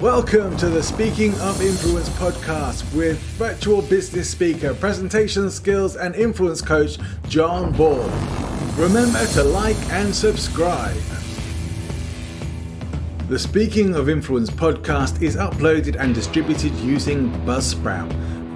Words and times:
Welcome 0.00 0.56
to 0.56 0.68
the 0.68 0.82
Speaking 0.82 1.32
of 1.40 1.60
Influence 1.62 2.08
podcast 2.08 2.92
with 2.92 3.18
virtual 3.38 3.82
business 3.82 4.28
speaker, 4.28 4.74
presentation 4.74 5.48
skills, 5.48 5.94
and 5.94 6.16
influence 6.16 6.60
coach 6.60 6.98
John 7.28 7.70
Ball. 7.72 8.08
Remember 8.76 9.24
to 9.26 9.44
like 9.44 9.76
and 9.90 10.12
subscribe. 10.12 10.96
The 13.28 13.38
Speaking 13.38 13.94
of 13.94 14.08
Influence 14.08 14.50
podcast 14.50 15.22
is 15.22 15.36
uploaded 15.36 15.94
and 16.00 16.14
distributed 16.14 16.72
using 16.76 17.30
Buzzsprout. 17.46 18.10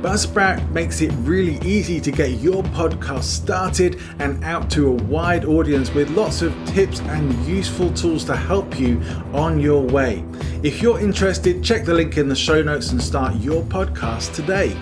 Buzzsprout 0.06 0.70
makes 0.70 1.00
it 1.00 1.10
really 1.22 1.58
easy 1.66 2.00
to 2.00 2.12
get 2.12 2.38
your 2.38 2.62
podcast 2.62 3.24
started 3.24 4.00
and 4.20 4.42
out 4.44 4.70
to 4.70 4.86
a 4.86 4.92
wide 4.92 5.44
audience 5.44 5.92
with 5.92 6.08
lots 6.10 6.42
of 6.42 6.54
tips 6.64 7.00
and 7.00 7.34
useful 7.44 7.92
tools 7.92 8.24
to 8.26 8.36
help 8.36 8.78
you 8.78 9.00
on 9.32 9.58
your 9.58 9.82
way. 9.82 10.24
If 10.62 10.80
you're 10.80 11.00
interested, 11.00 11.60
check 11.64 11.84
the 11.84 11.92
link 11.92 12.18
in 12.18 12.28
the 12.28 12.36
show 12.36 12.62
notes 12.62 12.92
and 12.92 13.02
start 13.02 13.34
your 13.40 13.64
podcast 13.64 14.32
today. 14.32 14.76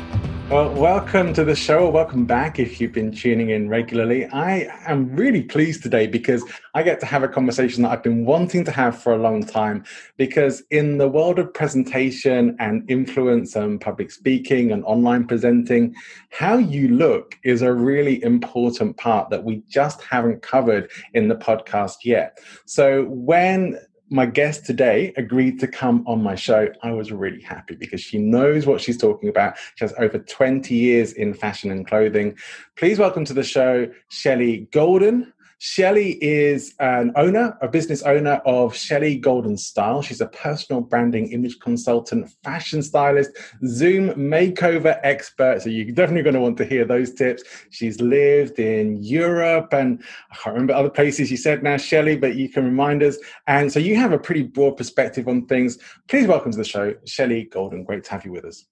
Well, 0.51 0.75
welcome 0.75 1.33
to 1.35 1.43
the 1.43 1.57
show. 1.57 1.89
Welcome 1.89 2.27
back 2.27 2.59
if 2.59 2.79
you've 2.79 2.93
been 2.93 3.11
tuning 3.11 3.49
in 3.49 3.71
regularly. 3.71 4.27
I 4.27 4.69
am 4.87 5.17
really 5.17 5.43
pleased 5.43 5.83
today 5.83 6.07
because 6.07 6.45
I 6.75 6.83
get 6.83 7.01
to 7.01 7.07
have 7.07 7.23
a 7.23 7.29
conversation 7.29 7.83
that 7.83 7.91
I've 7.91 8.03
been 8.03 8.27
wanting 8.27 8.63
to 8.67 8.71
have 8.71 9.03
for 9.03 9.15
a 9.15 9.17
long 9.17 9.43
time. 9.43 9.85
Because 10.19 10.63
in 10.71 10.99
the 10.99 11.09
world 11.09 11.39
of 11.39 11.53
presentation 11.55 12.57
and 12.61 12.89
influence 12.91 13.57
and 13.57 13.81
public 13.81 14.11
speaking 14.11 14.71
and 14.71 14.85
online 14.85 15.27
presenting, 15.27 15.95
how 16.31 16.59
you 16.59 16.89
look 16.89 17.37
is 17.43 17.63
a 17.63 17.73
really 17.73 18.23
important 18.23 18.99
part 18.99 19.31
that 19.31 19.45
we 19.45 19.63
just 19.67 20.03
haven't 20.03 20.43
covered 20.43 20.91
in 21.15 21.29
the 21.29 21.37
podcast 21.37 22.05
yet. 22.05 22.39
So 22.67 23.07
when 23.07 23.79
my 24.11 24.27
guest 24.27 24.65
today 24.65 25.13
agreed 25.17 25.59
to 25.61 25.67
come 25.67 26.05
on 26.07 26.23
my 26.23 26.35
show, 26.35 26.69
I 26.83 26.93
was 26.93 27.13
really 27.13 27.43
happy 27.43 27.75
because 27.75 28.01
she 28.01 28.19
knows 28.19 28.67
what 28.67 28.81
she's 28.81 28.99
talking 28.99 29.29
about. 29.29 29.57
She 29.77 29.85
has 29.85 29.95
over 29.99 30.19
20 30.19 30.75
years 30.75 31.13
in 31.13 31.35
fashion 31.35 31.71
and 31.71 31.87
clothing. 31.87 32.37
Please 32.77 32.99
welcome 32.99 33.25
to 33.25 33.35
the 33.35 33.43
show, 33.43 33.89
Shelley 34.09 34.69
Golden. 34.73 35.33
Shelley 35.67 36.23
is 36.23 36.75
an 36.79 37.11
owner, 37.17 37.57
a 37.63 37.69
business 37.69 38.03
owner 38.03 38.43
of 38.45 38.77
Shelly 38.77 39.17
Golden 39.17 39.57
Style. 39.57 40.03
She's 40.03 40.21
a 40.21 40.27
personal 40.27 40.83
branding 40.83 41.33
image 41.33 41.59
consultant, 41.59 42.29
fashion 42.45 42.83
stylist, 42.83 43.31
Zoom 43.67 44.11
makeover 44.11 45.01
expert. 45.03 45.63
So 45.63 45.71
you're 45.71 45.87
definitely 45.87 46.21
going 46.23 46.35
to 46.35 46.41
want 46.43 46.59
to 46.59 46.67
hear 46.67 46.85
those 46.85 47.15
tips. 47.15 47.45
She's 47.71 47.99
lived 47.99 48.59
in 48.59 49.03
Europe 49.03 49.73
and 49.73 50.05
I 50.31 50.37
can't 50.37 50.53
remember 50.53 50.75
other 50.75 50.91
places 50.91 51.31
you 51.31 51.39
said 51.39 51.63
now, 51.63 51.79
Shelly, 51.79 52.19
but 52.19 52.35
you 52.35 52.51
can 52.51 52.67
remind 52.67 53.03
us. 53.03 53.17
And 53.47 53.73
so 53.73 53.79
you 53.79 53.97
have 53.97 54.13
a 54.13 54.19
pretty 54.19 54.43
broad 54.43 54.73
perspective 54.73 55.29
on 55.29 55.47
things. 55.47 55.79
Please 56.09 56.27
welcome 56.27 56.53
to 56.53 56.59
the 56.59 56.65
show, 56.65 56.95
Shelly 57.07 57.45
Golden. 57.45 57.85
Great 57.85 58.05
to 58.05 58.11
have 58.11 58.27
you 58.27 58.33
with 58.33 58.45
us. 58.45 58.67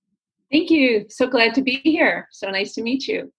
Thank 0.50 0.68
you. 0.68 1.06
So 1.08 1.26
glad 1.26 1.54
to 1.54 1.62
be 1.62 1.80
here. 1.84 2.28
So 2.32 2.50
nice 2.50 2.74
to 2.74 2.82
meet 2.82 3.08
you. 3.08 3.32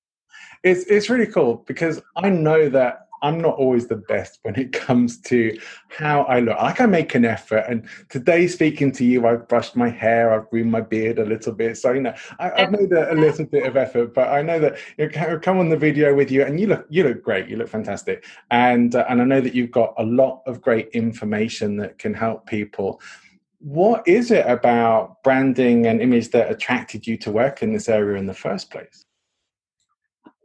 It's, 0.63 0.85
it's 0.85 1.07
really 1.07 1.27
cool 1.27 1.63
because 1.67 2.01
I 2.15 2.29
know 2.29 2.67
that 2.69 3.01
I'm 3.23 3.39
not 3.39 3.55
always 3.55 3.87
the 3.87 3.95
best 3.95 4.39
when 4.43 4.55
it 4.55 4.73
comes 4.73 5.17
to 5.21 5.57
how 5.87 6.23
I 6.23 6.41
look. 6.41 6.57
Like 6.57 6.73
I 6.73 6.75
can 6.75 6.91
make 6.91 7.15
an 7.15 7.23
effort. 7.23 7.63
And 7.69 7.87
today, 8.09 8.47
speaking 8.47 8.91
to 8.91 9.05
you, 9.05 9.25
I've 9.25 9.47
brushed 9.47 9.77
my 9.77 9.89
hair, 9.89 10.33
I've 10.33 10.49
groomed 10.49 10.71
my 10.71 10.81
beard 10.81 11.19
a 11.19 11.25
little 11.25 11.53
bit. 11.53 11.77
So, 11.77 11.93
you 11.93 12.01
know, 12.01 12.13
I, 12.39 12.51
have 12.61 12.71
made 12.71 12.91
a, 12.91 13.13
a, 13.13 13.15
little 13.15 13.45
bit 13.45 13.65
of 13.65 13.77
effort, 13.77 14.13
but 14.13 14.27
I 14.27 14.41
know 14.41 14.59
that 14.59 14.77
you 14.97 15.09
know, 15.09 15.39
come 15.39 15.57
on 15.57 15.69
the 15.69 15.77
video 15.77 16.13
with 16.13 16.29
you 16.29 16.43
and 16.43 16.59
you 16.59 16.67
look, 16.67 16.85
you 16.89 17.05
look 17.05 17.23
great. 17.23 17.47
You 17.47 17.55
look 17.55 17.69
fantastic. 17.69 18.25
And, 18.51 18.93
uh, 18.93 19.05
and 19.07 19.21
I 19.21 19.23
know 19.23 19.39
that 19.39 19.55
you've 19.55 19.71
got 19.71 19.93
a 19.97 20.03
lot 20.03 20.41
of 20.45 20.61
great 20.61 20.89
information 20.89 21.77
that 21.77 21.97
can 21.97 22.13
help 22.13 22.45
people. 22.45 22.99
What 23.59 24.05
is 24.05 24.31
it 24.31 24.45
about 24.45 25.23
branding 25.23 25.87
and 25.87 26.01
image 26.01 26.31
that 26.31 26.51
attracted 26.51 27.07
you 27.07 27.15
to 27.19 27.31
work 27.31 27.63
in 27.63 27.71
this 27.71 27.87
area 27.87 28.17
in 28.17 28.25
the 28.25 28.33
first 28.33 28.69
place? 28.69 29.05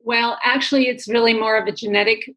Well, 0.05 0.38
actually, 0.44 0.87
it's 0.87 1.09
really 1.09 1.34
more 1.34 1.56
of 1.56 1.67
a 1.67 1.72
genetic 1.72 2.31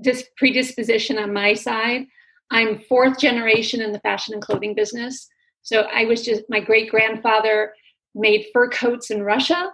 dis- 0.00 0.28
predisposition 0.36 1.18
on 1.18 1.32
my 1.32 1.54
side. 1.54 2.06
I'm 2.50 2.80
fourth 2.88 3.18
generation 3.18 3.80
in 3.80 3.92
the 3.92 4.00
fashion 4.00 4.34
and 4.34 4.42
clothing 4.42 4.74
business. 4.74 5.28
So 5.62 5.82
I 5.92 6.04
was 6.04 6.22
just, 6.22 6.42
my 6.48 6.60
great 6.60 6.90
grandfather 6.90 7.74
made 8.14 8.46
fur 8.52 8.68
coats 8.68 9.10
in 9.10 9.22
Russia. 9.22 9.72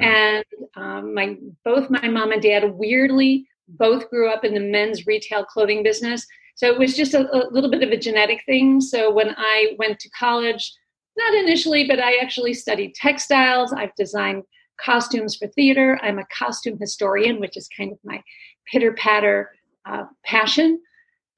And 0.00 0.44
um, 0.76 1.14
my 1.14 1.36
both 1.64 1.90
my 1.90 2.08
mom 2.08 2.30
and 2.30 2.42
dad 2.42 2.72
weirdly 2.72 3.48
both 3.68 4.08
grew 4.10 4.30
up 4.30 4.44
in 4.44 4.54
the 4.54 4.60
men's 4.60 5.06
retail 5.06 5.44
clothing 5.44 5.82
business. 5.82 6.24
So 6.54 6.70
it 6.70 6.78
was 6.78 6.96
just 6.96 7.14
a, 7.14 7.28
a 7.34 7.50
little 7.50 7.70
bit 7.70 7.82
of 7.82 7.90
a 7.90 7.96
genetic 7.96 8.42
thing. 8.46 8.80
So 8.80 9.12
when 9.12 9.34
I 9.36 9.74
went 9.78 9.98
to 10.00 10.10
college, 10.10 10.72
not 11.16 11.34
initially, 11.34 11.86
but 11.86 11.98
I 11.98 12.16
actually 12.22 12.54
studied 12.54 12.94
textiles. 12.94 13.72
I've 13.72 13.94
designed 13.96 14.44
costumes 14.80 15.36
for 15.36 15.48
theater. 15.48 15.98
I'm 16.02 16.18
a 16.18 16.26
costume 16.26 16.78
historian, 16.78 17.40
which 17.40 17.56
is 17.56 17.68
kind 17.76 17.92
of 17.92 17.98
my 18.04 18.22
pitter 18.70 18.92
patter 18.92 19.50
uh, 19.86 20.04
passion. 20.24 20.80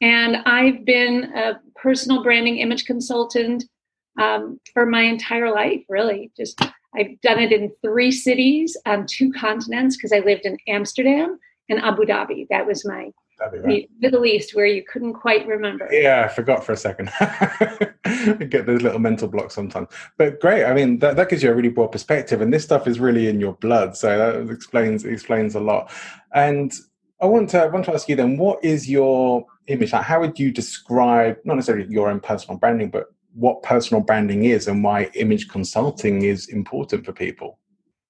And 0.00 0.36
I've 0.46 0.84
been 0.84 1.24
a 1.36 1.60
personal 1.76 2.22
branding 2.22 2.58
image 2.58 2.84
consultant 2.84 3.64
um, 4.20 4.58
for 4.72 4.86
my 4.86 5.02
entire 5.02 5.52
life, 5.52 5.82
really. 5.88 6.30
Just 6.36 6.60
I've 6.94 7.20
done 7.20 7.38
it 7.38 7.52
in 7.52 7.70
three 7.82 8.10
cities 8.10 8.76
on 8.86 9.06
two 9.06 9.32
continents 9.32 9.96
because 9.96 10.12
I 10.12 10.20
lived 10.20 10.46
in 10.46 10.56
Amsterdam 10.68 11.38
and 11.68 11.80
Abu 11.80 12.04
Dhabi. 12.04 12.46
That 12.50 12.66
was 12.66 12.84
my 12.84 13.10
right. 13.62 13.88
Middle 14.00 14.24
East 14.24 14.54
where 14.54 14.66
you 14.66 14.82
couldn't 14.90 15.14
quite 15.14 15.46
remember. 15.46 15.88
Yeah, 15.90 16.24
I 16.24 16.28
forgot 16.28 16.64
for 16.64 16.72
a 16.72 16.76
second. 16.76 17.10
I 17.20 18.46
get 18.48 18.66
those 18.66 18.82
little 18.82 18.98
mental 18.98 19.28
blocks 19.28 19.54
sometimes. 19.54 19.88
But 20.18 20.40
great. 20.40 20.64
I 20.64 20.74
mean, 20.74 20.98
that, 20.98 21.16
that 21.16 21.28
gives 21.28 21.42
you 21.42 21.50
a 21.50 21.54
really 21.54 21.68
broad 21.68 21.92
perspective, 21.92 22.40
and 22.40 22.52
this 22.52 22.64
stuff 22.64 22.86
is 22.86 23.00
really 23.00 23.28
in 23.28 23.40
your 23.40 23.54
blood, 23.54 23.96
so 23.96 24.16
that 24.16 24.52
explains 24.52 25.04
explains 25.04 25.54
a 25.54 25.60
lot. 25.60 25.90
And 26.34 26.72
I 27.20 27.26
want 27.26 27.50
to 27.50 27.62
I 27.62 27.66
want 27.66 27.84
to 27.86 27.94
ask 27.94 28.08
you 28.08 28.16
then, 28.16 28.36
what 28.36 28.64
is 28.64 28.88
your 28.88 29.46
image? 29.66 29.92
Like, 29.92 30.04
how 30.04 30.20
would 30.20 30.38
you 30.38 30.50
describe 30.50 31.36
not 31.44 31.54
necessarily 31.54 31.86
your 31.88 32.10
own 32.10 32.20
personal 32.20 32.58
branding, 32.58 32.90
but 32.90 33.12
what 33.34 33.62
personal 33.62 34.02
branding 34.02 34.44
is 34.44 34.68
and 34.68 34.82
why 34.82 35.10
image 35.14 35.48
consulting 35.48 36.22
is 36.22 36.48
important 36.48 37.04
for 37.04 37.12
people? 37.12 37.58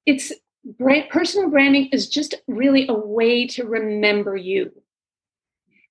It's 0.06 0.32
brand, 0.78 1.08
personal 1.10 1.50
branding 1.50 1.88
is 1.92 2.08
just 2.08 2.34
really 2.46 2.86
a 2.88 2.94
way 2.94 3.46
to 3.48 3.64
remember 3.64 4.36
you. 4.36 4.70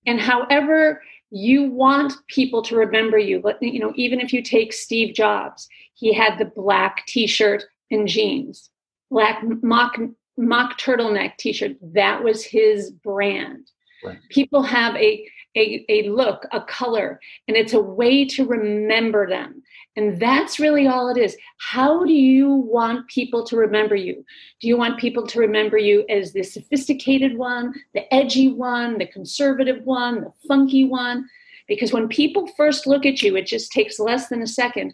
And 0.06 0.20
however 0.20 1.02
you 1.30 1.70
want 1.70 2.14
people 2.28 2.62
to 2.64 2.76
remember 2.76 3.18
you, 3.18 3.40
but 3.40 3.62
you 3.62 3.80
know, 3.80 3.94
even 3.96 4.20
if 4.20 4.34
you 4.34 4.42
take 4.42 4.74
Steve 4.74 5.14
Jobs, 5.14 5.68
he 5.94 6.14
had 6.14 6.38
the 6.38 6.46
black 6.46 7.06
t-shirt 7.06 7.66
and 7.92 8.08
jeans, 8.08 8.70
black 9.12 9.44
mock 9.62 10.00
mock 10.40 10.80
turtleneck 10.80 11.38
t-shirt 11.38 11.74
that 11.82 12.24
was 12.24 12.44
his 12.44 12.92
brand. 12.92 13.70
Right. 14.04 14.18
people 14.30 14.64
have 14.64 14.96
a, 14.96 15.28
a 15.58 15.86
a 15.90 16.10
look 16.10 16.46
a 16.54 16.62
color 16.62 17.20
and 17.48 17.58
it's 17.58 17.74
a 17.74 17.82
way 17.82 18.24
to 18.26 18.46
remember 18.46 19.28
them. 19.28 19.62
And 19.98 20.18
that's 20.22 20.60
really 20.60 20.88
all 20.88 21.10
it 21.10 21.18
is. 21.18 21.36
How 21.58 22.06
do 22.06 22.14
you 22.14 22.50
want 22.50 23.10
people 23.10 23.44
to 23.48 23.58
remember 23.58 23.96
you? 23.96 24.24
Do 24.62 24.70
you 24.70 24.78
want 24.78 25.00
people 25.00 25.28
to 25.28 25.40
remember 25.40 25.78
you 25.78 26.06
as 26.08 26.32
the 26.32 26.44
sophisticated 26.44 27.38
one 27.38 27.74
the 27.94 28.12
edgy 28.14 28.54
one 28.54 28.98
the 28.98 29.08
conservative 29.08 29.84
one 29.84 30.22
the 30.22 30.32
funky 30.48 30.86
one? 30.86 31.28
Because 31.68 31.92
when 31.92 32.08
people 32.08 32.48
first 32.56 32.88
look 32.88 33.06
at 33.06 33.22
you 33.22 33.36
it 33.36 33.46
just 33.46 33.72
takes 33.74 34.00
less 34.00 34.30
than 34.30 34.42
a 34.42 34.48
second. 34.48 34.94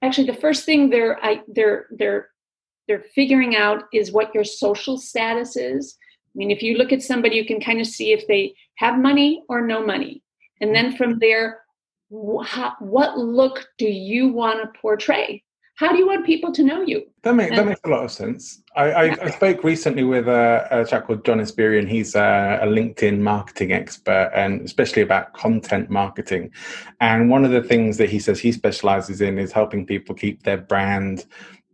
Actually 0.00 0.28
the 0.28 0.40
first 0.40 0.64
thing 0.64 0.90
they're 0.90 1.18
I, 1.24 1.40
they're 1.48 1.86
they're 1.90 2.28
they're 2.92 3.04
figuring 3.14 3.56
out 3.56 3.84
is 3.90 4.12
what 4.12 4.34
your 4.34 4.44
social 4.44 4.98
status 4.98 5.56
is. 5.56 5.96
I 6.26 6.32
mean, 6.34 6.50
if 6.50 6.62
you 6.62 6.76
look 6.76 6.92
at 6.92 7.00
somebody, 7.00 7.36
you 7.36 7.46
can 7.46 7.58
kind 7.58 7.80
of 7.80 7.86
see 7.86 8.12
if 8.12 8.26
they 8.26 8.54
have 8.74 8.98
money 8.98 9.42
or 9.48 9.66
no 9.66 9.82
money. 9.84 10.22
And 10.60 10.74
then 10.74 10.94
from 10.94 11.18
there, 11.18 11.60
how, 12.44 12.74
what 12.80 13.16
look 13.16 13.66
do 13.78 13.86
you 13.86 14.28
want 14.28 14.60
to 14.60 14.78
portray? 14.78 15.42
How 15.76 15.90
do 15.90 15.96
you 15.96 16.06
want 16.06 16.26
people 16.26 16.52
to 16.52 16.62
know 16.62 16.82
you? 16.82 17.04
That, 17.22 17.34
make, 17.34 17.50
that 17.52 17.66
makes 17.66 17.80
a 17.84 17.88
lot 17.88 18.04
of 18.04 18.10
sense. 18.10 18.62
I, 18.76 18.92
I, 18.92 19.16
I 19.22 19.30
spoke 19.30 19.64
recently 19.64 20.04
with 20.04 20.28
a, 20.28 20.68
a, 20.70 20.84
chap 20.84 21.06
called 21.06 21.24
John 21.24 21.40
Espirian. 21.40 21.88
He's 21.88 22.14
a, 22.14 22.58
a, 22.60 22.66
LinkedIn 22.66 23.20
marketing 23.20 23.72
expert, 23.72 24.30
and 24.34 24.60
especially 24.60 25.00
about 25.00 25.32
content 25.32 25.88
marketing. 25.88 26.50
And 27.00 27.30
one 27.30 27.46
of 27.46 27.52
the 27.52 27.62
things 27.62 27.96
that 27.96 28.10
he 28.10 28.18
says 28.18 28.38
he 28.38 28.52
specializes 28.52 29.22
in 29.22 29.38
is 29.38 29.50
helping 29.50 29.86
people 29.86 30.14
keep 30.14 30.42
their 30.42 30.58
brand 30.58 31.24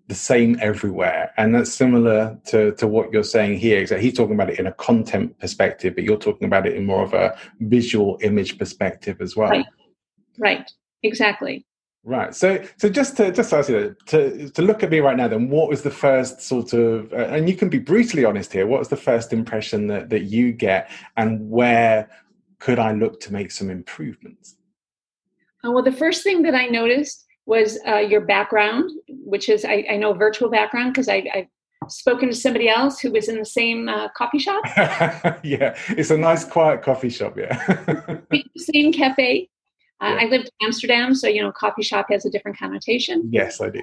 the 0.08 0.14
same 0.14 0.58
everywhere. 0.60 1.32
And 1.36 1.54
that's 1.54 1.72
similar 1.72 2.38
to, 2.46 2.72
to 2.72 2.88
what 2.88 3.12
you're 3.12 3.22
saying 3.22 3.58
here. 3.58 3.78
Exactly. 3.78 4.04
He's 4.04 4.16
talking 4.16 4.34
about 4.34 4.50
it 4.50 4.58
in 4.58 4.66
a 4.66 4.72
content 4.72 5.38
perspective, 5.38 5.94
but 5.94 6.04
you're 6.04 6.16
talking 6.16 6.46
about 6.46 6.66
it 6.66 6.74
in 6.74 6.86
more 6.86 7.02
of 7.02 7.14
a 7.14 7.38
visual 7.60 8.18
image 8.22 8.58
perspective 8.58 9.20
as 9.20 9.36
well. 9.36 9.50
Right. 9.50 9.66
Right. 10.38 10.70
Exactly. 11.02 11.66
Right. 12.04 12.34
So, 12.34 12.64
so 12.78 12.88
just 12.88 13.18
to 13.18 13.30
just 13.30 13.52
ask 13.52 13.68
you 13.68 13.94
to 14.06 14.48
to 14.48 14.62
look 14.62 14.82
at 14.82 14.90
me 14.90 15.00
right 15.00 15.16
now, 15.16 15.28
then, 15.28 15.50
what 15.50 15.68
was 15.68 15.82
the 15.82 15.90
first 15.90 16.40
sort 16.40 16.72
of, 16.72 17.12
uh, 17.12 17.16
and 17.16 17.48
you 17.48 17.54
can 17.54 17.68
be 17.68 17.78
brutally 17.78 18.24
honest 18.24 18.52
here. 18.52 18.66
What 18.66 18.78
was 18.78 18.88
the 18.88 18.96
first 18.96 19.32
impression 19.32 19.88
that 19.88 20.08
that 20.08 20.22
you 20.22 20.52
get, 20.52 20.90
and 21.18 21.50
where 21.50 22.08
could 22.60 22.78
I 22.78 22.92
look 22.92 23.20
to 23.20 23.32
make 23.32 23.50
some 23.50 23.68
improvements? 23.68 24.56
Uh, 25.62 25.70
well, 25.72 25.82
the 25.82 25.92
first 25.92 26.22
thing 26.22 26.42
that 26.42 26.54
I 26.54 26.66
noticed 26.66 27.26
was 27.48 27.78
uh, 27.88 27.96
your 27.96 28.20
background, 28.20 28.90
which 29.08 29.48
is 29.48 29.64
I, 29.64 29.84
I 29.90 29.96
know 29.96 30.12
virtual 30.12 30.50
background 30.50 30.92
because 30.92 31.08
I, 31.08 31.24
I've 31.34 31.90
spoken 31.90 32.28
to 32.28 32.34
somebody 32.34 32.68
else 32.68 33.00
who 33.00 33.10
was 33.10 33.28
in 33.28 33.38
the 33.38 33.44
same 33.44 33.88
uh, 33.88 34.08
coffee 34.10 34.38
shop. 34.38 34.62
yeah, 35.42 35.74
it's 35.88 36.10
a 36.10 36.18
nice, 36.18 36.44
quiet 36.44 36.82
coffee 36.82 37.08
shop. 37.08 37.38
Yeah, 37.38 37.80
same 38.58 38.92
cafe. 38.92 39.48
Uh, 40.02 40.08
yeah. 40.08 40.18
I 40.20 40.24
lived 40.26 40.44
in 40.44 40.66
Amsterdam, 40.66 41.14
so 41.14 41.26
you 41.26 41.42
know, 41.42 41.50
coffee 41.50 41.82
shop 41.82 42.08
has 42.10 42.26
a 42.26 42.30
different 42.30 42.58
connotation. 42.58 43.26
Yes, 43.32 43.62
I 43.62 43.70
do. 43.70 43.80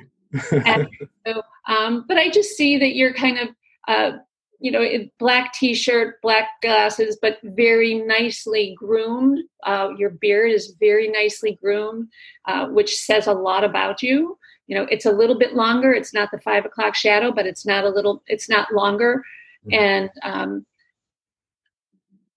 so, 1.26 1.42
um, 1.68 2.06
but 2.08 2.18
I 2.18 2.30
just 2.30 2.52
see 2.52 2.78
that 2.78 2.96
you're 2.96 3.16
kind 3.16 3.40
of, 3.40 3.50
uh, 3.88 4.12
you 4.60 4.72
know, 4.72 4.84
black 5.20 5.54
t-shirt, 5.54 6.22
black 6.22 6.48
glasses, 6.62 7.18
but 7.22 7.38
very 7.44 7.96
nicely 7.96 8.76
groomed. 8.78 9.40
Uh, 9.64 9.90
your 9.98 10.12
beard 10.12 10.52
is 10.52 10.76
very 10.80 11.08
nicely 11.08 11.58
groomed, 11.62 12.08
uh, 12.46 12.68
which 12.68 12.98
says 12.98 13.28
a 13.28 13.34
lot 13.34 13.64
about 13.64 14.02
you. 14.02 14.38
You 14.68 14.76
know, 14.76 14.88
it's 14.90 15.06
a 15.06 15.12
little 15.12 15.38
bit 15.38 15.56
longer. 15.56 15.94
It's 15.94 16.14
not 16.14 16.32
the 16.32 16.40
five 16.40 16.66
o'clock 16.66 16.96
shadow, 16.96 17.32
but 17.32 17.46
it's 17.46 17.66
not 17.66 17.84
a 17.84 17.90
little. 17.90 18.24
It's 18.28 18.50
not 18.50 18.74
longer, 18.74 19.24
mm-hmm. 19.68 19.74
and 19.74 20.10
um, 20.24 20.66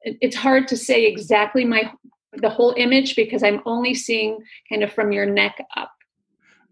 it, 0.03 0.19
it's 0.21 0.37
hard 0.37 0.69
to 0.69 0.77
say 0.77 1.07
exactly 1.07 1.65
my 1.65 1.91
the 2.35 2.51
whole 2.51 2.75
image 2.77 3.17
because 3.17 3.43
I'm 3.43 3.63
only 3.65 3.95
seeing 3.95 4.39
kind 4.69 4.83
of 4.83 4.93
from 4.93 5.13
your 5.13 5.27
neck 5.27 5.57
up. 5.77 5.93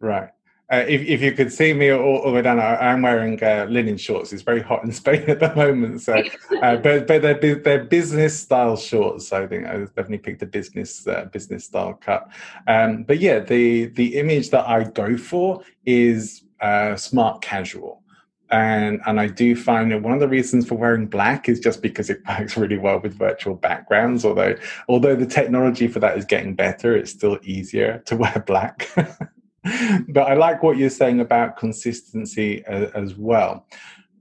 Right. 0.00 0.28
Uh, 0.72 0.84
if, 0.88 1.00
if 1.02 1.22
you 1.22 1.30
could 1.30 1.52
see 1.52 1.72
me 1.72 1.90
all, 1.90 2.16
all 2.18 2.26
the 2.26 2.32
way 2.32 2.42
down, 2.42 2.58
I, 2.58 2.92
am 2.92 3.02
wearing 3.02 3.42
uh, 3.42 3.66
linen 3.70 3.96
shorts. 3.96 4.32
It's 4.32 4.42
very 4.42 4.60
hot 4.60 4.82
in 4.82 4.90
Spain 5.00 5.22
at 5.28 5.38
the 5.38 5.54
moment, 5.54 6.00
so 6.00 6.14
uh, 6.62 6.76
but 6.76 7.06
but 7.06 7.22
they're 7.22 7.54
they're 7.54 7.84
business 7.84 8.38
style 8.38 8.76
shorts. 8.76 9.28
So 9.28 9.44
I 9.44 9.46
think 9.46 9.66
I 9.66 9.78
definitely 9.78 10.18
picked 10.18 10.42
a 10.42 10.46
business 10.46 11.06
uh, 11.06 11.26
business 11.26 11.64
style 11.66 11.94
cut. 11.94 12.28
Um, 12.66 13.04
but 13.04 13.18
yeah, 13.20 13.38
the 13.38 13.86
the 13.86 14.16
image 14.18 14.50
that 14.50 14.68
I 14.68 14.84
go 14.84 15.16
for 15.16 15.62
is 15.84 16.42
uh, 16.60 16.96
smart 16.96 17.42
casual 17.42 18.02
and 18.50 19.00
and 19.06 19.20
I 19.20 19.26
do 19.26 19.56
find 19.56 19.90
that 19.90 20.02
one 20.02 20.12
of 20.12 20.20
the 20.20 20.28
reasons 20.28 20.68
for 20.68 20.76
wearing 20.76 21.06
black 21.06 21.48
is 21.48 21.58
just 21.58 21.82
because 21.82 22.10
it 22.10 22.20
works 22.28 22.56
really 22.56 22.78
well 22.78 23.00
with 23.00 23.14
virtual 23.14 23.54
backgrounds. 23.54 24.24
Although 24.24 24.54
although 24.88 25.16
the 25.16 25.26
technology 25.26 25.88
for 25.88 26.00
that 26.00 26.16
is 26.16 26.24
getting 26.24 26.54
better, 26.54 26.96
it's 26.96 27.10
still 27.10 27.38
easier 27.42 28.02
to 28.06 28.16
wear 28.16 28.42
black. 28.46 28.88
But 30.08 30.22
I 30.22 30.34
like 30.34 30.62
what 30.62 30.76
you're 30.76 30.90
saying 30.90 31.20
about 31.20 31.56
consistency 31.56 32.64
as, 32.66 32.90
as, 32.92 33.14
well. 33.14 33.66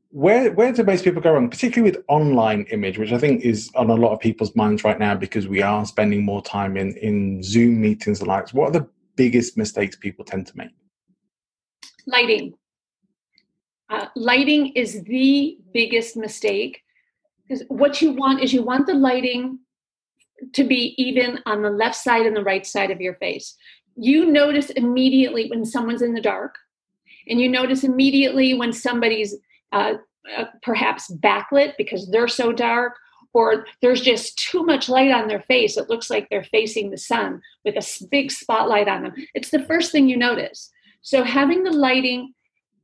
Where 0.10 0.52
where 0.54 0.72
do 0.72 0.84
most 0.84 1.04
people 1.04 1.22
go 1.22 1.34
wrong, 1.34 1.50
particularly 1.50 1.92
with 1.92 2.04
online 2.08 2.66
image, 2.72 2.98
which 2.98 3.12
I 3.12 3.18
think 3.18 3.42
is 3.42 3.70
on 3.76 3.90
a 3.90 3.96
lot 3.96 4.14
of 4.14 4.20
people's 4.20 4.56
minds 4.56 4.84
right 4.84 4.98
now 4.98 5.16
because 5.16 5.48
we 5.48 5.62
are 5.62 5.86
spending 5.86 6.24
more 6.24 6.42
time 6.42 6.78
in 6.78 6.96
in 6.98 7.44
Zoom 7.44 7.82
meetings 7.82 8.20
and 8.20 8.28
likes. 8.28 8.54
What 8.54 8.70
are 8.70 8.80
the 8.80 8.88
biggest 9.16 9.58
mistakes 9.58 9.96
people 9.96 10.24
tend 10.24 10.48
to 10.48 10.58
make? 10.58 10.72
Lighting 12.08 12.54
uh, 13.90 14.08
lighting 14.16 14.68
is 14.74 15.04
the 15.04 15.58
biggest 15.74 16.18
mistake 16.18 16.82
because 17.48 17.64
what 17.68 18.02
you 18.02 18.12
want 18.12 18.42
is 18.42 18.54
you 18.54 18.64
want 18.64 18.88
the 18.88 18.94
lighting 18.94 19.60
to 20.54 20.64
be 20.64 20.96
even 21.02 21.40
on 21.46 21.62
the 21.62 21.70
left 21.70 21.96
side 21.96 22.26
and 22.26 22.36
the 22.36 22.44
right 22.44 22.66
side 22.66 22.92
of 22.92 23.00
your 23.00 23.16
face. 23.16 23.56
You 23.96 24.26
notice 24.26 24.70
immediately 24.72 25.50
when 25.50 25.66
someone's 25.66 26.02
in 26.02 26.14
the 26.14 26.22
dark, 26.22 26.56
and 27.28 27.40
you 27.40 27.50
notice 27.50 27.84
immediately 27.84 28.54
when 28.54 28.74
somebody's 28.74 29.36
uh, 29.72 29.94
uh, 30.38 30.46
perhaps 30.62 31.12
backlit 31.12 31.74
because 31.78 32.10
they're 32.12 32.28
so 32.28 32.52
dark, 32.52 32.96
or 33.34 33.66
there's 33.82 34.02
just 34.02 34.38
too 34.38 34.64
much 34.64 34.88
light 34.88 35.12
on 35.12 35.28
their 35.28 35.42
face. 35.42 35.78
It 35.78 35.90
looks 35.90 36.10
like 36.10 36.30
they're 36.30 36.44
facing 36.44 36.90
the 36.90 36.98
sun 36.98 37.42
with 37.64 37.76
a 37.76 38.06
big 38.10 38.32
spotlight 38.32 38.88
on 38.88 39.04
them. 39.04 39.14
It's 39.34 39.50
the 39.50 39.66
first 39.66 39.92
thing 39.92 40.08
you 40.08 40.18
notice. 40.18 40.72
So 41.02 41.24
having 41.24 41.64
the 41.64 41.72
lighting 41.72 42.34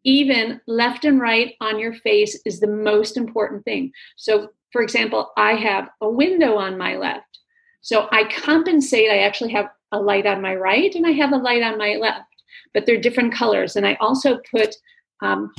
even 0.03 0.59
left 0.67 1.05
and 1.05 1.19
right 1.19 1.55
on 1.61 1.79
your 1.79 1.93
face 1.93 2.39
is 2.45 2.59
the 2.59 2.67
most 2.67 3.17
important 3.17 3.63
thing. 3.63 3.91
So, 4.17 4.49
for 4.71 4.81
example, 4.81 5.31
I 5.37 5.53
have 5.53 5.89
a 6.01 6.09
window 6.09 6.57
on 6.57 6.77
my 6.77 6.97
left. 6.97 7.39
So 7.81 8.07
I 8.11 8.25
compensate. 8.25 9.09
I 9.09 9.19
actually 9.19 9.51
have 9.53 9.69
a 9.91 9.99
light 9.99 10.25
on 10.25 10.41
my 10.41 10.55
right 10.55 10.93
and 10.95 11.05
I 11.05 11.11
have 11.11 11.31
a 11.31 11.38
light 11.38 11.63
on 11.63 11.77
my 11.77 11.95
left, 11.95 12.29
but 12.73 12.85
they're 12.85 12.99
different 12.99 13.33
colors. 13.33 13.75
And 13.75 13.85
I 13.85 13.97
also 13.99 14.39
put 14.49 14.75
um, 15.21 15.51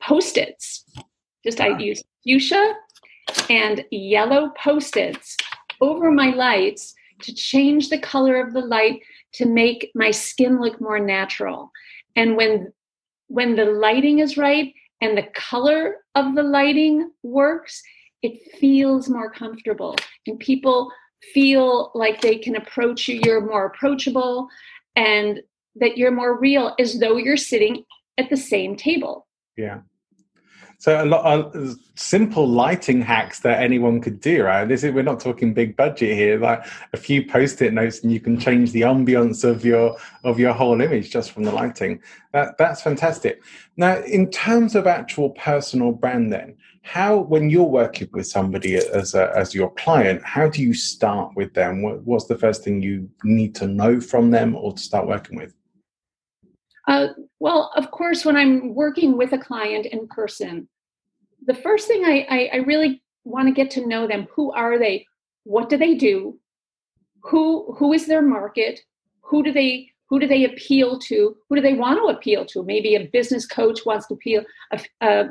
post 0.00 0.36
its. 0.36 0.84
Just 1.44 1.60
I 1.60 1.76
use 1.78 2.02
fuchsia 2.24 2.74
and 3.50 3.84
yellow 3.90 4.52
post 4.62 4.96
its 4.96 5.36
over 5.80 6.10
my 6.10 6.30
lights 6.30 6.94
to 7.22 7.34
change 7.34 7.88
the 7.88 7.98
color 7.98 8.40
of 8.40 8.52
the 8.52 8.60
light 8.60 9.00
to 9.34 9.46
make 9.46 9.90
my 9.94 10.10
skin 10.10 10.60
look 10.60 10.80
more 10.80 10.98
natural. 10.98 11.70
And 12.16 12.36
when 12.36 12.72
when 13.28 13.56
the 13.56 13.64
lighting 13.64 14.18
is 14.18 14.36
right 14.36 14.74
and 15.00 15.16
the 15.16 15.28
color 15.34 15.96
of 16.14 16.34
the 16.34 16.42
lighting 16.42 17.10
works, 17.22 17.82
it 18.22 18.52
feels 18.58 19.08
more 19.08 19.30
comfortable 19.30 19.96
and 20.26 20.38
people 20.38 20.90
feel 21.32 21.90
like 21.94 22.20
they 22.20 22.36
can 22.36 22.56
approach 22.56 23.08
you. 23.08 23.20
You're 23.24 23.40
more 23.40 23.66
approachable 23.66 24.48
and 24.96 25.40
that 25.76 25.96
you're 25.96 26.10
more 26.10 26.38
real 26.38 26.74
as 26.78 26.98
though 26.98 27.16
you're 27.16 27.36
sitting 27.36 27.84
at 28.18 28.28
the 28.28 28.36
same 28.36 28.76
table. 28.76 29.26
Yeah. 29.56 29.80
So 30.78 31.00
a 31.00 31.06
lot 31.06 31.24
of 31.24 31.78
simple 31.94 32.48
lighting 32.48 33.02
hacks 33.02 33.38
that 33.40 33.62
anyone 33.62 34.00
could 34.00 34.20
do, 34.20 34.42
right? 34.42 34.64
This 34.64 34.82
is 34.82 34.92
we're 34.92 35.04
not 35.04 35.20
talking 35.20 35.54
big 35.54 35.76
budget 35.76 36.16
here. 36.16 36.40
Like 36.40 36.66
a 36.92 36.96
few 36.96 37.24
post-it 37.24 37.72
notes, 37.72 38.02
and 38.02 38.10
you 38.10 38.18
can 38.18 38.36
change 38.36 38.72
the 38.72 38.80
ambience 38.80 39.44
of 39.44 39.64
your 39.64 39.96
of 40.24 40.40
your 40.40 40.52
whole 40.52 40.80
image 40.80 41.12
just 41.12 41.30
from 41.30 41.44
the 41.44 41.52
lighting. 41.52 42.02
That 42.32 42.58
that's 42.58 42.82
fantastic. 42.82 43.44
Now, 43.76 44.00
in 44.00 44.28
terms 44.32 44.74
of 44.74 44.88
actual 44.88 45.30
personal 45.30 45.92
brand, 45.92 46.32
then 46.32 46.56
how 46.82 47.18
when 47.18 47.48
you're 47.48 47.62
working 47.62 48.08
with 48.12 48.26
somebody 48.26 48.76
as 48.76 49.14
a, 49.14 49.32
as 49.36 49.54
your 49.54 49.70
client, 49.74 50.20
how 50.24 50.48
do 50.48 50.62
you 50.62 50.74
start 50.74 51.32
with 51.36 51.54
them? 51.54 51.82
What, 51.82 52.02
what's 52.02 52.26
the 52.26 52.36
first 52.36 52.64
thing 52.64 52.82
you 52.82 53.08
need 53.24 53.54
to 53.56 53.66
know 53.66 54.00
from 54.00 54.30
them 54.30 54.54
or 54.56 54.72
to 54.72 54.82
start 54.82 55.06
working 55.06 55.38
with? 55.38 55.54
Uh, 56.88 57.08
well, 57.38 57.70
of 57.76 57.90
course, 57.92 58.24
when 58.24 58.36
I'm 58.36 58.74
working 58.74 59.16
with 59.16 59.32
a 59.32 59.38
client 59.38 59.86
in 59.86 60.08
person, 60.08 60.68
the 61.46 61.54
first 61.54 61.86
thing 61.86 62.04
I, 62.04 62.26
I, 62.28 62.50
I 62.54 62.56
really 62.58 63.02
want 63.24 63.46
to 63.46 63.54
get 63.54 63.70
to 63.72 63.86
know 63.86 64.06
them. 64.08 64.26
Who 64.34 64.52
are 64.52 64.78
they? 64.78 65.06
What 65.44 65.68
do 65.68 65.76
they 65.76 65.94
do? 65.94 66.38
Who 67.22 67.74
who 67.78 67.92
is 67.92 68.06
their 68.06 68.22
market? 68.22 68.80
Who 69.20 69.44
do 69.44 69.52
they 69.52 69.88
who 70.08 70.18
do 70.18 70.26
they 70.26 70.44
appeal 70.44 70.98
to? 70.98 71.36
Who 71.48 71.56
do 71.56 71.62
they 71.62 71.74
want 71.74 71.98
to 71.98 72.14
appeal 72.14 72.44
to? 72.46 72.64
Maybe 72.64 72.96
a 72.96 73.08
business 73.12 73.46
coach 73.46 73.86
wants 73.86 74.08
to 74.08 74.14
appeal, 74.14 74.44
uh, 75.00 75.24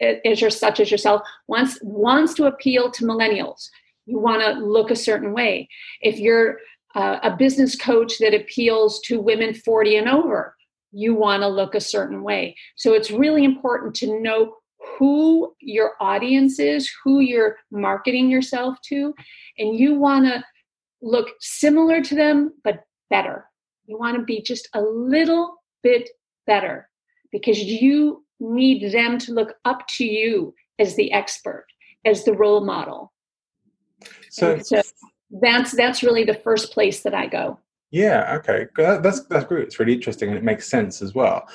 as 0.00 0.40
your 0.40 0.50
such 0.50 0.80
as 0.80 0.90
yourself 0.90 1.22
wants 1.48 1.78
wants 1.82 2.34
to 2.34 2.46
appeal 2.46 2.90
to 2.90 3.04
millennials. 3.04 3.68
You 4.06 4.18
want 4.18 4.42
to 4.42 4.52
look 4.52 4.90
a 4.90 4.96
certain 4.96 5.32
way. 5.32 5.68
If 6.00 6.18
you're 6.18 6.58
uh, 6.94 7.18
a 7.22 7.36
business 7.36 7.76
coach 7.76 8.18
that 8.18 8.34
appeals 8.34 9.00
to 9.00 9.20
women 9.20 9.54
40 9.54 9.96
and 9.96 10.08
over, 10.08 10.54
you 10.92 11.14
want 11.14 11.42
to 11.42 11.48
look 11.48 11.74
a 11.74 11.80
certain 11.80 12.22
way. 12.22 12.56
So 12.76 12.92
it's 12.94 13.10
really 13.10 13.44
important 13.44 13.94
to 13.96 14.20
know 14.20 14.56
who 14.98 15.54
your 15.60 15.92
audience 16.00 16.58
is, 16.58 16.90
who 17.02 17.20
you're 17.20 17.56
marketing 17.70 18.30
yourself 18.30 18.76
to, 18.88 19.14
and 19.58 19.78
you 19.78 19.94
want 19.94 20.26
to 20.26 20.44
look 21.02 21.30
similar 21.40 22.00
to 22.02 22.14
them 22.14 22.52
but 22.62 22.84
better. 23.10 23.46
You 23.86 23.98
want 23.98 24.16
to 24.16 24.22
be 24.22 24.40
just 24.40 24.68
a 24.74 24.80
little 24.80 25.56
bit 25.82 26.08
better 26.46 26.88
because 27.32 27.58
you 27.58 28.23
need 28.52 28.92
them 28.92 29.18
to 29.18 29.32
look 29.32 29.54
up 29.64 29.86
to 29.96 30.04
you 30.04 30.54
as 30.78 30.96
the 30.96 31.12
expert, 31.12 31.66
as 32.04 32.24
the 32.24 32.34
role 32.34 32.64
model. 32.64 33.12
So, 34.30 34.58
so 34.58 34.82
that's 35.30 35.72
that's 35.72 36.02
really 36.02 36.24
the 36.24 36.34
first 36.34 36.72
place 36.72 37.02
that 37.02 37.14
I 37.14 37.26
go. 37.26 37.58
Yeah, 37.90 38.36
okay, 38.38 38.66
that's 38.76 39.24
that's 39.26 39.44
great. 39.46 39.64
It's 39.64 39.78
really 39.78 39.94
interesting 39.94 40.28
and 40.28 40.38
it 40.38 40.44
makes 40.44 40.68
sense 40.68 41.00
as 41.00 41.14
well. 41.14 41.48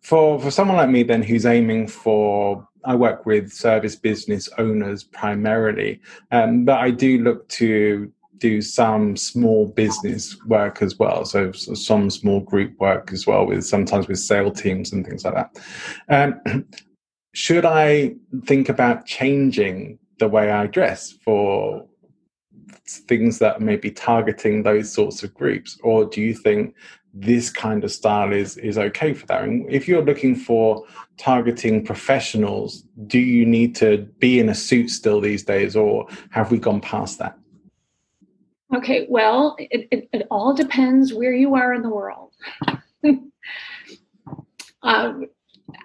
For 0.00 0.40
for 0.40 0.50
someone 0.50 0.78
like 0.78 0.88
me, 0.88 1.02
then 1.02 1.22
who's 1.22 1.46
aiming 1.46 1.88
for, 1.88 2.66
I 2.84 2.94
work 2.94 3.26
with 3.26 3.52
service 3.52 3.94
business 3.94 4.48
owners 4.58 5.04
primarily, 5.04 6.00
um, 6.30 6.64
but 6.64 6.78
I 6.78 6.90
do 6.90 7.18
look 7.18 7.48
to 7.50 8.10
do 8.42 8.60
some 8.60 9.16
small 9.16 9.68
business 9.68 10.36
work 10.46 10.82
as 10.82 10.98
well. 10.98 11.24
So, 11.24 11.52
so, 11.52 11.74
some 11.74 12.10
small 12.10 12.40
group 12.40 12.78
work 12.80 13.12
as 13.12 13.24
well 13.24 13.46
with 13.46 13.64
sometimes 13.64 14.08
with 14.08 14.18
sale 14.18 14.50
teams 14.50 14.92
and 14.92 15.06
things 15.06 15.24
like 15.24 15.34
that. 15.34 15.50
Um, 16.08 16.66
should 17.34 17.64
I 17.64 18.16
think 18.44 18.68
about 18.68 19.06
changing 19.06 20.00
the 20.18 20.28
way 20.28 20.50
I 20.50 20.66
dress 20.66 21.12
for 21.24 21.86
things 23.08 23.38
that 23.38 23.60
may 23.60 23.76
be 23.76 23.92
targeting 23.92 24.64
those 24.64 24.92
sorts 24.92 25.22
of 25.22 25.32
groups, 25.34 25.78
or 25.84 26.04
do 26.04 26.20
you 26.20 26.34
think 26.34 26.74
this 27.14 27.48
kind 27.48 27.84
of 27.84 27.92
style 27.92 28.32
is 28.32 28.56
is 28.56 28.76
okay 28.76 29.14
for 29.14 29.26
that? 29.26 29.44
And 29.44 29.70
if 29.70 29.86
you're 29.86 30.04
looking 30.04 30.34
for 30.34 30.84
targeting 31.16 31.84
professionals, 31.84 32.82
do 33.06 33.20
you 33.20 33.46
need 33.46 33.76
to 33.76 33.98
be 34.18 34.40
in 34.40 34.48
a 34.48 34.54
suit 34.54 34.90
still 34.90 35.20
these 35.20 35.44
days, 35.44 35.76
or 35.76 36.08
have 36.30 36.50
we 36.50 36.58
gone 36.58 36.80
past 36.80 37.20
that? 37.20 37.38
Okay, 38.74 39.06
well, 39.10 39.54
it, 39.58 39.86
it, 39.90 40.08
it 40.12 40.26
all 40.30 40.54
depends 40.54 41.12
where 41.12 41.34
you 41.34 41.54
are 41.54 41.74
in 41.74 41.82
the 41.82 41.90
world. 41.90 42.32
um, 44.82 45.26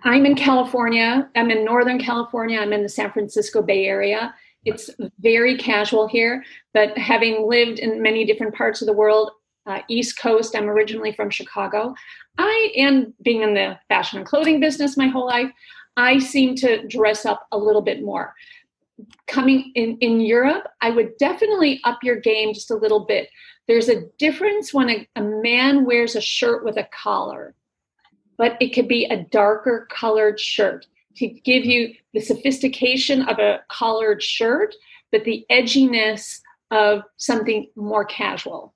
I'm 0.03 0.25
in 0.25 0.35
California. 0.35 1.29
I'm 1.35 1.49
in 1.49 1.65
Northern 1.65 1.99
California. 1.99 2.59
I'm 2.59 2.73
in 2.73 2.83
the 2.83 2.89
San 2.89 3.11
Francisco 3.11 3.61
Bay 3.61 3.85
Area. 3.85 4.33
It's 4.65 4.89
very 5.19 5.57
casual 5.57 6.07
here, 6.07 6.43
but 6.73 6.97
having 6.97 7.47
lived 7.47 7.79
in 7.79 8.01
many 8.01 8.25
different 8.25 8.53
parts 8.53 8.81
of 8.81 8.87
the 8.87 8.93
world, 8.93 9.31
uh, 9.65 9.79
East 9.87 10.19
Coast, 10.19 10.55
I'm 10.55 10.69
originally 10.69 11.13
from 11.13 11.29
Chicago. 11.29 11.93
I, 12.37 12.73
and 12.77 13.13
being 13.21 13.43
in 13.43 13.53
the 13.53 13.79
fashion 13.87 14.19
and 14.19 14.27
clothing 14.27 14.59
business 14.59 14.97
my 14.97 15.07
whole 15.07 15.25
life, 15.25 15.51
I 15.95 16.19
seem 16.19 16.55
to 16.57 16.85
dress 16.87 17.25
up 17.25 17.47
a 17.51 17.57
little 17.57 17.81
bit 17.81 18.03
more 18.03 18.33
coming 19.27 19.71
in 19.75 19.97
in 19.99 20.19
Europe, 20.19 20.67
I 20.81 20.89
would 20.89 21.17
definitely 21.17 21.79
up 21.83 21.99
your 22.03 22.19
game 22.19 22.53
just 22.53 22.71
a 22.71 22.75
little 22.75 23.05
bit. 23.05 23.29
There's 23.67 23.89
a 23.89 24.03
difference 24.17 24.73
when 24.73 24.89
a, 24.89 25.07
a 25.15 25.21
man 25.21 25.85
wears 25.85 26.15
a 26.15 26.21
shirt 26.21 26.63
with 26.63 26.77
a 26.77 26.87
collar, 26.91 27.53
but 28.37 28.57
it 28.61 28.73
could 28.73 28.87
be 28.87 29.05
a 29.05 29.23
darker 29.23 29.87
colored 29.91 30.39
shirt 30.39 30.87
to 31.17 31.27
give 31.27 31.65
you 31.65 31.93
the 32.13 32.21
sophistication 32.21 33.23
of 33.23 33.39
a 33.39 33.61
collared 33.69 34.23
shirt, 34.23 34.73
but 35.11 35.23
the 35.23 35.45
edginess 35.51 36.39
of 36.71 37.01
something 37.17 37.67
more 37.75 38.05
casual. 38.05 38.73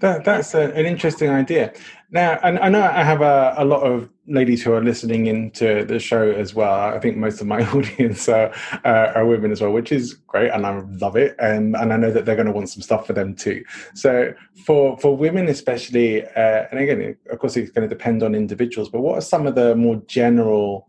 That, 0.00 0.24
that's 0.24 0.54
a, 0.54 0.72
an 0.72 0.86
interesting 0.86 1.30
idea. 1.30 1.72
Now, 2.10 2.38
and 2.42 2.58
I 2.58 2.68
know 2.68 2.82
I 2.82 3.02
have 3.02 3.22
a, 3.22 3.54
a, 3.58 3.64
lot 3.64 3.82
of 3.82 4.08
ladies 4.26 4.62
who 4.62 4.72
are 4.72 4.82
listening 4.82 5.26
into 5.26 5.84
the 5.84 5.98
show 5.98 6.30
as 6.30 6.54
well. 6.54 6.72
I 6.72 6.98
think 6.98 7.16
most 7.16 7.40
of 7.40 7.46
my 7.46 7.64
audience 7.72 8.28
are, 8.28 8.52
uh, 8.84 9.12
are 9.14 9.26
women 9.26 9.52
as 9.52 9.60
well, 9.60 9.72
which 9.72 9.92
is 9.92 10.14
great, 10.14 10.50
and 10.50 10.66
I 10.66 10.80
love 11.00 11.16
it. 11.16 11.36
And 11.38 11.76
and 11.76 11.92
I 11.92 11.96
know 11.96 12.10
that 12.10 12.24
they're 12.24 12.36
going 12.36 12.46
to 12.46 12.52
want 12.52 12.68
some 12.68 12.82
stuff 12.82 13.06
for 13.06 13.12
them 13.12 13.34
too. 13.34 13.64
So 13.94 14.32
for 14.64 14.98
for 14.98 15.16
women 15.16 15.48
especially, 15.48 16.24
uh, 16.24 16.66
and 16.70 16.80
again, 16.80 17.16
of 17.30 17.38
course, 17.38 17.56
it's 17.56 17.70
going 17.70 17.88
to 17.88 17.94
depend 17.94 18.22
on 18.22 18.34
individuals. 18.34 18.88
But 18.88 19.00
what 19.00 19.18
are 19.18 19.22
some 19.22 19.46
of 19.46 19.54
the 19.54 19.74
more 19.74 19.96
general 20.06 20.88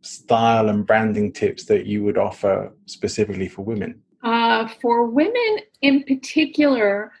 style 0.00 0.68
and 0.68 0.86
branding 0.86 1.32
tips 1.32 1.64
that 1.64 1.86
you 1.86 2.04
would 2.04 2.18
offer 2.18 2.72
specifically 2.86 3.48
for 3.48 3.62
women? 3.62 4.00
Uh, 4.22 4.68
for 4.80 5.06
women 5.06 5.58
in 5.82 6.02
particular. 6.04 7.12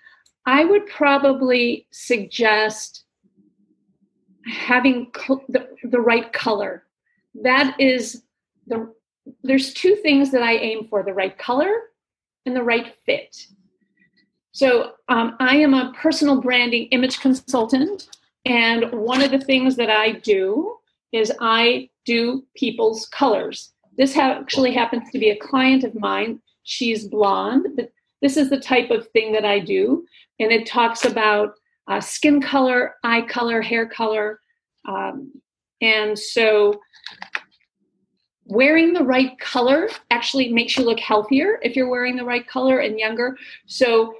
I 0.46 0.64
would 0.64 0.86
probably 0.86 1.86
suggest 1.90 3.04
having 4.48 5.10
cl- 5.16 5.44
the, 5.48 5.68
the 5.84 6.00
right 6.00 6.32
color. 6.32 6.84
That 7.42 7.78
is 7.78 8.22
the 8.66 8.92
there's 9.42 9.74
two 9.74 9.94
things 9.96 10.30
that 10.30 10.42
I 10.42 10.54
aim 10.54 10.86
for 10.88 11.02
the 11.02 11.12
right 11.12 11.36
color 11.36 11.70
and 12.46 12.56
the 12.56 12.62
right 12.62 12.94
fit. 13.04 13.46
So 14.52 14.92
um, 15.08 15.36
I 15.38 15.56
am 15.56 15.74
a 15.74 15.92
personal 15.92 16.40
branding 16.40 16.86
image 16.86 17.20
consultant. 17.20 18.08
And 18.46 18.90
one 18.90 19.22
of 19.22 19.30
the 19.30 19.38
things 19.38 19.76
that 19.76 19.90
I 19.90 20.12
do 20.12 20.78
is 21.12 21.30
I 21.40 21.90
do 22.06 22.44
people's 22.56 23.06
colors. 23.06 23.74
This 23.98 24.14
ha- 24.14 24.38
actually 24.40 24.72
happens 24.72 25.10
to 25.10 25.18
be 25.18 25.28
a 25.28 25.38
client 25.38 25.84
of 25.84 25.94
mine. 25.94 26.40
She's 26.62 27.06
blonde, 27.06 27.66
but 27.76 27.92
this 28.22 28.38
is 28.38 28.48
the 28.48 28.60
type 28.60 28.90
of 28.90 29.08
thing 29.08 29.32
that 29.32 29.44
I 29.44 29.58
do 29.58 30.06
and 30.40 30.52
it 30.52 30.66
talks 30.66 31.04
about 31.04 31.54
uh, 31.88 32.00
skin 32.00 32.40
color, 32.40 32.94
eye 33.02 33.22
color, 33.22 33.60
hair 33.60 33.86
color. 33.86 34.40
Um, 34.86 35.32
and 35.80 36.18
so 36.18 36.80
wearing 38.44 38.92
the 38.92 39.04
right 39.04 39.38
color 39.38 39.88
actually 40.10 40.52
makes 40.52 40.76
you 40.76 40.84
look 40.84 41.00
healthier 41.00 41.58
if 41.62 41.76
you're 41.76 41.90
wearing 41.90 42.16
the 42.16 42.24
right 42.24 42.46
color 42.46 42.78
and 42.78 42.98
younger. 42.98 43.36
So 43.66 44.14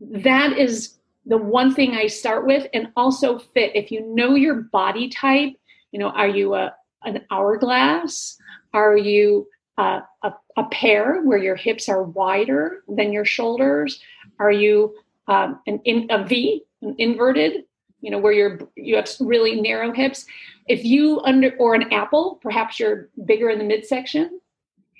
that 0.00 0.58
is 0.58 0.98
the 1.26 1.38
one 1.38 1.72
thing 1.72 1.94
I 1.94 2.08
start 2.08 2.46
with, 2.46 2.66
and 2.74 2.88
also 2.96 3.38
fit. 3.38 3.76
If 3.76 3.92
you 3.92 4.04
know 4.12 4.34
your 4.34 4.62
body 4.72 5.08
type, 5.08 5.54
you 5.92 6.00
know, 6.00 6.08
are 6.10 6.28
you 6.28 6.54
a 6.54 6.74
an 7.04 7.24
hourglass? 7.30 8.36
Are 8.74 8.96
you 8.96 9.46
a, 9.78 10.02
a, 10.22 10.32
a 10.56 10.64
pear 10.70 11.22
where 11.22 11.38
your 11.38 11.56
hips 11.56 11.88
are 11.88 12.02
wider 12.02 12.82
than 12.88 13.12
your 13.12 13.24
shoulders? 13.24 14.00
Are 14.38 14.52
you 14.52 14.94
um, 15.28 15.60
an 15.66 15.80
in, 15.84 16.08
a 16.10 16.24
V, 16.24 16.64
inverted, 16.98 17.64
you 18.00 18.10
know, 18.10 18.18
where 18.18 18.32
you're 18.32 18.58
you 18.76 18.96
have 18.96 19.08
really 19.20 19.60
narrow 19.60 19.92
hips. 19.92 20.26
If 20.68 20.84
you 20.84 21.20
under 21.20 21.54
or 21.58 21.74
an 21.74 21.92
apple, 21.92 22.38
perhaps 22.42 22.78
you're 22.78 23.08
bigger 23.24 23.50
in 23.50 23.58
the 23.58 23.64
midsection. 23.64 24.40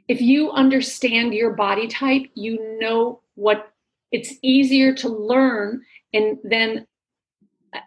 If 0.09 0.21
you 0.21 0.51
understand 0.51 1.35
your 1.35 1.53
body 1.53 1.87
type, 1.87 2.23
you 2.35 2.79
know 2.81 3.21
what 3.35 3.73
it's 4.11 4.35
easier 4.43 4.95
to 4.95 5.09
learn 5.09 5.83
and 6.13 6.39
then 6.45 6.87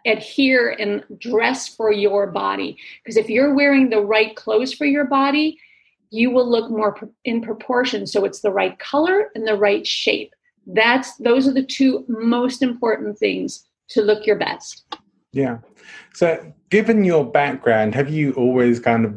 adhere 0.04 0.70
and 0.70 1.04
dress 1.18 1.68
for 1.68 1.92
your 1.92 2.26
body. 2.26 2.76
Because 3.02 3.16
if 3.16 3.30
you're 3.30 3.54
wearing 3.54 3.88
the 3.88 4.00
right 4.00 4.34
clothes 4.34 4.72
for 4.72 4.84
your 4.84 5.04
body, 5.04 5.58
you 6.10 6.30
will 6.30 6.48
look 6.48 6.70
more 6.70 6.98
in 7.24 7.40
proportion. 7.40 8.06
So 8.06 8.24
it's 8.24 8.40
the 8.40 8.50
right 8.50 8.76
color 8.78 9.30
and 9.34 9.46
the 9.46 9.54
right 9.54 9.86
shape 9.86 10.34
that's 10.66 11.16
those 11.16 11.46
are 11.46 11.52
the 11.52 11.62
two 11.62 12.04
most 12.08 12.62
important 12.62 13.18
things 13.18 13.64
to 13.90 14.02
look 14.02 14.26
your 14.26 14.36
best. 14.36 14.84
Yeah. 15.32 15.58
So 16.14 16.52
given 16.70 17.04
your 17.04 17.24
background 17.24 17.94
have 17.94 18.08
you 18.08 18.32
always 18.32 18.80
kind 18.80 19.04
of 19.04 19.14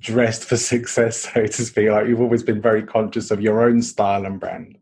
dressed 0.00 0.44
for 0.44 0.56
success 0.72 1.32
so 1.32 1.46
to 1.46 1.64
speak? 1.64 1.88
Like 1.88 2.08
you've 2.08 2.20
always 2.20 2.42
been 2.42 2.60
very 2.60 2.82
conscious 2.82 3.30
of 3.30 3.40
your 3.40 3.62
own 3.62 3.82
style 3.82 4.24
and 4.24 4.40
brand. 4.40 4.76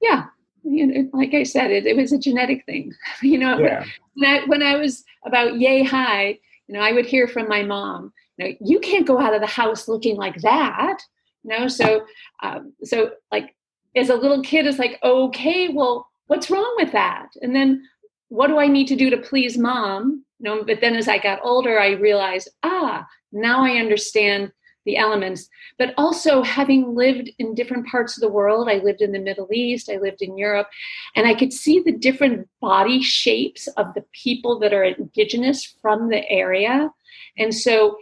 Yeah. 0.00 0.26
You 0.64 0.86
know, 0.86 1.10
like 1.12 1.34
i 1.34 1.42
said 1.42 1.72
it, 1.72 1.86
it 1.86 1.96
was 1.96 2.12
a 2.12 2.18
genetic 2.18 2.64
thing. 2.66 2.92
You 3.22 3.38
know 3.38 3.58
yeah. 3.58 3.84
when, 4.14 4.30
I, 4.30 4.44
when 4.46 4.62
i 4.62 4.76
was 4.76 5.04
about 5.24 5.58
yay 5.58 5.82
high 5.82 6.38
you 6.68 6.74
know 6.74 6.80
i 6.80 6.92
would 6.92 7.06
hear 7.06 7.26
from 7.26 7.48
my 7.48 7.62
mom 7.62 8.12
you 8.36 8.44
know 8.44 8.54
you 8.60 8.78
can't 8.78 9.06
go 9.06 9.20
out 9.20 9.34
of 9.34 9.40
the 9.40 9.46
house 9.46 9.88
looking 9.88 10.16
like 10.16 10.40
that. 10.42 10.98
You 11.42 11.58
know 11.58 11.68
so 11.68 12.06
um, 12.42 12.72
so 12.84 13.10
like 13.32 13.56
as 13.96 14.10
a 14.10 14.14
little 14.14 14.42
kid 14.42 14.66
is 14.66 14.78
like, 14.78 14.98
okay, 15.02 15.68
well, 15.68 16.08
what's 16.26 16.50
wrong 16.50 16.74
with 16.76 16.92
that? 16.92 17.28
And 17.42 17.54
then 17.54 17.86
what 18.32 18.46
do 18.46 18.58
I 18.58 18.66
need 18.66 18.88
to 18.88 18.96
do 18.96 19.10
to 19.10 19.18
please 19.18 19.58
mom? 19.58 20.24
Know, 20.40 20.64
but 20.64 20.80
then 20.80 20.96
as 20.96 21.06
I 21.06 21.18
got 21.18 21.44
older, 21.44 21.78
I 21.78 21.90
realized, 21.90 22.48
ah, 22.62 23.06
now 23.30 23.62
I 23.62 23.72
understand 23.72 24.50
the 24.86 24.96
elements. 24.96 25.50
But 25.78 25.92
also 25.98 26.42
having 26.42 26.94
lived 26.94 27.30
in 27.38 27.54
different 27.54 27.86
parts 27.86 28.16
of 28.16 28.22
the 28.22 28.30
world, 28.30 28.70
I 28.70 28.78
lived 28.78 29.02
in 29.02 29.12
the 29.12 29.18
Middle 29.18 29.48
East, 29.52 29.90
I 29.90 29.98
lived 29.98 30.22
in 30.22 30.38
Europe, 30.38 30.68
and 31.14 31.26
I 31.26 31.34
could 31.34 31.52
see 31.52 31.80
the 31.80 31.92
different 31.92 32.48
body 32.62 33.02
shapes 33.02 33.66
of 33.76 33.92
the 33.92 34.04
people 34.12 34.58
that 34.60 34.72
are 34.72 34.84
indigenous 34.84 35.76
from 35.82 36.08
the 36.08 36.26
area. 36.30 36.90
And 37.36 37.54
so 37.54 37.98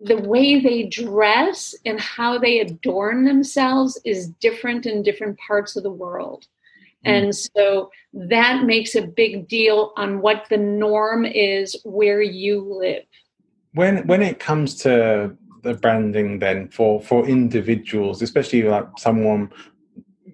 the 0.00 0.20
way 0.20 0.58
they 0.58 0.82
dress 0.82 1.76
and 1.86 2.00
how 2.00 2.38
they 2.38 2.58
adorn 2.58 3.24
themselves 3.24 4.00
is 4.04 4.30
different 4.40 4.84
in 4.84 5.04
different 5.04 5.38
parts 5.38 5.76
of 5.76 5.84
the 5.84 5.92
world. 5.92 6.48
Mm. 7.04 7.22
And 7.22 7.34
so 7.34 7.90
that 8.12 8.64
makes 8.64 8.94
a 8.94 9.02
big 9.02 9.48
deal 9.48 9.92
on 9.96 10.20
what 10.20 10.46
the 10.50 10.56
norm 10.56 11.24
is 11.24 11.76
where 11.84 12.22
you 12.22 12.60
live. 12.62 13.04
When 13.72 14.06
when 14.06 14.22
it 14.22 14.38
comes 14.38 14.76
to 14.82 15.36
the 15.62 15.74
branding 15.74 16.38
then 16.38 16.68
for 16.68 17.00
for 17.00 17.26
individuals, 17.26 18.22
especially 18.22 18.62
like 18.62 18.86
someone 18.98 19.50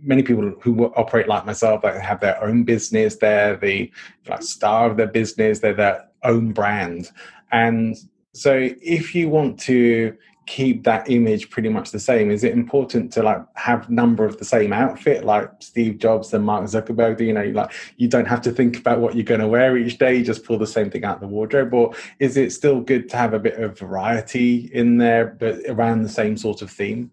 many 0.02 0.22
people 0.22 0.54
who 0.60 0.86
operate 0.96 1.28
like 1.28 1.44
myself 1.44 1.82
that 1.82 1.94
like 1.94 2.02
have 2.02 2.20
their 2.20 2.42
own 2.42 2.64
business, 2.64 3.16
they're 3.16 3.56
the 3.56 3.90
like, 4.28 4.42
star 4.42 4.90
of 4.90 4.96
their 4.96 5.06
business, 5.06 5.60
they're 5.60 5.74
their 5.74 6.08
own 6.22 6.52
brand. 6.52 7.10
And 7.52 7.96
So 8.32 8.70
if 8.80 9.14
you 9.14 9.28
want 9.28 9.58
to 9.60 10.16
keep 10.50 10.82
that 10.82 11.08
image 11.08 11.48
pretty 11.48 11.68
much 11.68 11.92
the 11.92 12.00
same? 12.00 12.28
Is 12.28 12.42
it 12.42 12.52
important 12.52 13.12
to 13.12 13.22
like 13.22 13.40
have 13.54 13.88
number 13.88 14.24
of 14.24 14.36
the 14.38 14.44
same 14.44 14.72
outfit, 14.72 15.24
like 15.24 15.48
Steve 15.60 15.98
Jobs 15.98 16.34
and 16.34 16.44
Mark 16.44 16.64
Zuckerberg? 16.64 17.18
Do 17.18 17.24
You 17.24 17.32
know, 17.32 17.44
like 17.44 17.72
you 17.98 18.08
don't 18.08 18.26
have 18.26 18.42
to 18.42 18.50
think 18.50 18.76
about 18.76 18.98
what 18.98 19.14
you're 19.14 19.22
going 19.24 19.40
to 19.40 19.46
wear 19.46 19.78
each 19.78 19.98
day; 19.98 20.24
just 20.24 20.44
pull 20.44 20.58
the 20.58 20.66
same 20.66 20.90
thing 20.90 21.04
out 21.04 21.14
of 21.14 21.20
the 21.20 21.28
wardrobe. 21.28 21.72
Or 21.72 21.94
is 22.18 22.36
it 22.36 22.52
still 22.52 22.80
good 22.80 23.08
to 23.10 23.16
have 23.16 23.32
a 23.32 23.38
bit 23.38 23.62
of 23.62 23.78
variety 23.78 24.70
in 24.74 24.98
there, 24.98 25.36
but 25.38 25.60
around 25.68 26.02
the 26.02 26.08
same 26.08 26.36
sort 26.36 26.62
of 26.62 26.70
theme? 26.70 27.12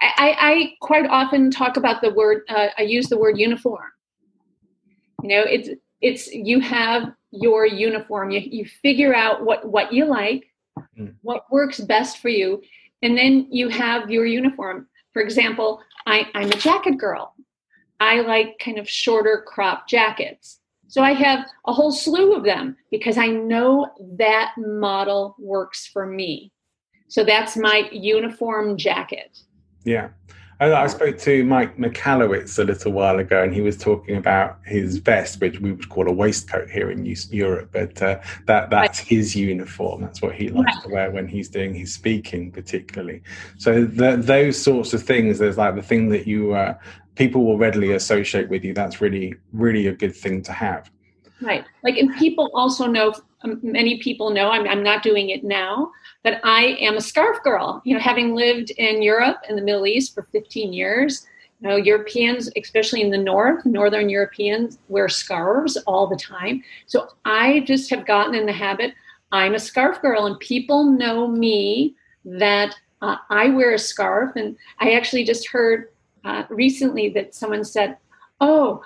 I, 0.00 0.36
I 0.40 0.74
quite 0.80 1.06
often 1.08 1.50
talk 1.50 1.76
about 1.76 2.00
the 2.00 2.10
word. 2.10 2.42
Uh, 2.48 2.68
I 2.78 2.82
use 2.82 3.08
the 3.08 3.18
word 3.18 3.38
uniform. 3.38 3.84
You 5.22 5.28
know, 5.28 5.42
it's 5.42 5.68
it's 6.00 6.28
you 6.32 6.60
have 6.60 7.12
your 7.32 7.66
uniform. 7.66 8.30
You 8.30 8.40
you 8.40 8.64
figure 8.64 9.14
out 9.14 9.44
what 9.44 9.68
what 9.68 9.92
you 9.92 10.06
like 10.06 10.46
mm. 10.98 11.14
what 11.22 11.50
works 11.50 11.80
best 11.80 12.18
for 12.18 12.28
you. 12.28 12.62
And 13.02 13.16
then 13.16 13.48
you 13.50 13.68
have 13.68 14.10
your 14.10 14.26
uniform. 14.26 14.88
For 15.12 15.22
example, 15.22 15.80
I, 16.06 16.26
I'm 16.34 16.50
a 16.50 16.56
jacket 16.56 16.98
girl. 16.98 17.34
I 18.00 18.20
like 18.20 18.58
kind 18.58 18.78
of 18.78 18.88
shorter 18.88 19.44
crop 19.46 19.88
jackets. 19.88 20.60
So 20.88 21.02
I 21.02 21.12
have 21.12 21.46
a 21.66 21.72
whole 21.72 21.92
slew 21.92 22.34
of 22.34 22.44
them 22.44 22.76
because 22.90 23.18
I 23.18 23.26
know 23.26 23.90
that 24.18 24.54
model 24.56 25.34
works 25.38 25.86
for 25.86 26.06
me. 26.06 26.52
So 27.08 27.24
that's 27.24 27.56
my 27.56 27.88
uniform 27.92 28.76
jacket. 28.76 29.38
Yeah. 29.84 30.10
I, 30.58 30.72
I 30.72 30.86
spoke 30.86 31.18
to 31.18 31.44
Mike 31.44 31.76
Michalowicz 31.76 32.58
a 32.58 32.64
little 32.64 32.92
while 32.92 33.18
ago, 33.18 33.42
and 33.42 33.52
he 33.52 33.60
was 33.60 33.76
talking 33.76 34.16
about 34.16 34.58
his 34.64 34.98
vest, 34.98 35.40
which 35.40 35.60
we 35.60 35.72
would 35.72 35.88
call 35.88 36.08
a 36.08 36.12
waistcoat 36.12 36.70
here 36.70 36.90
in 36.90 37.04
Europe, 37.30 37.70
but 37.72 38.00
uh, 38.00 38.20
that 38.46 38.70
that's 38.70 38.98
his 38.98 39.36
uniform. 39.36 40.00
That's 40.00 40.22
what 40.22 40.34
he 40.34 40.48
likes 40.48 40.80
to 40.82 40.88
wear 40.88 41.10
when 41.10 41.28
he's 41.28 41.48
doing 41.48 41.74
his 41.74 41.92
speaking, 41.92 42.50
particularly. 42.50 43.22
So 43.58 43.84
the, 43.84 44.16
those 44.16 44.60
sorts 44.60 44.94
of 44.94 45.02
things, 45.02 45.38
there's 45.38 45.58
like 45.58 45.74
the 45.74 45.82
thing 45.82 46.08
that 46.10 46.26
you 46.26 46.54
uh, 46.54 46.74
people 47.16 47.44
will 47.44 47.58
readily 47.58 47.92
associate 47.92 48.48
with 48.48 48.64
you. 48.64 48.72
That's 48.72 49.00
really 49.00 49.34
really 49.52 49.86
a 49.88 49.92
good 49.92 50.16
thing 50.16 50.42
to 50.42 50.52
have. 50.52 50.90
Right. 51.40 51.64
Like, 51.82 51.98
and 51.98 52.14
people 52.16 52.50
also 52.54 52.86
know, 52.86 53.14
um, 53.42 53.60
many 53.62 53.98
people 53.98 54.30
know, 54.30 54.50
I'm, 54.50 54.66
I'm 54.66 54.82
not 54.82 55.02
doing 55.02 55.30
it 55.30 55.44
now, 55.44 55.90
but 56.22 56.40
I 56.44 56.76
am 56.80 56.96
a 56.96 57.00
scarf 57.00 57.42
girl. 57.42 57.82
You 57.84 57.94
know, 57.94 58.00
having 58.00 58.34
lived 58.34 58.70
in 58.70 59.02
Europe 59.02 59.38
and 59.48 59.56
the 59.56 59.62
Middle 59.62 59.86
East 59.86 60.14
for 60.14 60.22
15 60.22 60.72
years, 60.72 61.26
you 61.60 61.68
know, 61.68 61.76
Europeans, 61.76 62.50
especially 62.56 63.02
in 63.02 63.10
the 63.10 63.18
North, 63.18 63.64
Northern 63.66 64.08
Europeans 64.08 64.78
wear 64.88 65.08
scarves 65.08 65.76
all 65.86 66.06
the 66.06 66.16
time. 66.16 66.62
So 66.86 67.08
I 67.24 67.60
just 67.60 67.90
have 67.90 68.06
gotten 68.06 68.34
in 68.34 68.46
the 68.46 68.52
habit, 68.52 68.94
I'm 69.32 69.54
a 69.54 69.58
scarf 69.58 70.00
girl, 70.00 70.26
and 70.26 70.38
people 70.40 70.84
know 70.84 71.28
me 71.28 71.96
that 72.24 72.74
uh, 73.02 73.16
I 73.30 73.50
wear 73.50 73.74
a 73.74 73.78
scarf. 73.78 74.32
And 74.36 74.56
I 74.80 74.92
actually 74.92 75.24
just 75.24 75.48
heard 75.48 75.90
uh, 76.24 76.44
recently 76.48 77.08
that 77.10 77.34
someone 77.34 77.64
said, 77.64 77.98
Oh, 78.40 78.82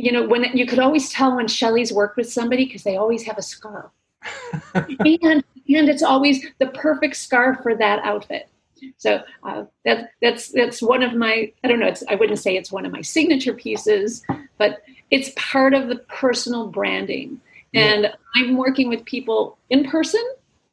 you 0.00 0.12
know, 0.12 0.26
when 0.26 0.44
you 0.56 0.64
could 0.66 0.78
always 0.78 1.10
tell 1.10 1.36
when 1.36 1.46
Shelley's 1.46 1.92
worked 1.92 2.16
with 2.16 2.32
somebody 2.32 2.64
because 2.64 2.84
they 2.84 2.96
always 2.96 3.22
have 3.24 3.36
a 3.36 3.42
scarf. 3.42 3.90
and 4.74 5.44
and 5.68 5.88
it's 5.88 6.02
always 6.02 6.46
the 6.58 6.68
perfect 6.68 7.16
scarf 7.16 7.58
for 7.62 7.74
that 7.76 8.02
outfit. 8.02 8.48
So 8.96 9.22
uh, 9.42 9.64
that 9.84 10.12
that's 10.22 10.48
that's 10.48 10.80
one 10.80 11.02
of 11.02 11.14
my 11.14 11.52
I 11.62 11.68
don't 11.68 11.80
know 11.80 11.86
it's 11.86 12.02
I 12.08 12.14
wouldn't 12.14 12.38
say 12.38 12.56
it's 12.56 12.72
one 12.72 12.86
of 12.86 12.92
my 12.92 13.02
signature 13.02 13.52
pieces, 13.52 14.22
but 14.56 14.82
it's 15.10 15.32
part 15.36 15.74
of 15.74 15.88
the 15.88 15.96
personal 15.96 16.68
branding. 16.68 17.38
And 17.74 18.04
yeah. 18.04 18.14
I'm 18.36 18.56
working 18.56 18.88
with 18.88 19.04
people 19.04 19.58
in 19.68 19.88
person 19.88 20.24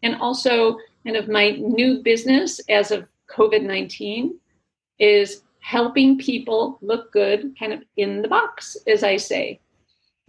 and 0.03 0.15
also 0.15 0.77
kind 1.03 1.17
of 1.17 1.27
my 1.27 1.51
new 1.51 2.01
business 2.01 2.61
as 2.69 2.91
of 2.91 3.05
COVID 3.29 3.63
19 3.63 4.39
is 4.99 5.41
helping 5.67 6.17
people 6.17 6.79
look 6.81 7.11
good 7.11 7.53
kind 7.59 7.73
of 7.73 7.83
in 7.97 8.21
the 8.21 8.27
box, 8.29 8.77
as 8.87 9.03
I 9.03 9.17
say. 9.17 9.59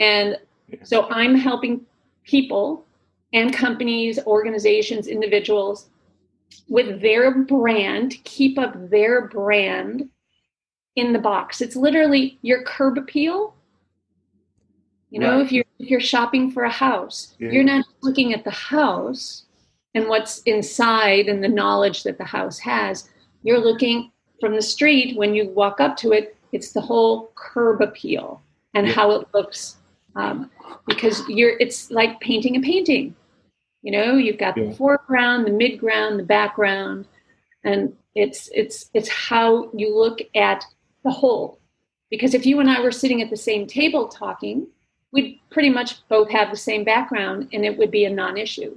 And 0.00 0.36
so 0.82 1.08
I'm 1.10 1.36
helping 1.36 1.86
people 2.24 2.84
and 3.32 3.54
companies, 3.54 4.18
organizations, 4.26 5.06
individuals 5.06 5.90
with 6.68 7.00
their 7.00 7.44
brand, 7.44 8.16
keep 8.24 8.58
up 8.58 8.90
their 8.90 9.28
brand 9.28 10.08
in 10.96 11.12
the 11.12 11.20
box. 11.20 11.60
It's 11.60 11.76
literally 11.76 12.40
your 12.42 12.64
curb 12.64 12.98
appeal. 12.98 13.54
You 15.10 15.20
know, 15.20 15.36
right. 15.36 15.46
if 15.46 15.52
you're 15.52 15.64
if 15.78 15.88
you're 15.88 16.00
shopping 16.00 16.50
for 16.50 16.64
a 16.64 16.70
house, 16.70 17.36
yeah. 17.38 17.50
you're 17.50 17.62
not 17.62 17.86
looking 18.02 18.34
at 18.34 18.42
the 18.42 18.50
house 18.50 19.44
and 19.94 20.08
what's 20.08 20.42
inside 20.42 21.28
and 21.28 21.44
the 21.44 21.48
knowledge 21.48 22.02
that 22.02 22.18
the 22.18 22.24
house 22.24 22.58
has. 22.58 23.08
You're 23.44 23.60
looking 23.60 24.10
from 24.40 24.54
the 24.54 24.62
street, 24.62 25.16
when 25.16 25.34
you 25.34 25.48
walk 25.50 25.80
up 25.80 25.96
to 25.98 26.12
it, 26.12 26.36
it's 26.52 26.72
the 26.72 26.80
whole 26.80 27.30
curb 27.34 27.80
appeal 27.80 28.40
and 28.74 28.86
yeah. 28.86 28.92
how 28.92 29.10
it 29.12 29.26
looks. 29.34 29.76
Um, 30.16 30.50
because 30.86 31.22
you're, 31.28 31.56
it's 31.58 31.90
like 31.90 32.20
painting 32.20 32.56
a 32.56 32.60
painting. 32.60 33.14
You 33.82 33.92
know, 33.92 34.16
you've 34.16 34.38
got 34.38 34.56
yeah. 34.56 34.64
the 34.64 34.74
foreground, 34.74 35.46
the 35.46 35.50
midground, 35.50 36.16
the 36.16 36.24
background, 36.24 37.06
and 37.64 37.94
it's 38.14 38.50
it's 38.52 38.90
it's 38.92 39.08
how 39.08 39.70
you 39.72 39.96
look 39.96 40.18
at 40.34 40.64
the 41.04 41.10
whole. 41.10 41.60
Because 42.10 42.34
if 42.34 42.44
you 42.44 42.58
and 42.58 42.68
I 42.68 42.80
were 42.80 42.90
sitting 42.90 43.22
at 43.22 43.30
the 43.30 43.36
same 43.36 43.66
table 43.66 44.08
talking, 44.08 44.66
we'd 45.12 45.40
pretty 45.50 45.70
much 45.70 46.06
both 46.08 46.28
have 46.30 46.50
the 46.50 46.56
same 46.56 46.82
background, 46.82 47.48
and 47.52 47.64
it 47.64 47.78
would 47.78 47.90
be 47.90 48.04
a 48.04 48.10
non-issue. 48.10 48.76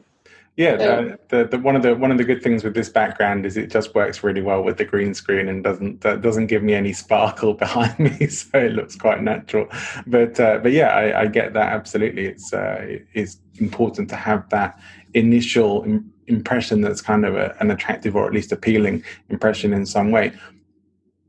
Yeah, 0.57 0.75
the, 0.75 1.19
the, 1.29 1.43
the, 1.45 1.59
one 1.59 1.77
of 1.77 1.81
the 1.81 1.95
one 1.95 2.11
of 2.11 2.17
the 2.17 2.25
good 2.25 2.43
things 2.43 2.63
with 2.63 2.73
this 2.73 2.89
background 2.89 3.45
is 3.45 3.55
it 3.55 3.71
just 3.71 3.95
works 3.95 4.21
really 4.21 4.41
well 4.41 4.61
with 4.61 4.77
the 4.77 4.83
green 4.83 5.13
screen 5.13 5.47
and 5.47 5.63
doesn't 5.63 6.01
doesn't 6.01 6.47
give 6.47 6.61
me 6.61 6.73
any 6.73 6.91
sparkle 6.91 7.53
behind 7.65 7.97
me, 7.97 8.27
so 8.27 8.57
it 8.57 8.73
looks 8.73 8.95
quite 8.95 9.23
natural. 9.23 9.67
But 10.07 10.39
uh, 10.39 10.59
but 10.61 10.73
yeah, 10.73 10.89
I, 10.89 11.21
I, 11.21 11.27
get 11.27 11.53
that 11.53 11.71
absolutely. 11.71 12.25
It's 12.25 12.51
uh, 12.51 12.97
it's 13.13 13.37
important 13.59 14.09
to 14.09 14.17
have 14.17 14.49
that 14.49 14.77
initial 15.13 15.83
Im- 15.83 16.11
impression 16.27 16.81
that's 16.81 17.01
kind 17.01 17.25
of 17.25 17.35
a, 17.35 17.55
an 17.61 17.71
attractive 17.71 18.15
or 18.15 18.27
at 18.27 18.33
least 18.33 18.51
appealing 18.51 19.03
impression 19.29 19.71
in 19.73 19.85
some 19.85 20.11
way. 20.11 20.33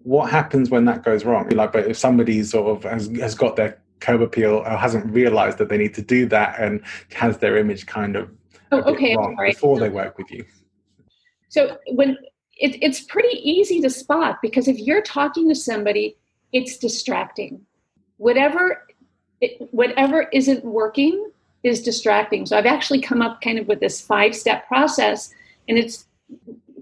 What 0.03 0.31
happens 0.31 0.69
when 0.69 0.85
that 0.87 1.05
goes 1.05 1.25
wrong? 1.25 1.49
Like, 1.51 1.73
but 1.73 1.87
if 1.87 1.97
somebody 1.97 2.43
sort 2.43 2.77
of 2.77 2.91
has, 2.91 3.07
has 3.19 3.37
got 3.37 3.55
their 3.55 3.81
curb 4.01 4.21
appeal 4.21 4.65
or 4.67 4.77
hasn't 4.77 5.07
realized 5.13 5.59
that 5.59 5.69
they 5.69 5.79
need 5.79 5.95
to 5.95 6.03
do 6.03 6.27
that 6.27 6.59
and 6.59 6.83
has 7.15 7.39
their 7.39 7.57
image 7.57 7.87
kind 7.87 8.17
of 8.17 8.29
oh, 8.73 8.93
okay, 8.93 9.17
before 9.47 9.79
they 9.79 9.89
work 9.89 10.19
with 10.19 10.31
you? 10.31 10.45
So 11.49 11.79
when 11.93 12.17
it, 12.57 12.83
it's 12.83 13.01
pretty 13.01 13.39
easy 13.39 13.81
to 13.83 13.91
spot 13.91 14.39
because 14.43 14.69
if 14.69 14.79
you're 14.79 15.03
talking 15.03 15.49
to 15.49 15.55
somebody, 15.55 16.17
it's 16.53 16.79
distracting. 16.79 17.61
Whatever 18.17 18.87
it, 19.41 19.69
whatever 19.73 20.29
isn't 20.33 20.65
working 20.65 21.31
is 21.63 21.83
distracting. 21.83 22.47
So 22.47 22.57
I've 22.57 22.67
actually 22.67 23.01
come 23.01 23.23
up 23.23 23.41
kind 23.41 23.59
of 23.59 23.69
with 23.69 23.81
this 23.81 24.01
five 24.01 24.35
step 24.35 24.67
process, 24.67 25.33
and 25.69 25.79
it's 25.79 26.07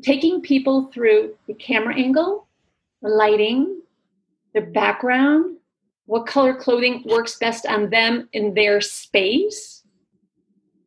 taking 0.03 0.41
people 0.41 0.91
through 0.93 1.35
the 1.47 1.55
camera 1.55 1.95
angle, 1.95 2.47
the 3.03 3.09
lighting, 3.09 3.81
the 4.55 4.61
background, 4.61 5.57
what 6.07 6.27
color 6.27 6.55
clothing 6.55 7.05
works 7.07 7.39
best 7.39 7.67
on 7.67 7.91
them 7.91 8.29
in 8.33 8.55
their 8.55 8.81
space 8.81 9.80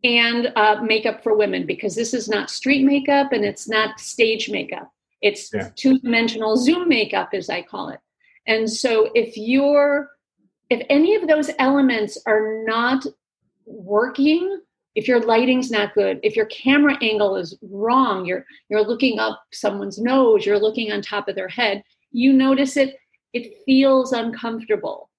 and 0.03 0.51
uh, 0.55 0.81
makeup 0.81 1.23
for 1.23 1.35
women 1.35 1.65
because 1.65 1.95
this 1.95 2.13
is 2.13 2.27
not 2.27 2.49
street 2.49 2.83
makeup 2.83 3.31
and 3.31 3.45
it's 3.45 3.69
not 3.69 3.99
stage 3.99 4.49
makeup. 4.49 4.91
It's 5.21 5.53
yeah. 5.53 5.69
two 5.75 5.99
dimensional 5.99 6.57
Zoom 6.57 6.89
makeup, 6.89 7.29
as 7.33 7.49
I 7.49 7.61
call 7.61 7.89
it. 7.89 7.99
And 8.45 8.69
so 8.69 9.09
if 9.15 9.37
you're, 9.37 10.09
if 10.69 10.85
any 10.89 11.15
of 11.15 11.27
those 11.27 11.49
elements 11.59 12.17
are 12.25 12.63
not 12.65 13.05
working, 13.65 14.59
if 14.95 15.07
your 15.07 15.21
lighting's 15.21 15.71
not 15.71 15.93
good, 15.93 16.19
if 16.23 16.35
your 16.35 16.45
camera 16.47 16.97
angle 17.01 17.37
is 17.37 17.57
wrong, 17.61 18.25
you're 18.25 18.45
you're 18.69 18.83
looking 18.85 19.17
up 19.17 19.41
someone's 19.51 19.97
nose, 19.97 20.45
you're 20.45 20.59
looking 20.59 20.91
on 20.91 21.01
top 21.01 21.27
of 21.27 21.35
their 21.35 21.47
head, 21.47 21.83
you 22.11 22.33
notice 22.33 22.77
it, 22.77 22.97
it 23.33 23.55
feels 23.65 24.11
uncomfortable. 24.11 25.09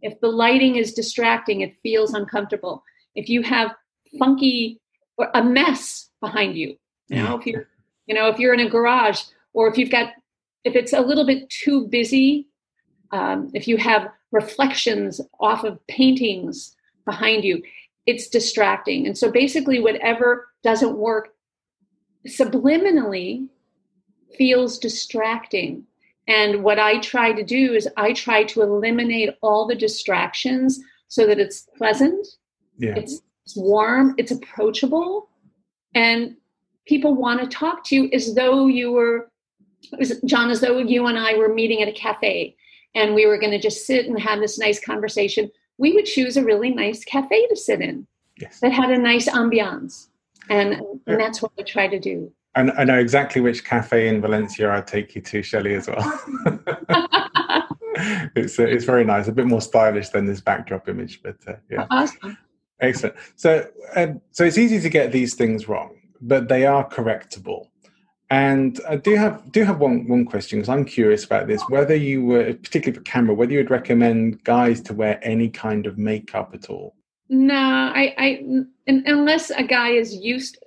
If 0.00 0.18
the 0.20 0.28
lighting 0.28 0.76
is 0.76 0.94
distracting, 0.94 1.60
it 1.60 1.76
feels 1.82 2.14
uncomfortable. 2.14 2.82
If 3.14 3.28
you 3.28 3.42
have 3.42 3.74
funky 4.18 4.80
or 5.16 5.30
a 5.34 5.42
mess 5.42 6.10
behind 6.20 6.56
you. 6.56 6.76
You 7.08 7.22
know, 7.22 7.38
if 7.38 7.46
you're 7.46 7.68
you 8.06 8.14
know 8.14 8.28
if 8.28 8.38
you're 8.38 8.54
in 8.54 8.60
a 8.60 8.68
garage 8.68 9.22
or 9.52 9.68
if 9.68 9.76
you've 9.76 9.90
got 9.90 10.12
if 10.64 10.76
it's 10.76 10.92
a 10.92 11.00
little 11.00 11.26
bit 11.26 11.48
too 11.50 11.86
busy, 11.88 12.46
um, 13.12 13.50
if 13.54 13.66
you 13.66 13.76
have 13.78 14.08
reflections 14.32 15.20
off 15.40 15.64
of 15.64 15.84
paintings 15.88 16.76
behind 17.04 17.44
you, 17.44 17.62
it's 18.06 18.28
distracting. 18.28 19.06
And 19.06 19.16
so 19.16 19.30
basically, 19.30 19.80
whatever 19.80 20.48
doesn't 20.62 20.96
work 20.96 21.30
subliminally 22.26 23.48
feels 24.36 24.78
distracting. 24.78 25.84
And 26.28 26.62
what 26.62 26.78
I 26.78 27.00
try 27.00 27.32
to 27.32 27.42
do 27.42 27.72
is 27.72 27.88
I 27.96 28.12
try 28.12 28.44
to 28.44 28.62
eliminate 28.62 29.30
all 29.42 29.66
the 29.66 29.74
distractions 29.74 30.78
so 31.08 31.26
that 31.26 31.40
it's 31.40 31.66
pleasant, 31.76 32.26
yeah. 32.78 32.94
it's 32.96 33.20
it's 33.50 33.56
warm, 33.56 34.14
it's 34.16 34.30
approachable, 34.30 35.28
and 35.94 36.36
people 36.86 37.14
want 37.14 37.40
to 37.40 37.46
talk 37.48 37.84
to 37.84 37.96
you 37.96 38.10
as 38.12 38.34
though 38.34 38.66
you 38.66 38.92
were 38.92 39.28
john 40.26 40.50
as 40.50 40.60
though 40.60 40.76
you 40.78 41.06
and 41.06 41.18
i 41.18 41.34
were 41.34 41.52
meeting 41.52 41.80
at 41.80 41.88
a 41.88 41.92
cafe 41.92 42.54
and 42.94 43.14
we 43.14 43.24
were 43.24 43.38
going 43.38 43.50
to 43.50 43.58
just 43.58 43.86
sit 43.86 44.04
and 44.06 44.20
have 44.20 44.38
this 44.40 44.58
nice 44.58 44.78
conversation 44.78 45.50
we 45.78 45.94
would 45.94 46.04
choose 46.04 46.36
a 46.36 46.44
really 46.44 46.70
nice 46.70 47.02
cafe 47.02 47.46
to 47.46 47.56
sit 47.56 47.80
in 47.80 48.06
yes. 48.38 48.60
that 48.60 48.72
had 48.72 48.90
a 48.90 48.98
nice 48.98 49.26
ambiance 49.26 50.08
and, 50.50 50.74
and 51.06 51.18
that's 51.18 51.40
what 51.40 51.50
i 51.58 51.62
try 51.62 51.88
to 51.88 51.98
do 51.98 52.30
and 52.56 52.72
I 52.72 52.84
know 52.84 52.98
exactly 52.98 53.40
which 53.40 53.64
cafe 53.64 54.08
in 54.08 54.20
Valencia 54.20 54.72
I'd 54.72 54.88
take 54.88 55.14
you 55.14 55.22
to, 55.22 55.40
Shelley, 55.40 55.74
as 55.74 55.86
well. 55.86 56.20
it's 58.34 58.58
uh, 58.58 58.64
it's 58.64 58.84
very 58.84 59.04
nice, 59.04 59.28
a 59.28 59.32
bit 59.32 59.46
more 59.46 59.60
stylish 59.60 60.08
than 60.10 60.26
this 60.26 60.40
backdrop 60.40 60.88
image, 60.88 61.22
but 61.22 61.36
uh, 61.46 61.54
yeah, 61.70 61.86
awesome. 61.90 62.36
Excellent. 62.80 63.16
So 63.36 63.66
um, 63.96 64.20
so 64.30 64.44
it's 64.44 64.58
easy 64.58 64.80
to 64.80 64.88
get 64.88 65.12
these 65.12 65.34
things 65.34 65.68
wrong, 65.68 65.96
but 66.20 66.48
they 66.48 66.66
are 66.66 66.88
correctable. 66.88 67.66
And 68.30 68.80
I 68.88 68.96
do 68.96 69.16
have 69.16 69.50
do 69.50 69.64
have 69.64 69.78
one 69.78 70.06
one 70.06 70.24
question 70.24 70.58
because 70.58 70.68
I'm 70.68 70.84
curious 70.84 71.24
about 71.24 71.46
this. 71.46 71.62
Whether 71.68 71.96
you 71.96 72.24
were 72.24 72.54
particularly 72.54 72.98
for 72.98 73.04
camera, 73.04 73.34
whether 73.34 73.52
you 73.52 73.58
would 73.58 73.70
recommend 73.70 74.44
guys 74.44 74.80
to 74.82 74.94
wear 74.94 75.18
any 75.22 75.48
kind 75.48 75.86
of 75.86 75.98
makeup 75.98 76.50
at 76.54 76.70
all? 76.70 76.94
No, 77.28 77.54
I, 77.54 78.14
I 78.18 78.44
unless 78.86 79.50
a 79.50 79.62
guy 79.62 79.90
is 79.90 80.14
used. 80.14 80.58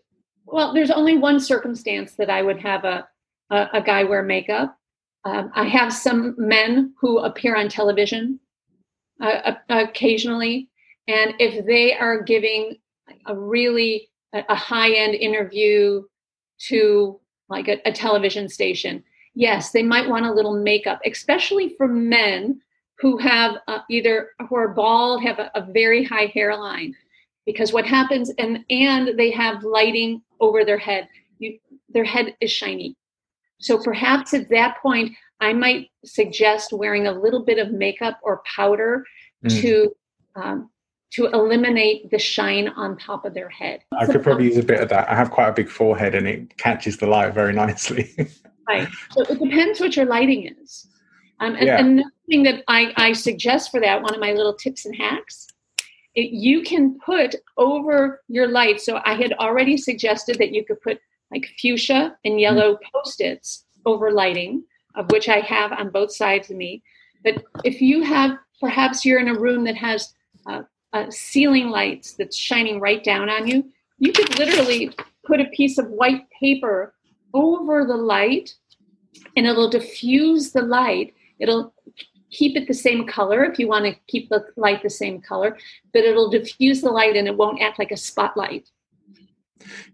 Well, 0.45 0.73
there's 0.73 0.91
only 0.91 1.17
one 1.17 1.39
circumstance 1.39 2.13
that 2.13 2.29
I 2.29 2.41
would 2.41 2.59
have 2.59 2.83
a 2.83 3.07
a, 3.49 3.69
a 3.73 3.81
guy 3.81 4.03
wear 4.03 4.23
makeup, 4.23 4.77
um, 5.25 5.51
I 5.55 5.65
have 5.65 5.93
some 5.93 6.35
men 6.37 6.93
who 6.99 7.19
appear 7.19 7.55
on 7.55 7.69
television 7.69 8.39
uh, 9.21 9.53
occasionally, 9.69 10.69
and 11.07 11.33
if 11.39 11.65
they 11.65 11.95
are 11.95 12.21
giving 12.21 12.77
a 13.25 13.37
really 13.37 14.09
a 14.33 14.55
high 14.55 14.91
end 14.91 15.13
interview 15.13 16.01
to 16.57 17.19
like 17.49 17.67
a, 17.67 17.79
a 17.87 17.91
television 17.91 18.49
station, 18.49 19.03
yes, 19.35 19.71
they 19.71 19.83
might 19.83 20.09
want 20.09 20.25
a 20.25 20.33
little 20.33 20.61
makeup, 20.63 20.99
especially 21.05 21.75
for 21.77 21.87
men 21.87 22.59
who 22.99 23.17
have 23.17 23.57
uh, 23.67 23.79
either 23.89 24.29
who 24.47 24.55
are 24.55 24.69
bald, 24.69 25.21
have 25.21 25.39
a, 25.39 25.51
a 25.55 25.67
very 25.71 26.03
high 26.03 26.31
hairline, 26.33 26.95
because 27.45 27.73
what 27.73 27.85
happens 27.85 28.31
and 28.37 28.63
and 28.69 29.17
they 29.17 29.31
have 29.31 29.63
lighting 29.63 30.21
over 30.39 30.65
their 30.65 30.77
head. 30.77 31.07
You, 31.39 31.59
their 31.89 32.05
head 32.05 32.35
is 32.39 32.51
shiny 32.51 32.95
so 33.63 33.77
perhaps 33.77 34.33
at 34.33 34.49
that 34.49 34.77
point, 34.81 35.13
I 35.39 35.53
might 35.53 35.87
suggest 36.03 36.73
wearing 36.73 37.07
a 37.07 37.17
little 37.17 37.45
bit 37.45 37.59
of 37.59 37.71
makeup 37.71 38.19
or 38.21 38.43
powder 38.45 39.05
mm. 39.45 39.61
to 39.61 39.95
um, 40.35 40.69
to 41.13 41.27
eliminate 41.27 42.09
the 42.09 42.17
shine 42.17 42.69
on 42.69 42.97
top 42.97 43.23
of 43.23 43.33
their 43.33 43.49
head. 43.49 43.83
I 43.97 44.05
could 44.07 44.23
probably 44.23 44.45
use 44.45 44.57
a 44.57 44.63
bit 44.63 44.79
of 44.79 44.89
that. 44.89 45.09
I 45.09 45.15
have 45.15 45.29
quite 45.29 45.49
a 45.49 45.53
big 45.53 45.69
forehead, 45.69 46.15
and 46.15 46.27
it 46.27 46.57
catches 46.57 46.97
the 46.97 47.07
light 47.07 47.33
very 47.33 47.53
nicely. 47.65 48.11
right. 48.67 48.87
So 49.11 49.21
it 49.21 49.39
depends 49.39 49.79
what 49.79 49.95
your 49.95 50.05
lighting 50.05 50.51
is. 50.61 50.87
Um, 51.39 51.55
and 51.55 51.67
yeah. 51.67 51.79
another 51.79 52.09
thing 52.29 52.43
that 52.43 52.63
I, 52.67 52.93
I 52.95 53.13
suggest 53.13 53.69
for 53.69 53.79
that, 53.81 54.01
one 54.01 54.13
of 54.13 54.19
my 54.19 54.33
little 54.33 54.53
tips 54.53 54.85
and 54.85 54.95
hacks, 54.95 55.47
it, 56.15 56.31
you 56.31 56.63
can 56.63 56.97
put 56.99 57.35
over 57.57 58.21
your 58.27 58.47
light. 58.47 58.81
So 58.81 59.01
I 59.03 59.15
had 59.15 59.33
already 59.33 59.77
suggested 59.77 60.37
that 60.39 60.51
you 60.51 60.63
could 60.65 60.81
put 60.81 60.99
like 61.31 61.45
fuchsia 61.59 62.15
and 62.25 62.39
yellow 62.39 62.73
mm-hmm. 62.73 62.85
post-its 62.93 63.65
over 63.85 64.11
lighting, 64.11 64.63
of 64.95 65.11
which 65.11 65.27
I 65.29 65.39
have 65.39 65.73
on 65.73 65.89
both 65.89 66.13
sides 66.13 66.49
of 66.49 66.57
me. 66.57 66.81
But 67.23 67.43
if 67.63 67.81
you 67.81 68.03
have, 68.03 68.37
perhaps 68.59 69.05
you're 69.05 69.19
in 69.19 69.27
a 69.27 69.39
room 69.39 69.63
that 69.65 69.75
has 69.75 70.13
uh, 70.47 70.63
uh, 70.93 71.09
ceiling 71.09 71.69
lights 71.69 72.13
that's 72.13 72.37
shining 72.37 72.79
right 72.79 73.03
down 73.03 73.29
on 73.29 73.47
you, 73.47 73.65
you 73.97 74.11
could 74.11 74.37
literally 74.37 74.91
put 75.25 75.39
a 75.39 75.45
piece 75.45 75.77
of 75.77 75.89
white 75.89 76.25
paper 76.39 76.93
over 77.33 77.85
the 77.85 77.95
light 77.95 78.53
and 79.35 79.45
it'll 79.45 79.69
diffuse 79.69 80.51
the 80.51 80.61
light. 80.61 81.13
It'll 81.39 81.73
keep 82.29 82.57
it 82.57 82.67
the 82.67 82.73
same 82.73 83.07
color 83.07 83.43
if 83.43 83.59
you 83.59 83.67
want 83.67 83.85
to 83.85 83.95
keep 84.07 84.29
the 84.29 84.45
light 84.55 84.83
the 84.83 84.89
same 84.89 85.21
color, 85.21 85.57
but 85.93 86.03
it'll 86.03 86.29
diffuse 86.29 86.81
the 86.81 86.89
light 86.89 87.15
and 87.15 87.27
it 87.27 87.37
won't 87.37 87.61
act 87.61 87.79
like 87.79 87.91
a 87.91 87.97
spotlight. 87.97 88.69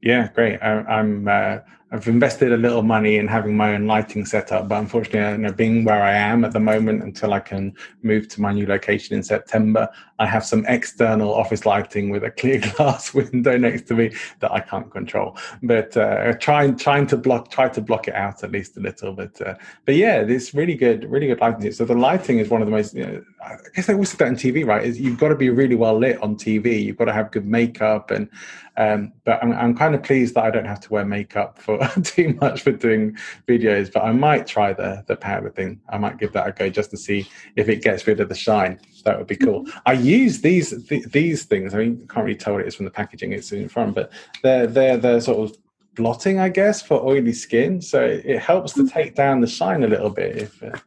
Yeah, 0.02 0.30
great. 0.34 0.58
I, 0.62 1.00
am 1.00 1.28
uh, 1.28 1.60
I've 1.92 2.08
invested 2.08 2.52
a 2.52 2.58
little 2.58 2.84
money 2.84 3.18
in 3.18 3.28
having 3.28 3.58
my 3.58 3.74
own 3.74 3.88
lighting 3.88 4.24
setup, 4.26 4.68
but 4.68 4.80
unfortunately, 4.80 5.32
you 5.32 5.38
know, 5.40 5.52
being 5.52 5.84
where 5.84 6.04
I 6.04 6.14
am 6.14 6.46
at 6.46 6.54
the 6.54 6.60
moment 6.60 7.02
until 7.02 7.34
I 7.34 7.40
can 7.40 7.74
move 8.04 8.28
to 8.30 8.42
my 8.42 8.54
new 8.54 8.68
location 8.68 9.16
in 9.16 9.24
September, 9.24 9.90
I 10.20 10.28
have 10.28 10.46
some 10.46 10.66
external 10.68 11.34
office 11.34 11.66
lighting 11.66 12.12
with 12.12 12.24
a 12.24 12.30
clear 12.30 12.60
glass 12.76 13.14
window 13.14 13.58
next 13.58 13.88
to 13.88 13.96
me 13.96 14.14
that 14.40 14.52
I 14.52 14.60
can't 14.60 14.92
control. 14.92 15.36
But 15.64 15.98
uh, 15.98 16.34
trying 16.34 16.76
trying 16.76 17.08
to 17.08 17.18
block 17.18 17.50
try 17.50 17.70
to 17.70 17.82
block 17.82 18.08
it 18.08 18.14
out 18.14 18.44
at 18.44 18.52
least 18.52 18.78
a 18.78 18.82
little. 18.82 19.14
But 19.14 19.42
uh, 19.42 19.56
but 19.86 19.96
yeah, 19.96 20.20
it's 20.20 20.54
really 20.54 20.76
good, 20.76 21.10
really 21.10 21.28
good 21.28 21.40
lighting. 21.40 21.72
So 21.72 21.86
the 21.86 21.96
lighting 21.96 22.38
is 22.38 22.50
one 22.50 22.62
of 22.62 22.68
the 22.68 22.72
most. 22.72 22.94
You 22.94 23.06
know, 23.06 23.24
I 23.44 23.56
guess 23.74 23.88
they 23.88 23.94
always 23.94 24.12
say 24.12 24.18
that 24.18 24.28
on 24.28 24.36
TV, 24.36 24.66
right? 24.66 24.86
Is 24.86 25.00
you've 25.00 25.18
got 25.18 25.30
to 25.30 25.36
be 25.36 25.50
really 25.50 25.76
well 25.76 25.98
lit 25.98 26.22
on 26.22 26.36
TV. 26.36 26.84
You've 26.84 26.98
got 26.98 27.06
to 27.06 27.14
have 27.14 27.32
good 27.32 27.48
makeup 27.48 28.12
and. 28.12 28.30
Um, 28.78 29.12
but 29.26 29.44
I'm, 29.44 29.52
I'm 29.52 29.76
kind 29.76 29.94
of 29.94 30.04
pleased 30.04 30.36
that 30.36 30.46
I 30.46 30.52
don't 30.52 30.64
have 30.64 30.80
to 30.80 30.94
wear 30.94 31.04
makeup 31.04 31.60
for 31.60 31.79
too 32.04 32.38
much 32.42 32.62
for 32.62 32.72
doing 32.72 33.18
videos. 33.48 33.92
But 33.92 34.04
I 34.04 34.12
might 34.12 34.48
try 34.48 34.74
the 34.74 35.04
the 35.08 35.16
powder 35.16 35.50
thing. 35.50 35.80
I 35.90 35.98
might 35.98 36.18
give 36.18 36.34
that 36.34 36.48
a 36.48 36.52
go 36.52 36.70
just 36.70 36.92
to 36.92 36.98
see 36.98 37.28
if 37.56 37.70
it 37.70 37.82
gets 37.82 38.06
rid 38.08 38.20
of 38.20 38.30
the 38.30 38.36
shine. 38.36 38.80
That 39.06 39.18
would 39.18 39.28
be 39.28 39.36
cool. 39.36 39.64
Mm-hmm. 39.64 39.80
I 39.86 39.94
use 39.94 40.42
these 40.42 40.84
th- 40.88 41.06
these 41.12 41.46
things. 41.46 41.74
I 41.74 41.80
mean, 41.80 42.08
can't 42.08 42.26
really 42.26 42.38
tell 42.38 42.54
what 42.54 42.62
it 42.62 42.68
is 42.68 42.76
from 42.76 42.86
the 42.86 42.92
packaging. 42.92 43.34
It's 43.34 43.52
in 43.52 43.70
front, 43.70 43.96
but 43.96 44.12
they're 44.44 44.68
they're 44.68 44.98
they're 44.98 45.22
sort 45.22 45.50
of 45.50 45.58
blotting, 45.96 46.40
I 46.40 46.50
guess, 46.50 46.82
for 46.82 47.04
oily 47.06 47.34
skin. 47.34 47.82
So 47.82 48.02
it 48.02 48.40
helps 48.40 48.74
to 48.74 48.88
take 48.88 49.16
down 49.16 49.42
the 49.42 49.48
shine 49.48 49.84
a 49.84 49.88
little 49.88 50.10
bit. 50.10 50.38
If 50.38 50.64
uh, 50.64 50.78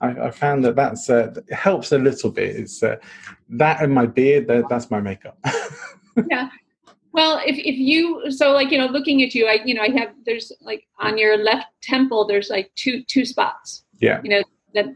I, 0.00 0.08
I, 0.26 0.30
found 0.30 0.64
that 0.64 0.76
that's 0.76 1.08
uh, 1.08 1.32
it 1.34 1.54
helps 1.54 1.92
a 1.92 1.98
little 1.98 2.30
bit. 2.30 2.56
It's 2.56 2.82
uh, 2.82 2.96
that 3.50 3.82
and 3.82 3.92
my 3.92 4.06
beard. 4.06 4.46
That, 4.46 4.68
that's 4.68 4.90
my 4.90 5.00
makeup. 5.00 5.38
yeah. 6.30 6.50
Well, 7.12 7.40
if, 7.44 7.56
if 7.56 7.76
you 7.76 8.30
so 8.30 8.52
like 8.52 8.70
you 8.70 8.78
know 8.78 8.86
looking 8.86 9.22
at 9.22 9.34
you, 9.34 9.46
I 9.46 9.60
you 9.64 9.74
know 9.74 9.82
I 9.82 9.90
have 9.90 10.10
there's 10.26 10.52
like 10.60 10.86
on 10.98 11.18
your 11.18 11.36
left 11.36 11.66
temple 11.82 12.26
there's 12.26 12.50
like 12.50 12.70
two 12.74 13.02
two 13.04 13.24
spots. 13.24 13.84
Yeah. 14.00 14.20
You 14.22 14.30
know 14.30 14.42
that 14.74 14.86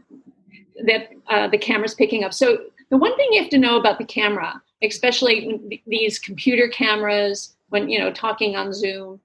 that 0.85 1.09
uh, 1.27 1.47
the 1.47 1.57
camera's 1.57 1.93
picking 1.93 2.23
up. 2.23 2.33
So 2.33 2.57
the 2.89 2.97
one 2.97 3.15
thing 3.15 3.29
you 3.31 3.41
have 3.41 3.49
to 3.51 3.57
know 3.57 3.79
about 3.79 3.97
the 3.97 4.05
camera, 4.05 4.61
especially 4.83 5.81
these 5.87 6.19
computer 6.19 6.67
cameras, 6.67 7.55
when 7.69 7.89
you 7.89 7.99
know 7.99 8.11
talking 8.11 8.55
on 8.55 8.73
Zoom, 8.73 9.19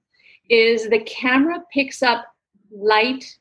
is 0.49 0.89
the 0.89 1.01
camera 1.01 1.59
picks 1.71 2.01
up 2.01 2.25
light 2.71 3.37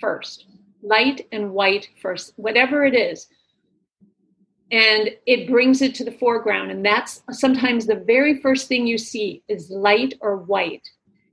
first, 0.00 0.46
light 0.82 1.26
and 1.32 1.52
white 1.52 1.88
first, 2.00 2.34
whatever 2.36 2.84
it 2.84 2.94
is, 2.94 3.28
and 4.70 5.10
it 5.26 5.48
brings 5.48 5.80
it 5.80 5.94
to 5.96 6.04
the 6.04 6.10
foreground. 6.10 6.70
And 6.70 6.84
that's 6.84 7.22
sometimes 7.30 7.86
the 7.86 7.96
very 7.96 8.40
first 8.40 8.68
thing 8.68 8.86
you 8.86 8.98
see 8.98 9.42
is 9.48 9.70
light 9.70 10.14
or 10.20 10.36
white, 10.38 10.88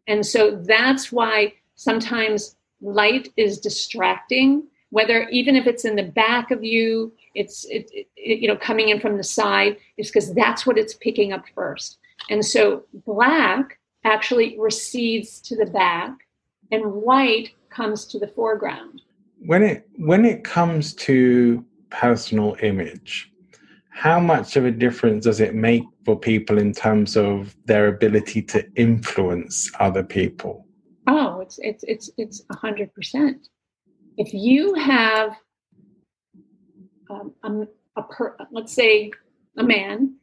and 0.08 0.26
so 0.26 0.62
that's 0.65 1.12
why 1.12 1.54
sometimes 1.76 2.56
light 2.82 3.30
is 3.38 3.60
distracting 3.60 4.63
whether 4.93 5.28
even 5.30 5.56
if 5.56 5.65
it's 5.65 5.86
in 5.86 5.96
the 5.96 6.04
back 6.04 6.52
of 6.52 6.63
you 6.63 7.12
it's 7.34 7.65
it, 7.65 7.89
it, 7.91 8.08
you 8.15 8.48
know 8.48 8.56
coming 8.56 8.89
in 8.89 9.00
from 9.00 9.17
the 9.17 9.24
side 9.24 9.76
is 9.98 10.08
because 10.10 10.34
that's 10.36 10.65
what 10.65 10.78
it's 10.78 10.93
picking 10.93 11.34
up 11.34 11.43
first. 11.56 11.98
And 12.30 12.46
so 12.46 12.84
black 13.06 13.80
actually 14.06 14.56
recedes 14.60 15.41
to 15.41 15.56
the 15.56 15.65
back 15.65 16.15
and 16.72 16.93
white 16.93 17.52
comes 17.69 18.06
to 18.06 18.19
the 18.19 18.28
foreground. 18.28 19.02
When 19.46 19.63
it 19.63 19.88
when 19.98 20.26
it 20.26 20.43
comes 20.43 20.93
to 21.08 21.65
personal 21.93 22.58
image. 22.62 23.32
How 23.89 24.19
much 24.19 24.58
of 24.58 24.65
a 24.65 24.71
difference 24.71 25.25
does 25.25 25.39
it 25.39 25.53
make 25.53 25.84
for 26.03 26.19
people 26.19 26.58
in 26.58 26.73
terms 26.73 27.15
of 27.15 27.56
their 27.65 27.88
ability 27.88 28.41
to 28.41 28.67
influence 28.75 29.71
other 29.79 30.03
people? 30.03 30.65
Oh 31.08 31.39
it's 31.41 31.60
it's 31.62 31.84
it's 31.84 32.10
it's 32.17 32.41
a 32.49 32.56
hundred 32.56 32.93
percent. 32.93 33.47
If 34.17 34.34
you 34.34 34.73
have 34.75 35.36
um, 37.10 37.34
a, 37.43 37.67
a 37.99 38.03
per, 38.03 38.36
let's 38.51 38.73
say 38.73 39.12
a 39.58 39.63
man 39.63 40.15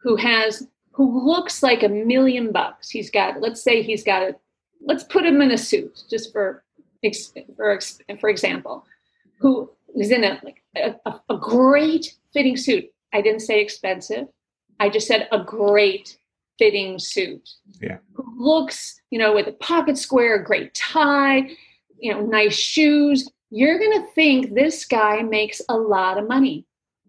who 0.00 0.16
has 0.16 0.66
who 0.92 1.26
looks 1.26 1.62
like 1.62 1.82
a 1.82 1.88
million 1.88 2.52
bucks 2.52 2.88
he's 2.90 3.10
got 3.10 3.40
let's 3.40 3.62
say 3.62 3.82
he's 3.82 4.02
got 4.02 4.22
a 4.22 4.34
let's 4.80 5.04
put 5.04 5.24
him 5.24 5.42
in 5.42 5.50
a 5.50 5.58
suit 5.58 6.02
just 6.10 6.32
for 6.32 6.64
for, 7.56 8.16
for 8.20 8.28
example 8.28 8.84
who 9.38 9.70
is 9.96 10.10
in 10.10 10.24
a 10.24 10.40
like 10.42 10.57
a, 10.78 11.20
a 11.28 11.36
great 11.36 12.14
fitting 12.32 12.56
suit. 12.56 12.86
I 13.12 13.20
didn't 13.20 13.40
say 13.40 13.60
expensive. 13.60 14.26
I 14.80 14.88
just 14.88 15.06
said 15.06 15.28
a 15.32 15.42
great 15.42 16.18
fitting 16.58 16.98
suit. 16.98 17.48
Yeah. 17.80 17.98
Looks 18.36 19.00
you 19.10 19.18
know 19.18 19.34
with 19.34 19.46
a 19.48 19.52
pocket 19.52 19.98
square 19.98 20.42
great 20.42 20.74
tie 20.74 21.50
you 21.98 22.12
know 22.12 22.20
nice 22.20 22.56
shoes. 22.56 23.28
You're 23.50 23.78
going 23.78 24.02
to 24.02 24.12
think 24.12 24.54
this 24.54 24.84
guy 24.84 25.22
makes 25.22 25.62
a 25.68 25.76
lot 25.76 26.18
of 26.18 26.28
money 26.28 26.66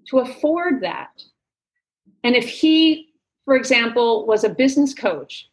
to 0.07 0.19
afford 0.19 0.81
that. 0.81 1.21
And 2.23 2.35
if 2.35 2.47
he, 2.47 3.09
for 3.45 3.55
example, 3.55 4.25
was 4.25 4.43
a 4.43 4.49
business 4.49 4.93
coach 4.93 5.49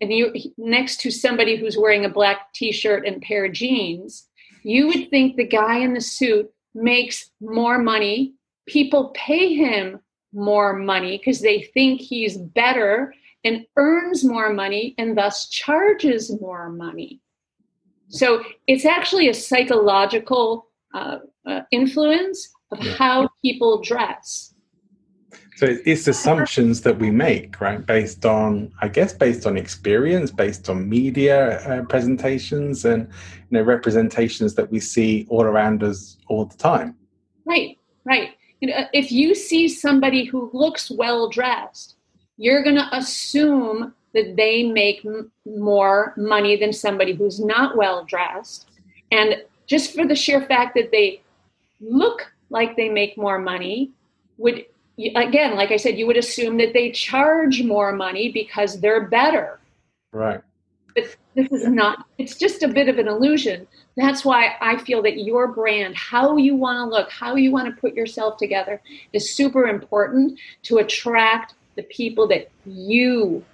and 0.00 0.12
you 0.12 0.32
next 0.56 1.00
to 1.02 1.10
somebody 1.10 1.56
who's 1.56 1.76
wearing 1.76 2.04
a 2.04 2.08
black 2.08 2.52
t-shirt 2.54 3.06
and 3.06 3.22
pair 3.22 3.44
of 3.44 3.52
jeans, 3.52 4.26
you 4.62 4.86
would 4.88 5.10
think 5.10 5.36
the 5.36 5.46
guy 5.46 5.78
in 5.78 5.94
the 5.94 6.00
suit 6.00 6.50
makes 6.74 7.30
more 7.40 7.78
money. 7.78 8.34
People 8.66 9.12
pay 9.14 9.54
him 9.54 10.00
more 10.32 10.72
money 10.74 11.18
because 11.18 11.40
they 11.40 11.62
think 11.74 12.00
he's 12.00 12.36
better 12.38 13.14
and 13.44 13.66
earns 13.76 14.24
more 14.24 14.52
money 14.52 14.94
and 14.98 15.16
thus 15.16 15.48
charges 15.48 16.30
more 16.40 16.70
money. 16.70 17.20
So 18.08 18.42
it's 18.66 18.84
actually 18.84 19.28
a 19.28 19.34
psychological 19.34 20.68
uh, 20.94 21.18
uh, 21.46 21.60
influence 21.70 22.48
of 22.70 22.78
how 22.78 23.28
people 23.42 23.80
dress. 23.82 24.51
So 25.62 25.76
it's 25.86 26.08
assumptions 26.08 26.80
that 26.80 26.98
we 26.98 27.12
make, 27.12 27.60
right? 27.60 27.86
Based 27.86 28.26
on, 28.26 28.72
I 28.80 28.88
guess, 28.88 29.12
based 29.12 29.46
on 29.46 29.56
experience, 29.56 30.32
based 30.32 30.68
on 30.68 30.88
media 30.88 31.60
uh, 31.60 31.84
presentations, 31.84 32.84
and 32.84 33.02
you 33.48 33.58
know 33.58 33.62
representations 33.62 34.56
that 34.56 34.72
we 34.72 34.80
see 34.80 35.24
all 35.30 35.44
around 35.44 35.84
us 35.84 36.16
all 36.26 36.46
the 36.46 36.56
time. 36.56 36.96
Right, 37.44 37.78
right. 38.04 38.30
You 38.60 38.70
know, 38.70 38.86
if 38.92 39.12
you 39.12 39.36
see 39.36 39.68
somebody 39.68 40.24
who 40.24 40.50
looks 40.52 40.90
well 40.90 41.28
dressed, 41.28 41.94
you're 42.38 42.64
going 42.64 42.74
to 42.74 42.88
assume 42.90 43.94
that 44.14 44.34
they 44.34 44.64
make 44.64 45.06
m- 45.06 45.30
more 45.46 46.12
money 46.16 46.56
than 46.56 46.72
somebody 46.72 47.12
who's 47.12 47.38
not 47.38 47.76
well 47.76 48.04
dressed, 48.04 48.68
and 49.12 49.44
just 49.68 49.94
for 49.94 50.08
the 50.08 50.16
sheer 50.16 50.40
fact 50.40 50.74
that 50.74 50.90
they 50.90 51.22
look 51.80 52.32
like 52.50 52.76
they 52.76 52.88
make 52.88 53.16
more 53.16 53.38
money 53.38 53.92
would 54.38 54.64
again 55.16 55.56
like 55.56 55.70
i 55.70 55.76
said 55.76 55.98
you 55.98 56.06
would 56.06 56.16
assume 56.16 56.56
that 56.58 56.72
they 56.72 56.90
charge 56.90 57.62
more 57.62 57.92
money 57.92 58.30
because 58.30 58.80
they're 58.80 59.06
better. 59.08 59.58
Right. 60.12 60.40
But 60.94 61.16
this 61.34 61.50
is 61.50 61.66
not 61.66 62.06
it's 62.18 62.36
just 62.36 62.62
a 62.62 62.68
bit 62.68 62.88
of 62.88 62.98
an 62.98 63.08
illusion. 63.08 63.66
That's 63.96 64.24
why 64.24 64.54
i 64.60 64.76
feel 64.78 65.02
that 65.02 65.22
your 65.22 65.48
brand 65.48 65.96
how 65.96 66.36
you 66.36 66.54
want 66.56 66.78
to 66.78 66.84
look 66.84 67.10
how 67.10 67.36
you 67.36 67.50
want 67.50 67.74
to 67.74 67.80
put 67.80 67.94
yourself 67.94 68.36
together 68.36 68.80
is 69.12 69.34
super 69.34 69.64
important 69.66 70.38
to 70.64 70.78
attract 70.78 71.54
the 71.76 71.82
people 71.84 72.28
that 72.28 72.50
you 72.66 73.44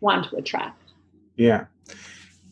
want 0.00 0.28
to 0.30 0.36
attract. 0.36 0.80
Yeah. 1.36 1.66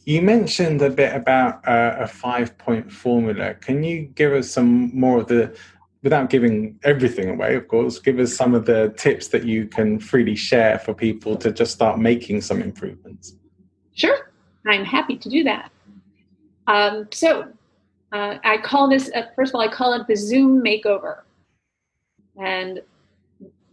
You 0.05 0.21
mentioned 0.21 0.83
a 0.83 0.91
bit 0.91 1.15
about 1.15 1.67
uh, 1.67 1.97
a 2.01 2.07
five 2.07 2.57
point 2.59 2.93
formula. 2.93 3.55
Can 3.55 3.83
you 3.83 4.03
give 4.03 4.33
us 4.33 4.51
some 4.51 4.95
more 4.95 5.21
of 5.21 5.29
the, 5.29 5.57
without 6.05 6.29
giving 6.29 6.79
everything 6.85 7.31
away, 7.31 7.57
of 7.57 7.67
course, 7.67 7.99
give 7.99 8.19
us 8.19 8.37
some 8.37 8.55
of 8.55 8.67
the 8.67 8.95
tips 8.99 9.29
that 9.29 9.45
you 9.45 9.67
can 9.67 9.99
freely 9.99 10.37
share 10.37 10.79
for 10.79 10.93
people 10.93 11.35
to 11.35 11.51
just 11.51 11.73
start 11.73 11.99
making 11.99 12.43
some 12.43 12.61
improvements? 12.61 13.37
Sure, 13.95 14.31
I'm 14.67 14.85
happy 14.85 15.17
to 15.17 15.29
do 15.31 15.43
that. 15.45 15.73
Um, 16.67 17.09
so 17.11 17.49
uh, 18.13 18.37
I 18.45 18.59
call 18.59 18.89
this, 18.89 19.11
uh, 19.15 19.23
first 19.35 19.51
of 19.51 19.55
all, 19.57 19.63
I 19.63 19.69
call 19.69 19.95
it 19.95 20.07
the 20.07 20.15
Zoom 20.15 20.63
makeover. 20.63 21.23
And 22.39 22.83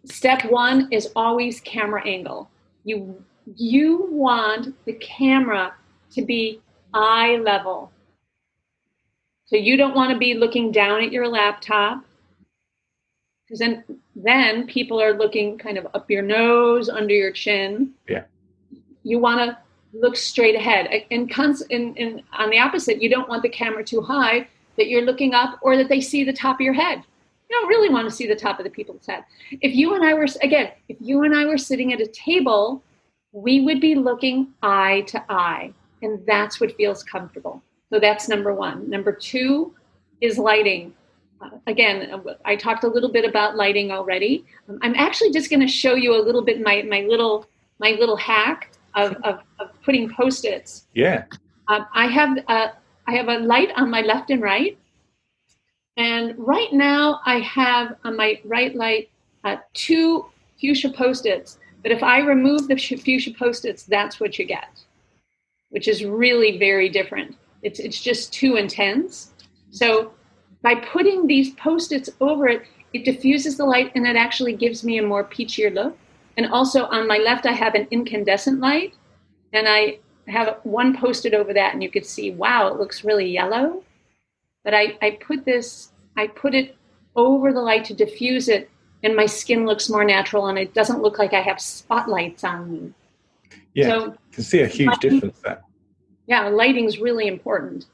step 0.05 0.45
one 0.49 0.87
is 0.89 1.11
always 1.15 1.59
camera 1.59 2.07
angle. 2.07 2.49
You 2.85 3.23
you 3.55 4.07
want 4.11 4.75
the 4.85 4.93
camera 4.93 5.73
to 6.11 6.21
be 6.21 6.61
eye 6.93 7.37
level. 7.43 7.91
So 9.45 9.57
you 9.57 9.75
don't 9.75 9.95
want 9.95 10.11
to 10.13 10.17
be 10.17 10.35
looking 10.35 10.71
down 10.71 11.03
at 11.03 11.11
your 11.11 11.27
laptop 11.27 12.05
because 13.51 13.59
then 13.59 13.83
then 14.15 14.65
people 14.65 15.01
are 15.01 15.13
looking 15.13 15.57
kind 15.57 15.77
of 15.77 15.85
up 15.93 16.09
your 16.09 16.21
nose, 16.21 16.87
under 16.87 17.13
your 17.13 17.33
chin. 17.33 17.91
Yeah. 18.07 18.23
You 19.03 19.19
want 19.19 19.41
to 19.41 19.57
look 19.91 20.15
straight 20.15 20.55
ahead. 20.55 21.03
And, 21.11 21.29
cons- 21.29 21.65
and, 21.69 21.97
and 21.97 22.23
on 22.31 22.49
the 22.49 22.59
opposite, 22.59 23.01
you 23.01 23.09
don't 23.09 23.27
want 23.27 23.43
the 23.43 23.49
camera 23.49 23.83
too 23.83 23.99
high 23.99 24.47
that 24.77 24.87
you're 24.87 25.01
looking 25.01 25.33
up 25.33 25.59
or 25.61 25.75
that 25.75 25.89
they 25.89 25.99
see 25.99 26.23
the 26.23 26.31
top 26.31 26.57
of 26.57 26.61
your 26.61 26.73
head. 26.73 27.03
You 27.49 27.59
don't 27.59 27.67
really 27.67 27.89
want 27.89 28.09
to 28.09 28.15
see 28.15 28.25
the 28.25 28.37
top 28.37 28.57
of 28.57 28.63
the 28.63 28.69
people's 28.69 29.05
head. 29.05 29.25
If 29.59 29.75
you 29.75 29.95
and 29.95 30.05
I 30.05 30.13
were 30.13 30.27
again, 30.41 30.71
if 30.87 30.95
you 31.01 31.23
and 31.23 31.35
I 31.35 31.43
were 31.43 31.57
sitting 31.57 31.91
at 31.91 31.99
a 31.99 32.07
table, 32.07 32.81
we 33.33 33.65
would 33.65 33.81
be 33.81 33.95
looking 33.95 34.53
eye 34.63 35.03
to 35.07 35.21
eye 35.27 35.73
and 36.01 36.25
that's 36.25 36.61
what 36.61 36.73
feels 36.77 37.03
comfortable. 37.03 37.61
So 37.91 37.99
that's 37.99 38.29
number 38.29 38.53
one. 38.53 38.89
Number 38.89 39.11
two 39.11 39.75
is 40.21 40.37
lighting. 40.37 40.93
Uh, 41.41 41.49
again, 41.67 42.23
I 42.45 42.55
talked 42.55 42.83
a 42.83 42.87
little 42.87 43.11
bit 43.11 43.25
about 43.25 43.55
lighting 43.55 43.91
already. 43.91 44.45
Um, 44.69 44.79
I'm 44.81 44.95
actually 44.95 45.31
just 45.31 45.49
going 45.49 45.61
to 45.61 45.67
show 45.67 45.95
you 45.95 46.15
a 46.15 46.21
little 46.21 46.41
bit 46.41 46.61
my 46.61 46.83
my 46.83 47.01
little 47.01 47.45
my 47.79 47.91
little 47.91 48.17
hack 48.17 48.71
of 48.95 49.13
of, 49.23 49.39
of 49.59 49.69
putting 49.83 50.09
post-its. 50.13 50.87
Yeah. 50.93 51.25
Um, 51.67 51.85
I 51.93 52.07
have 52.07 52.37
a, 52.47 52.73
I 53.07 53.13
have 53.13 53.27
a 53.27 53.39
light 53.39 53.71
on 53.75 53.89
my 53.89 54.01
left 54.01 54.29
and 54.29 54.41
right, 54.41 54.77
and 55.97 56.33
right 56.37 56.71
now 56.71 57.21
I 57.25 57.39
have 57.39 57.95
on 58.03 58.17
my 58.17 58.39
right 58.45 58.75
light 58.75 59.09
uh, 59.43 59.57
two 59.73 60.25
fuchsia 60.59 60.91
post-its. 60.91 61.57
But 61.81 61.91
if 61.91 62.03
I 62.03 62.19
remove 62.19 62.67
the 62.67 62.75
fuchsia 62.75 63.33
post-its, 63.33 63.83
that's 63.83 64.19
what 64.19 64.37
you 64.37 64.45
get 64.45 64.69
which 65.71 65.87
is 65.87 66.05
really 66.05 66.57
very 66.57 66.87
different. 66.89 67.35
It's, 67.63 67.79
it's 67.79 67.99
just 67.99 68.31
too 68.31 68.55
intense. 68.55 69.31
So 69.71 70.11
by 70.61 70.75
putting 70.75 71.27
these 71.27 71.53
post-its 71.55 72.09
over 72.19 72.47
it, 72.47 72.63
it 72.93 73.05
diffuses 73.05 73.57
the 73.57 73.65
light 73.65 73.91
and 73.95 74.05
it 74.05 74.15
actually 74.15 74.53
gives 74.53 74.83
me 74.83 74.97
a 74.97 75.03
more 75.03 75.23
peachier 75.23 75.73
look. 75.73 75.97
And 76.37 76.47
also 76.47 76.85
on 76.85 77.07
my 77.07 77.17
left, 77.17 77.45
I 77.45 77.51
have 77.51 77.75
an 77.75 77.87
incandescent 77.91 78.59
light 78.59 78.93
and 79.53 79.67
I 79.67 79.99
have 80.27 80.59
one 80.63 80.95
posted 80.95 81.33
over 81.33 81.53
that 81.53 81.73
and 81.73 81.81
you 81.81 81.89
could 81.89 82.05
see, 82.05 82.31
wow, 82.31 82.67
it 82.67 82.77
looks 82.77 83.03
really 83.03 83.29
yellow. 83.29 83.83
But 84.63 84.73
I, 84.73 84.97
I 85.01 85.19
put 85.25 85.45
this, 85.45 85.91
I 86.15 86.27
put 86.27 86.53
it 86.53 86.75
over 87.15 87.51
the 87.51 87.61
light 87.61 87.85
to 87.85 87.93
diffuse 87.93 88.47
it 88.47 88.69
and 89.03 89.15
my 89.15 89.25
skin 89.25 89.65
looks 89.65 89.89
more 89.89 90.05
natural 90.05 90.47
and 90.47 90.57
it 90.57 90.73
doesn't 90.73 91.01
look 91.01 91.17
like 91.17 91.33
I 91.33 91.41
have 91.41 91.59
spotlights 91.59 92.43
on 92.43 92.71
me. 92.71 92.93
Yeah, 93.73 93.89
so, 93.89 94.05
you 94.05 94.17
can 94.31 94.43
see 94.43 94.61
a 94.61 94.67
huge 94.67 94.87
lighting, 94.87 95.09
difference 95.09 95.39
there. 95.39 95.61
Yeah, 96.27 96.47
lighting 96.49 96.85
is 96.85 96.99
really 96.99 97.27
important. 97.27 97.87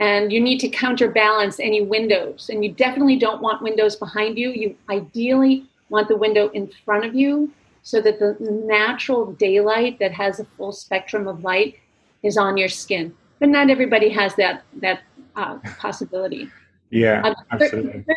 And 0.00 0.32
you 0.32 0.40
need 0.40 0.58
to 0.58 0.68
counterbalance 0.68 1.60
any 1.60 1.82
windows. 1.82 2.48
And 2.50 2.64
you 2.64 2.72
definitely 2.72 3.16
don't 3.16 3.40
want 3.40 3.62
windows 3.62 3.96
behind 3.96 4.36
you. 4.36 4.50
You 4.50 4.76
ideally 4.90 5.66
want 5.88 6.08
the 6.08 6.16
window 6.16 6.48
in 6.50 6.70
front 6.84 7.04
of 7.04 7.14
you 7.14 7.52
so 7.82 8.00
that 8.00 8.18
the 8.18 8.36
natural 8.40 9.32
daylight 9.32 9.98
that 10.00 10.12
has 10.12 10.40
a 10.40 10.44
full 10.56 10.72
spectrum 10.72 11.28
of 11.28 11.44
light 11.44 11.78
is 12.22 12.36
on 12.36 12.56
your 12.56 12.68
skin. 12.68 13.14
But 13.38 13.50
not 13.50 13.70
everybody 13.70 14.08
has 14.08 14.34
that 14.36 14.64
that 14.80 15.02
uh, 15.36 15.58
possibility. 15.78 16.50
yeah, 16.90 17.22
uh, 17.24 17.30
the 17.30 17.64
absolutely. 17.64 17.92
Third, 18.02 18.16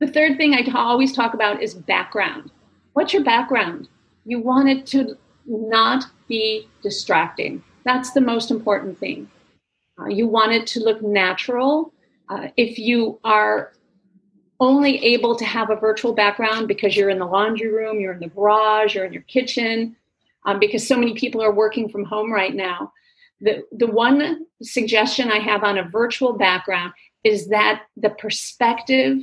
the 0.00 0.06
third 0.08 0.36
thing 0.36 0.54
I 0.54 0.66
always 0.74 1.12
talk 1.12 1.32
about 1.32 1.62
is 1.62 1.74
background. 1.74 2.50
What's 2.94 3.12
your 3.12 3.22
background? 3.22 3.88
You 4.26 4.40
want 4.40 4.68
it 4.68 4.86
to 4.88 5.16
not 5.46 6.06
be 6.28 6.68
distracting. 6.82 7.62
That's 7.84 8.12
the 8.12 8.20
most 8.20 8.50
important 8.50 8.98
thing. 8.98 9.30
Uh, 10.02 10.08
you 10.08 10.26
want 10.26 10.52
it 10.52 10.66
to 10.66 10.80
look 10.80 11.02
natural. 11.02 11.92
Uh, 12.28 12.48
if 12.56 12.78
you 12.78 13.20
are 13.24 13.72
only 14.60 15.04
able 15.04 15.36
to 15.36 15.44
have 15.44 15.70
a 15.70 15.76
virtual 15.76 16.12
background 16.12 16.68
because 16.68 16.96
you're 16.96 17.10
in 17.10 17.18
the 17.18 17.26
laundry 17.26 17.72
room, 17.72 18.00
you're 18.00 18.12
in 18.12 18.20
the 18.20 18.28
garage, 18.28 18.94
you're 18.94 19.04
in 19.04 19.12
your 19.12 19.22
kitchen, 19.22 19.96
um, 20.46 20.58
because 20.58 20.86
so 20.86 20.96
many 20.96 21.14
people 21.14 21.42
are 21.42 21.52
working 21.52 21.88
from 21.88 22.04
home 22.04 22.32
right 22.32 22.54
now. 22.54 22.92
The, 23.40 23.64
the 23.72 23.88
one 23.88 24.46
suggestion 24.62 25.30
I 25.30 25.38
have 25.38 25.64
on 25.64 25.78
a 25.78 25.88
virtual 25.88 26.32
background 26.34 26.92
is 27.24 27.48
that 27.48 27.82
the 27.96 28.10
perspective 28.10 29.18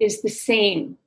is 0.00 0.20
the 0.22 0.28
same. 0.28 0.98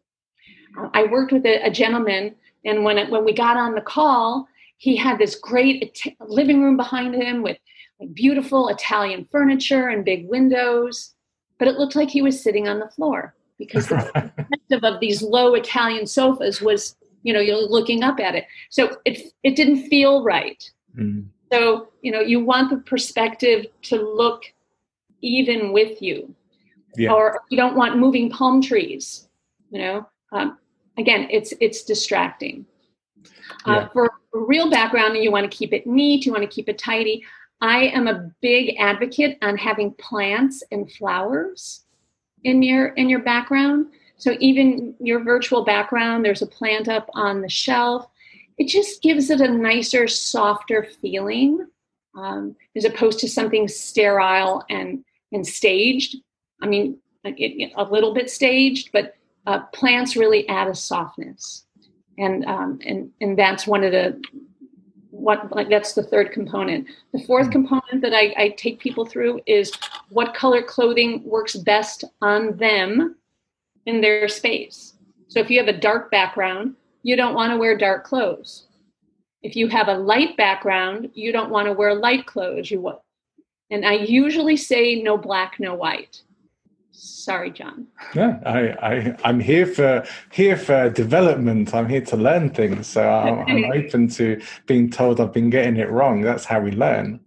Uh, 0.78 0.90
I 0.94 1.04
worked 1.04 1.34
with 1.34 1.46
a, 1.46 1.66
a 1.66 1.72
gentleman 1.72 2.36
and 2.66 2.84
when 2.84 2.98
it, 2.98 3.10
when 3.10 3.26
we 3.26 3.34
got 3.34 3.58
on 3.58 3.76
the 3.76 3.82
call, 3.82 4.48
he 4.78 4.96
had 4.96 5.18
this 5.18 5.36
great 5.36 6.02
living 6.22 6.64
room 6.64 6.78
behind 6.78 7.14
him 7.14 7.42
with 7.42 7.58
beautiful 8.08 8.70
Italian 8.70 9.28
furniture 9.32 9.90
and 9.90 10.06
big 10.06 10.28
windows, 10.28 11.14
but 11.58 11.68
it 11.68 11.76
looked 11.76 11.96
like 11.96 12.10
he 12.10 12.22
was 12.22 12.42
sitting 12.42 12.68
on 12.68 12.80
the 12.80 12.90
floor 12.90 13.36
because 13.58 13.88
the 13.88 13.96
perspective 14.38 14.84
of 14.84 15.00
these 15.00 15.22
low 15.22 15.54
Italian 15.54 16.08
sofas 16.08 16.62
was, 16.62 16.96
you 17.24 17.34
know, 17.34 17.40
you're 17.40 17.62
looking 17.62 18.04
up 18.04 18.20
at 18.20 18.36
it. 18.36 18.46
So 18.70 18.98
it 19.06 19.34
it 19.44 19.56
didn't 19.56 19.88
feel 19.88 20.24
right. 20.24 20.64
Mm. 20.98 21.28
So 21.52 21.90
you 22.02 22.12
know, 22.12 22.22
you 22.22 22.44
want 22.44 22.70
the 22.70 22.78
perspective 22.78 23.66
to 23.84 23.96
look 23.98 24.44
even 25.22 25.74
with 25.74 26.02
you, 26.02 26.34
yeah. 26.96 27.12
or 27.12 27.42
you 27.50 27.58
don't 27.58 27.76
want 27.76 27.98
moving 27.98 28.30
palm 28.30 28.62
trees. 28.62 29.28
You 29.70 29.80
know, 29.80 30.10
um, 30.32 30.58
again, 30.98 31.28
it's 31.30 31.54
it's 31.60 31.84
distracting. 31.84 32.66
Uh, 33.66 33.72
yeah. 33.72 33.88
For 33.92 34.12
real 34.34 34.70
background, 34.70 35.18
you 35.18 35.32
want 35.32 35.50
to 35.50 35.56
keep 35.56 35.74
it 35.74 35.86
neat, 35.86 36.26
you 36.26 36.32
want 36.32 36.44
to 36.44 36.50
keep 36.50 36.70
it 36.70 36.78
tidy. 36.78 37.24
I 37.62 37.86
am 37.88 38.08
a 38.08 38.32
big 38.42 38.76
advocate 38.80 39.38
on 39.42 39.58
having 39.58 39.94
plants 39.94 40.64
and 40.72 40.92
flowers 40.92 41.84
in 42.44 42.64
your 42.64 42.88
in 42.90 43.10
your 43.10 43.20
background. 43.20 43.88
So 44.18 44.36
even 44.40 44.96
your 45.00 45.24
virtual 45.24 45.64
background, 45.64 46.26
there's 46.26 46.42
a 46.42 46.48
plant 46.48 46.88
up 46.88 47.10
on 47.14 47.42
the 47.42 47.50
shelf. 47.50 48.08
it 48.58 48.68
just 48.68 49.02
gives 49.02 49.30
it 49.30 49.40
a 49.40 49.48
nicer, 49.48 50.08
softer 50.08 50.88
feeling 51.02 51.66
um, 52.18 52.56
as 52.76 52.86
opposed 52.86 53.20
to 53.20 53.30
something 53.30 53.68
sterile 53.68 54.64
and 54.70 55.04
and 55.32 55.46
staged. 55.46 56.18
I 56.62 56.68
mean, 56.68 56.98
it, 57.24 57.36
it, 57.38 57.74
a 57.76 57.84
little 57.84 58.14
bit 58.14 58.30
staged, 58.30 58.90
but 58.92 59.16
uh, 59.46 59.60
plants 59.74 60.16
really 60.16 60.48
add 60.50 60.68
a 60.68 60.76
softness, 60.76 61.66
and 62.18 62.46
um, 62.46 62.80
and 62.86 63.12
and 63.22 63.38
that's 63.38 63.68
one 63.68 63.84
of 63.84 63.92
the 63.92 64.22
what 65.20 65.52
like 65.56 65.70
that's 65.70 65.94
the 65.94 66.04
third 66.04 66.32
component. 66.32 66.88
The 67.14 67.24
fourth 67.26 67.48
hmm. 67.48 67.54
component 67.54 68.02
that 68.02 68.14
I, 68.14 68.34
I 68.38 68.50
take 68.58 68.80
people 68.80 69.06
through 69.06 69.42
is 69.46 69.72
what 70.10 70.34
color 70.34 70.62
clothing 70.62 71.24
works 71.24 71.56
best 71.56 72.04
on 72.22 72.58
them 72.58 73.16
in 73.86 74.02
their 74.02 74.28
space. 74.28 74.94
So 75.28 75.40
if 75.40 75.50
you 75.50 75.60
have 75.60 75.68
a 75.68 75.80
dark 75.80 76.10
background, 76.12 76.76
you 77.04 77.16
don't 77.16 77.36
want 77.36 77.52
to 77.52 77.58
wear 77.58 77.78
dark 77.78 78.04
clothes. 78.04 78.68
If 79.42 79.56
you 79.56 79.68
have 79.68 79.88
a 79.88 79.94
light 79.94 80.36
background, 80.38 81.12
you 81.14 81.32
don't 81.32 81.50
want 81.50 81.68
to 81.68 81.74
wear 81.74 81.96
light 81.96 82.26
clothes. 82.26 82.70
You 82.70 82.82
want, 82.82 83.00
and 83.70 83.86
I 83.86 83.94
usually 83.94 84.58
say 84.58 85.02
no 85.02 85.18
black, 85.18 85.60
no 85.60 85.76
white. 85.76 86.22
Sorry, 87.00 87.50
John. 87.50 87.88
Yeah, 88.14 88.40
I, 88.46 88.60
I, 88.82 89.18
I'm 89.24 89.40
here 89.40 89.66
for 89.66 90.06
here 90.34 90.58
for 90.58 90.90
development. 90.90 91.74
I'm 91.74 91.88
here 91.88 92.02
to 92.02 92.18
learn 92.18 92.50
things. 92.50 92.88
So 92.88 93.08
I'm, 93.08 93.40
I'm 93.48 93.72
open 93.74 94.10
to 94.10 94.42
being 94.66 94.90
told 94.90 95.22
I've 95.22 95.32
been 95.32 95.50
getting 95.50 95.78
it 95.78 95.90
wrong. 95.90 96.22
That's 96.22 96.44
how 96.44 96.60
we 96.60 96.72
learn. 96.72 97.22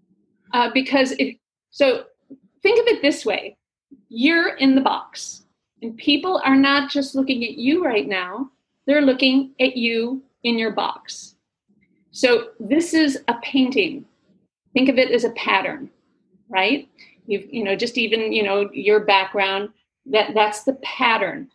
Uh, 0.53 0.71
because 0.75 1.13
if 1.13 1.37
so, 1.71 2.05
think 2.63 2.81
of 2.81 2.87
it 2.87 3.01
this 3.01 3.25
way: 3.25 3.57
you're 4.09 4.57
in 4.57 4.75
the 4.75 4.83
box, 4.83 5.45
and 5.81 5.97
people 5.97 6.43
are 6.45 6.57
not 6.57 6.91
just 6.91 7.15
looking 7.15 7.43
at 7.43 7.53
you 7.53 7.83
right 7.83 8.07
now; 8.07 8.51
they're 8.87 9.01
looking 9.01 9.53
at 9.59 9.75
you 9.75 10.23
in 10.43 10.59
your 10.59 10.73
box. 10.73 11.37
So 12.11 12.49
this 12.61 12.93
is 12.93 13.23
a 13.29 13.35
painting. 13.43 14.05
Think 14.75 14.91
of 14.91 14.99
it 14.99 15.11
as 15.11 15.25
a 15.25 15.31
pattern, 15.31 15.89
right? 16.51 16.89
You've, 17.27 17.53
you 17.53 17.65
know, 17.65 17.77
just 17.77 17.99
even, 17.99 18.33
you 18.33 18.43
know, 18.43 18.71
your 18.73 19.01
background, 19.01 19.71
that 20.07 20.35
that's 20.35 20.65
the 20.65 20.75
pattern. 20.83 21.49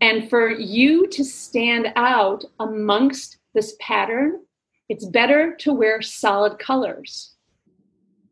And 0.00 0.30
for 0.30 0.50
you 0.50 1.06
to 1.08 1.24
stand 1.24 1.92
out 1.96 2.44
amongst 2.58 3.38
this 3.54 3.76
pattern, 3.80 4.40
it's 4.88 5.04
better 5.04 5.54
to 5.56 5.72
wear 5.72 6.00
solid 6.00 6.58
colors. 6.58 7.34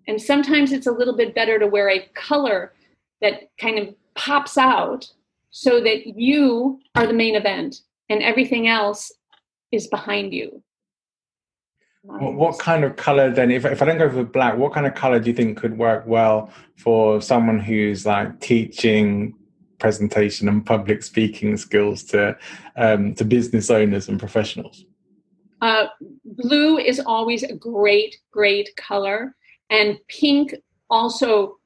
And 0.07 0.21
sometimes 0.21 0.73
it's 0.73 0.87
a 0.87 0.93
little 0.93 1.17
bit 1.17 1.35
better 1.35 1.59
to 1.59 1.67
wear 1.67 1.91
a 1.91 2.09
color 2.15 2.73
that 3.21 3.51
kind 3.61 3.79
of 3.79 3.95
pops 4.15 4.57
out 4.57 5.07
so 5.51 5.81
that 5.83 6.07
you 6.07 6.81
are 6.95 7.07
the 7.07 7.13
main 7.13 7.37
event 7.37 7.83
and 8.09 8.23
everything 8.23 8.69
else 8.69 9.13
is 9.71 9.87
behind 9.89 10.33
you. 10.33 10.63
What, 12.09 12.35
what, 12.35 12.59
kind 12.59 12.85
of 12.85 12.97
color 12.97 13.31
then? 13.31 13.51
If, 13.51 13.67
if 13.67 13.83
I 13.83 13.85
don't 13.85 13.99
go 13.99 14.11
for 14.11 14.25
black, 14.25 14.57
what 14.57 14.73
kind 14.73 14.87
of 14.87 14.95
color 14.95 15.21
do 15.21 15.29
you 15.29 15.37
think 15.37 15.59
could 15.59 15.77
work 15.77 16.07
well 16.07 16.51
for 16.77 17.21
someone 17.21 17.61
who's 17.61 18.07
like 18.07 18.41
teaching 18.41 19.35
presentation 19.79 20.49
and 20.49 20.65
public 20.65 21.03
speaking 21.03 21.57
skills 21.57 22.03
to 22.05 22.37
um, 22.77 23.15
to 23.15 23.25
business 23.25 23.71
owners 23.71 24.09
and 24.09 24.19
professionals? 24.19 24.87
Uh, 25.61 25.87
blue 26.25 26.79
is 26.79 26.99
always 26.99 27.43
a 27.43 27.55
great, 27.55 28.17
great 28.31 28.75
color, 28.77 29.37
and 29.69 29.99
pink 30.09 30.55
also 30.89 31.59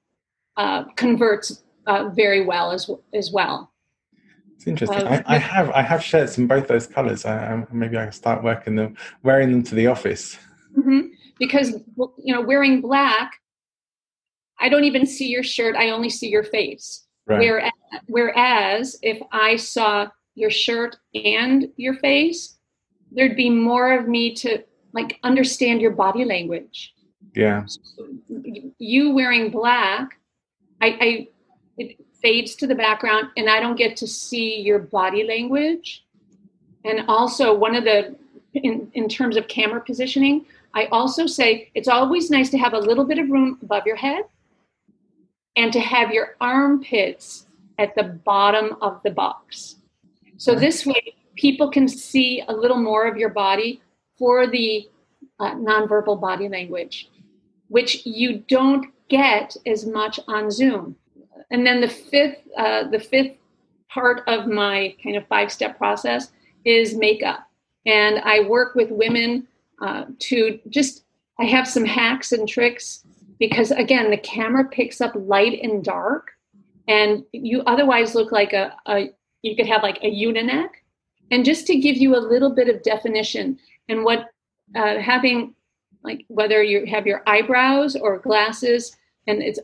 uh, 0.56 0.84
converts 0.96 1.62
uh, 1.86 2.08
very 2.08 2.44
well 2.44 2.72
as 2.72 2.90
as 3.14 3.30
well. 3.32 3.71
It's 4.62 4.68
interesting. 4.68 5.08
I, 5.08 5.24
I, 5.26 5.38
have 5.38 5.70
I 5.70 5.82
have 5.82 6.04
shirts 6.04 6.38
in 6.38 6.46
both 6.46 6.68
those 6.68 6.86
colors. 6.86 7.26
I, 7.26 7.66
maybe 7.72 7.98
I 7.98 8.04
can 8.04 8.12
start 8.12 8.44
working 8.44 8.76
them, 8.76 8.96
wearing 9.24 9.50
them 9.50 9.64
to 9.64 9.74
the 9.74 9.88
office. 9.88 10.38
Mm-hmm. 10.78 11.00
Because 11.40 11.74
you 12.18 12.32
know, 12.32 12.42
wearing 12.42 12.80
black, 12.80 13.32
I 14.60 14.68
don't 14.68 14.84
even 14.84 15.04
see 15.04 15.26
your 15.26 15.42
shirt. 15.42 15.74
I 15.74 15.90
only 15.90 16.08
see 16.08 16.28
your 16.28 16.44
face. 16.44 17.08
Right. 17.26 17.40
Whereas, 17.40 17.72
whereas 18.06 18.98
if 19.02 19.20
I 19.32 19.56
saw 19.56 20.06
your 20.36 20.50
shirt 20.50 20.94
and 21.12 21.66
your 21.76 21.94
face, 21.94 22.56
there'd 23.10 23.34
be 23.34 23.50
more 23.50 23.92
of 23.92 24.06
me 24.06 24.32
to 24.36 24.62
like 24.92 25.18
understand 25.24 25.80
your 25.80 25.90
body 25.90 26.24
language. 26.24 26.94
Yeah. 27.34 27.64
you 28.78 29.10
wearing 29.10 29.50
black, 29.50 30.20
I, 30.80 30.98
I 31.00 31.28
fades 32.22 32.54
to 32.56 32.66
the 32.66 32.74
background 32.74 33.28
and 33.36 33.50
I 33.50 33.60
don't 33.60 33.76
get 33.76 33.96
to 33.98 34.06
see 34.06 34.60
your 34.60 34.78
body 34.78 35.24
language. 35.24 36.04
And 36.84 37.04
also, 37.08 37.54
one 37.54 37.74
of 37.74 37.84
the, 37.84 38.16
in, 38.54 38.90
in 38.94 39.08
terms 39.08 39.36
of 39.36 39.48
camera 39.48 39.80
positioning, 39.80 40.46
I 40.74 40.86
also 40.86 41.26
say 41.26 41.70
it's 41.74 41.88
always 41.88 42.30
nice 42.30 42.50
to 42.50 42.58
have 42.58 42.72
a 42.72 42.78
little 42.78 43.04
bit 43.04 43.18
of 43.18 43.28
room 43.30 43.58
above 43.62 43.86
your 43.86 43.96
head 43.96 44.24
and 45.56 45.72
to 45.72 45.80
have 45.80 46.10
your 46.10 46.36
armpits 46.40 47.46
at 47.78 47.94
the 47.94 48.04
bottom 48.04 48.76
of 48.80 49.00
the 49.02 49.10
box. 49.10 49.76
So 50.36 50.54
this 50.54 50.86
way, 50.86 51.14
people 51.36 51.70
can 51.70 51.88
see 51.88 52.42
a 52.48 52.52
little 52.52 52.78
more 52.78 53.06
of 53.06 53.16
your 53.16 53.28
body 53.28 53.80
for 54.18 54.46
the 54.46 54.88
uh, 55.40 55.54
nonverbal 55.54 56.20
body 56.20 56.48
language, 56.48 57.10
which 57.68 58.06
you 58.06 58.38
don't 58.48 58.86
get 59.08 59.56
as 59.66 59.86
much 59.86 60.18
on 60.26 60.50
Zoom. 60.50 60.96
And 61.50 61.66
then 61.66 61.80
the 61.80 61.88
fifth, 61.88 62.38
uh, 62.56 62.88
the 62.88 62.98
fifth 62.98 63.36
part 63.88 64.22
of 64.26 64.46
my 64.46 64.94
kind 65.02 65.16
of 65.16 65.26
five 65.26 65.52
step 65.52 65.76
process 65.78 66.30
is 66.64 66.94
makeup. 66.94 67.46
And 67.86 68.20
I 68.20 68.40
work 68.40 68.74
with 68.74 68.90
women 68.90 69.46
uh, 69.80 70.04
to 70.20 70.58
just, 70.68 71.04
I 71.38 71.44
have 71.44 71.66
some 71.66 71.84
hacks 71.84 72.32
and 72.32 72.48
tricks 72.48 73.04
because 73.42 73.72
again, 73.72 74.10
the 74.10 74.18
camera 74.18 74.64
picks 74.64 75.00
up 75.00 75.12
light 75.16 75.58
and 75.64 75.82
dark, 75.82 76.30
and 76.86 77.24
you 77.32 77.62
otherwise 77.62 78.14
look 78.14 78.30
like 78.30 78.52
a, 78.52 78.72
a 78.86 79.10
you 79.42 79.56
could 79.56 79.66
have 79.66 79.82
like 79.82 79.98
a 80.02 80.10
unineck. 80.12 80.68
And 81.32 81.44
just 81.44 81.66
to 81.66 81.76
give 81.76 81.96
you 81.96 82.14
a 82.14 82.22
little 82.22 82.54
bit 82.54 82.68
of 82.68 82.84
definition 82.84 83.58
and 83.88 84.04
what 84.04 84.28
uh, 84.76 84.98
having 84.98 85.54
like 86.04 86.24
whether 86.28 86.62
you 86.62 86.86
have 86.86 87.04
your 87.04 87.22
eyebrows 87.26 87.96
or 87.96 88.18
glasses 88.18 88.96
and 89.26 89.42
it's 89.42 89.58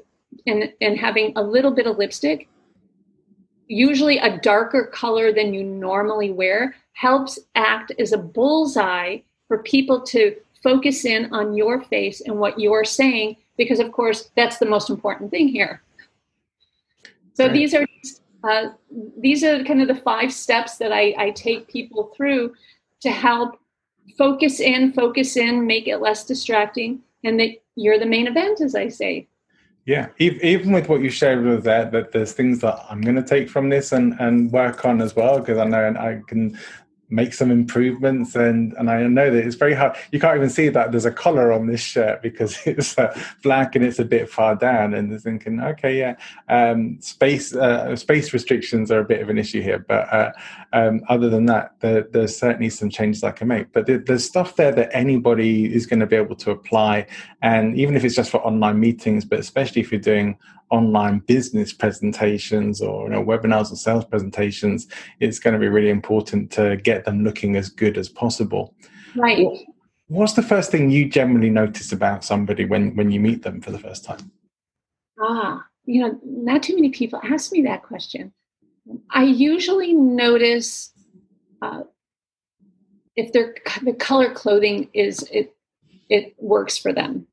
and, 0.47 0.73
and 0.81 0.99
having 0.99 1.33
a 1.37 1.43
little 1.43 1.71
bit 1.71 1.87
of 1.87 1.99
lipstick, 1.99 2.49
usually 3.67 4.19
a 4.19 4.38
darker 4.38 4.87
color 4.87 5.33
than 5.33 5.53
you 5.53 5.62
normally 5.62 6.31
wear, 6.31 6.75
helps 6.93 7.38
act 7.55 7.93
as 7.99 8.12
a 8.12 8.19
bullseye 8.19 9.19
for 9.47 9.62
people 9.62 10.01
to 10.03 10.37
focus 10.62 11.05
in 11.05 11.33
on 11.33 11.55
your 11.55 11.83
face 11.85 12.21
and 12.23 12.38
what 12.38 12.59
you're 12.59 12.85
saying, 12.85 13.37
because 13.57 13.79
of 13.81 13.93
course 13.93 14.31
that's 14.37 14.59
the 14.59 14.67
most 14.67 14.91
important 14.91 15.31
thing 15.31 15.49
here. 15.49 15.83
So 17.35 17.45
right. 17.45 17.53
these 17.53 17.75
are 17.75 17.87
uh, 18.45 18.71
these 19.17 19.43
are 19.43 19.64
kind 19.64 19.83
of 19.83 19.88
the 19.88 20.03
five 20.03 20.33
steps 20.33 20.79
that 20.79 20.93
I, 20.93 21.14
I 21.19 21.31
take 21.31 21.69
people 21.69 22.12
through 22.17 22.55
to 23.01 23.11
help 23.11 23.59
focus 24.17 24.61
in, 24.61 24.93
focus 24.93 25.37
in, 25.37 25.67
make 25.67 25.88
it 25.88 25.99
less 25.99 26.25
distracting, 26.25 27.01
and 27.25 27.38
that 27.41 27.51
you're 27.75 27.99
the 27.99 28.07
main 28.07 28.27
event, 28.27 28.61
as 28.61 28.75
I 28.75 28.88
say. 28.88 29.27
Yeah, 29.88 30.09
even 30.18 30.72
with 30.72 30.90
what 30.90 31.01
you 31.01 31.09
shared 31.09 31.42
with 31.46 31.64
that, 31.64 31.92
that 31.92 32.12
there's 32.12 32.35
things 32.35 32.59
that 32.59 32.79
I'm 32.90 33.01
going 33.01 33.16
to 33.16 33.22
take 33.22 33.48
from 33.48 33.70
this 33.70 33.90
and, 33.90 34.14
and 34.20 34.53
work 34.53 34.85
on 34.85 35.01
as 35.01 35.16
well, 35.16 35.38
because 35.38 35.57
I 35.57 35.64
know 35.64 35.94
I 35.98 36.20
can 36.29 36.59
make 37.11 37.33
some 37.33 37.51
improvements 37.51 38.35
and 38.35 38.74
and 38.74 38.90
I 38.90 39.03
know 39.05 39.31
that 39.31 39.46
it's 39.46 39.57
very 39.57 39.72
hard 39.72 39.96
you 40.12 40.20
can't 40.20 40.37
even 40.37 40.51
see 40.51 40.68
that 40.68 40.90
there's 40.90 41.07
a 41.07 41.11
collar 41.11 41.53
on 41.53 41.66
this 41.66 41.81
shirt 41.81 42.20
because 42.20 42.59
it's 42.66 42.98
uh, 42.98 43.18
black 43.42 43.74
and 43.74 43.83
it's 43.83 43.98
a 43.98 44.05
bit 44.05 44.29
far 44.29 44.55
down 44.55 44.92
and 44.92 45.11
they're 45.11 45.18
thinking 45.18 45.59
okay 45.59 45.98
yeah 45.98 46.16
um, 46.51 47.01
space 47.01 47.55
uh, 47.55 47.96
space 47.96 48.35
restrictions 48.35 48.90
are 48.90 49.01
a 49.01 49.05
bit 49.05 49.22
of 49.22 49.31
an 49.31 49.38
issue 49.38 49.62
here 49.62 49.79
but 49.79 50.12
uh, 50.12 50.33
um, 50.72 51.00
other 51.09 51.31
than 51.31 51.46
that 51.46 51.74
there, 51.81 52.02
there's 52.12 52.37
certainly 52.37 52.70
some 52.70 52.90
changes 52.90 53.24
I 53.24 53.31
can 53.31 53.48
make 53.48 53.72
but 53.72 53.87
there, 53.87 53.98
there's 53.98 54.24
stuff 54.24 54.57
there 54.57 54.72
that 54.72 54.90
anybody 54.92 55.72
is 55.74 55.86
going 55.86 56.01
to 56.01 56.07
be 56.07 56.16
able 56.16 56.36
to 56.36 56.51
apply 56.51 57.07
and 57.43 57.78
even 57.78 57.97
if 57.97 58.05
it's 58.05 58.16
just 58.16 58.30
for 58.30 58.45
online 58.47 58.78
meetings 58.78 59.24
but 59.24 59.38
especially 59.38 59.80
if 59.80 59.90
you're 59.90 60.01
doing 60.01 60.38
online 60.70 61.20
business 61.20 61.72
presentations 61.72 62.80
or 62.80 63.05
you 63.05 63.11
know, 63.11 63.24
webinars 63.24 63.72
or 63.72 63.76
sales 63.76 64.05
presentations, 64.05 64.88
it's 65.20 65.38
going 65.38 65.55
to 65.55 65.61
be 65.61 65.68
really 65.68 65.90
important 65.90 66.51
to 66.53 66.76
get 66.78 67.05
them 67.05 67.24
looking 67.24 67.57
as 67.57 67.68
good 67.68 67.97
as 67.97 68.09
possible. 68.09 68.74
Right. 69.16 69.47
what's 70.09 70.34
the 70.34 70.43
first 70.43 70.70
thing 70.70 70.90
you 70.90 71.09
generally 71.09 71.51
notice 71.51 71.93
about 71.93 72.24
somebody 72.24 72.64
when, 72.66 72.95
when 72.95 73.11
you 73.11 73.20
meet 73.20 73.43
them 73.43 73.61
for 73.61 73.70
the 73.70 73.78
first 73.78 74.05
time? 74.05 74.30
Ah, 75.20 75.64
you 75.86 76.03
know, 76.03 76.20
not 76.24 76.62
too 76.62 76.74
many 76.74 76.90
people 76.90 77.20
ask 77.24 77.51
me 77.53 77.62
that 77.62 77.82
question. 77.82 78.32
I 79.11 79.24
usually 79.24 79.93
notice 79.93 80.93
uh, 81.62 81.82
if 83.16 83.32
their 83.32 83.55
the 83.82 83.93
color 83.93 84.32
clothing 84.32 84.89
is 84.93 85.22
it 85.32 85.55
it 86.09 86.34
works 86.39 86.78
for 86.78 86.93
them. 86.93 87.26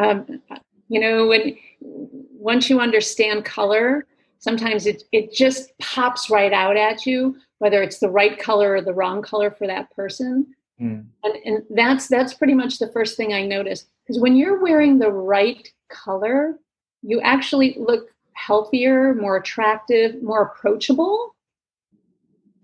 Um, 0.00 0.40
you 0.88 1.00
know 1.00 1.26
when 1.26 1.56
once 1.80 2.70
you 2.70 2.80
understand 2.80 3.44
color 3.44 4.06
sometimes 4.38 4.86
it, 4.86 5.02
it 5.12 5.32
just 5.32 5.76
pops 5.78 6.30
right 6.30 6.52
out 6.52 6.76
at 6.76 7.04
you 7.04 7.36
whether 7.58 7.82
it's 7.82 7.98
the 7.98 8.08
right 8.08 8.38
color 8.38 8.74
or 8.74 8.80
the 8.80 8.94
wrong 8.94 9.20
color 9.20 9.50
for 9.50 9.66
that 9.66 9.90
person 9.90 10.46
Mm. 10.80 11.04
And, 11.22 11.34
and 11.44 11.62
that's 11.70 12.08
that's 12.08 12.34
pretty 12.34 12.54
much 12.54 12.78
the 12.78 12.88
first 12.88 13.16
thing 13.16 13.32
I 13.32 13.44
noticed. 13.44 13.88
Because 14.02 14.20
when 14.20 14.36
you're 14.36 14.62
wearing 14.62 14.98
the 14.98 15.10
right 15.12 15.68
color, 15.90 16.58
you 17.02 17.20
actually 17.20 17.76
look 17.78 18.08
healthier, 18.46 19.14
more 19.14 19.36
attractive, 19.36 20.22
more 20.22 20.42
approachable. 20.42 21.34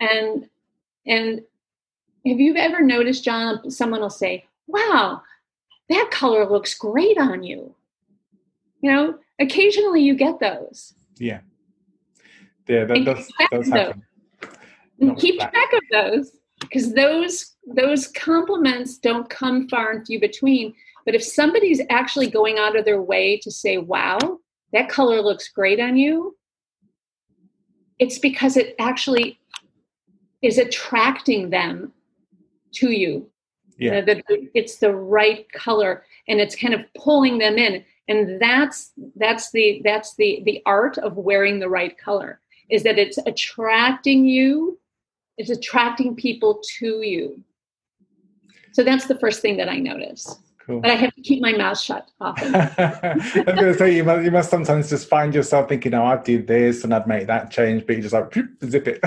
And 0.01 0.49
and 1.07 1.43
have 2.27 2.41
you 2.41 2.57
ever 2.57 2.83
noticed, 2.83 3.24
John, 3.24 3.70
someone 3.70 4.01
will 4.01 4.11
say, 4.11 4.45
Wow, 4.66 5.22
that 5.89 6.11
color 6.11 6.49
looks 6.49 6.74
great 6.74 7.18
on 7.18 7.43
you. 7.43 7.74
You 8.81 8.93
know, 8.93 9.18
occasionally 9.39 10.03
you 10.03 10.14
get 10.14 10.41
those. 10.41 10.95
Yeah. 11.18 11.41
Yeah, 12.68 12.85
that 12.85 13.05
does, 13.05 13.33
does 13.53 13.68
happen. 13.68 14.03
Keep 15.18 15.39
track 15.39 15.72
of 15.72 15.83
those 15.93 16.33
because 16.61 16.95
those 16.95 17.55
those 17.66 18.09
compliments 18.09 18.99
don't 18.99 19.29
come 19.29 19.68
far 19.68 19.93
and 19.93 20.07
few 20.07 20.18
between. 20.18 20.74
But 21.05 21.14
if 21.14 21.22
somebody's 21.22 21.81
actually 21.91 22.29
going 22.29 22.59
out 22.59 22.77
of 22.77 22.85
their 22.85 23.01
way 23.01 23.39
to 23.43 23.51
say, 23.51 23.79
wow, 23.79 24.18
that 24.77 24.91
color 24.91 25.22
looks 25.22 25.49
great 25.49 25.81
on 25.81 25.97
you, 25.97 26.37
it's 27.99 28.18
because 28.18 28.59
it 28.59 28.74
actually 28.79 29.41
is 30.43 30.59
attracting 30.59 31.49
them 31.49 31.93
to 32.74 32.91
you. 32.91 33.27
Yeah. 33.79 34.05
You 34.07 34.14
know, 34.14 34.22
it's 34.55 34.77
the 34.77 34.95
right 34.95 35.51
color 35.53 36.05
and 36.29 36.41
it's 36.41 36.55
kind 36.55 36.74
of 36.74 36.83
pulling 36.95 37.39
them 37.39 37.57
in. 37.57 37.85
And 38.09 38.39
that's 38.39 38.93
that's 39.16 39.51
the 39.51 39.81
that's 39.83 40.14
the 40.16 40.43
the 40.45 40.62
art 40.66 40.99
of 40.99 41.16
wearing 41.16 41.59
the 41.59 41.70
right 41.70 41.97
color 41.97 42.41
is 42.68 42.83
that 42.83 42.99
it's 42.99 43.18
attracting 43.27 44.27
you, 44.27 44.79
it's 45.39 45.51
attracting 45.51 46.14
people 46.16 46.61
to 46.79 47.01
you. 47.01 47.43
So 48.72 48.85
that's 48.85 49.07
the 49.07 49.18
first 49.18 49.41
thing 49.41 49.57
that 49.57 49.70
I 49.70 49.79
notice. 49.79 50.37
Cool. 50.67 50.81
But 50.81 50.91
I 50.91 50.95
have 50.95 51.14
to 51.14 51.23
keep 51.23 51.41
my 51.41 51.53
mouth 51.53 51.79
shut 51.79 52.11
often. 52.21 52.53
I'm 52.53 53.45
going 53.45 53.73
to 53.73 53.79
say 53.79 53.95
you 53.95 54.03
must, 54.03 54.25
you 54.25 54.33
must 54.33 54.51
sometimes 54.51 54.91
just 54.91 55.09
find 55.09 55.33
yourself 55.33 55.69
thinking, 55.69 55.95
"Oh, 55.95 56.07
I'd 56.07 56.25
do 56.25 56.43
this 56.43 56.83
and 56.83 56.93
I'd 56.93 57.07
make 57.07 57.29
that 57.29 57.53
change," 57.53 57.87
but 57.87 57.95
you 57.95 58.03
just 58.03 58.12
like 58.12 58.35
zip 58.64 58.89
it. 58.89 59.01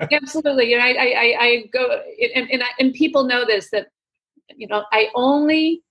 Absolutely, 0.12 0.70
you 0.70 0.78
know, 0.78 0.84
I, 0.84 0.94
I, 0.98 1.36
I 1.38 1.64
go 1.72 2.00
and 2.34 2.50
and, 2.50 2.62
I, 2.62 2.68
and 2.80 2.94
people 2.94 3.24
know 3.24 3.44
this 3.44 3.68
that 3.70 3.88
you 4.56 4.66
know 4.66 4.84
I 4.92 5.08
only 5.14 5.82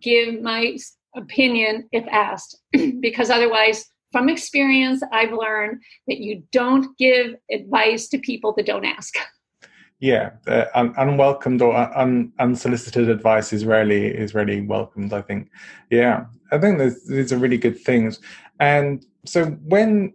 give 0.00 0.40
my 0.40 0.76
opinion 1.16 1.88
if 1.92 2.06
asked 2.08 2.56
because 3.00 3.30
otherwise 3.30 3.86
from 4.12 4.28
experience 4.28 5.02
i've 5.12 5.32
learned 5.32 5.80
that 6.06 6.18
you 6.18 6.42
don't 6.52 6.96
give 6.98 7.34
advice 7.50 8.08
to 8.08 8.18
people 8.18 8.52
that 8.56 8.66
don't 8.66 8.84
ask 8.84 9.14
yeah, 10.00 10.30
uh, 10.46 10.66
un- 10.74 10.94
unwelcomed 10.96 11.62
or 11.62 11.74
un- 11.76 12.32
unsolicited 12.38 13.08
advice 13.08 13.52
is 13.52 13.64
rarely 13.64 14.06
is 14.06 14.34
rarely 14.34 14.60
welcomed. 14.60 15.12
I 15.12 15.22
think. 15.22 15.50
Yeah, 15.90 16.26
I 16.52 16.58
think 16.58 16.78
these 17.06 17.32
are 17.32 17.38
really 17.38 17.58
good 17.58 17.80
things. 17.80 18.20
And 18.60 19.04
so 19.24 19.46
when 19.46 20.12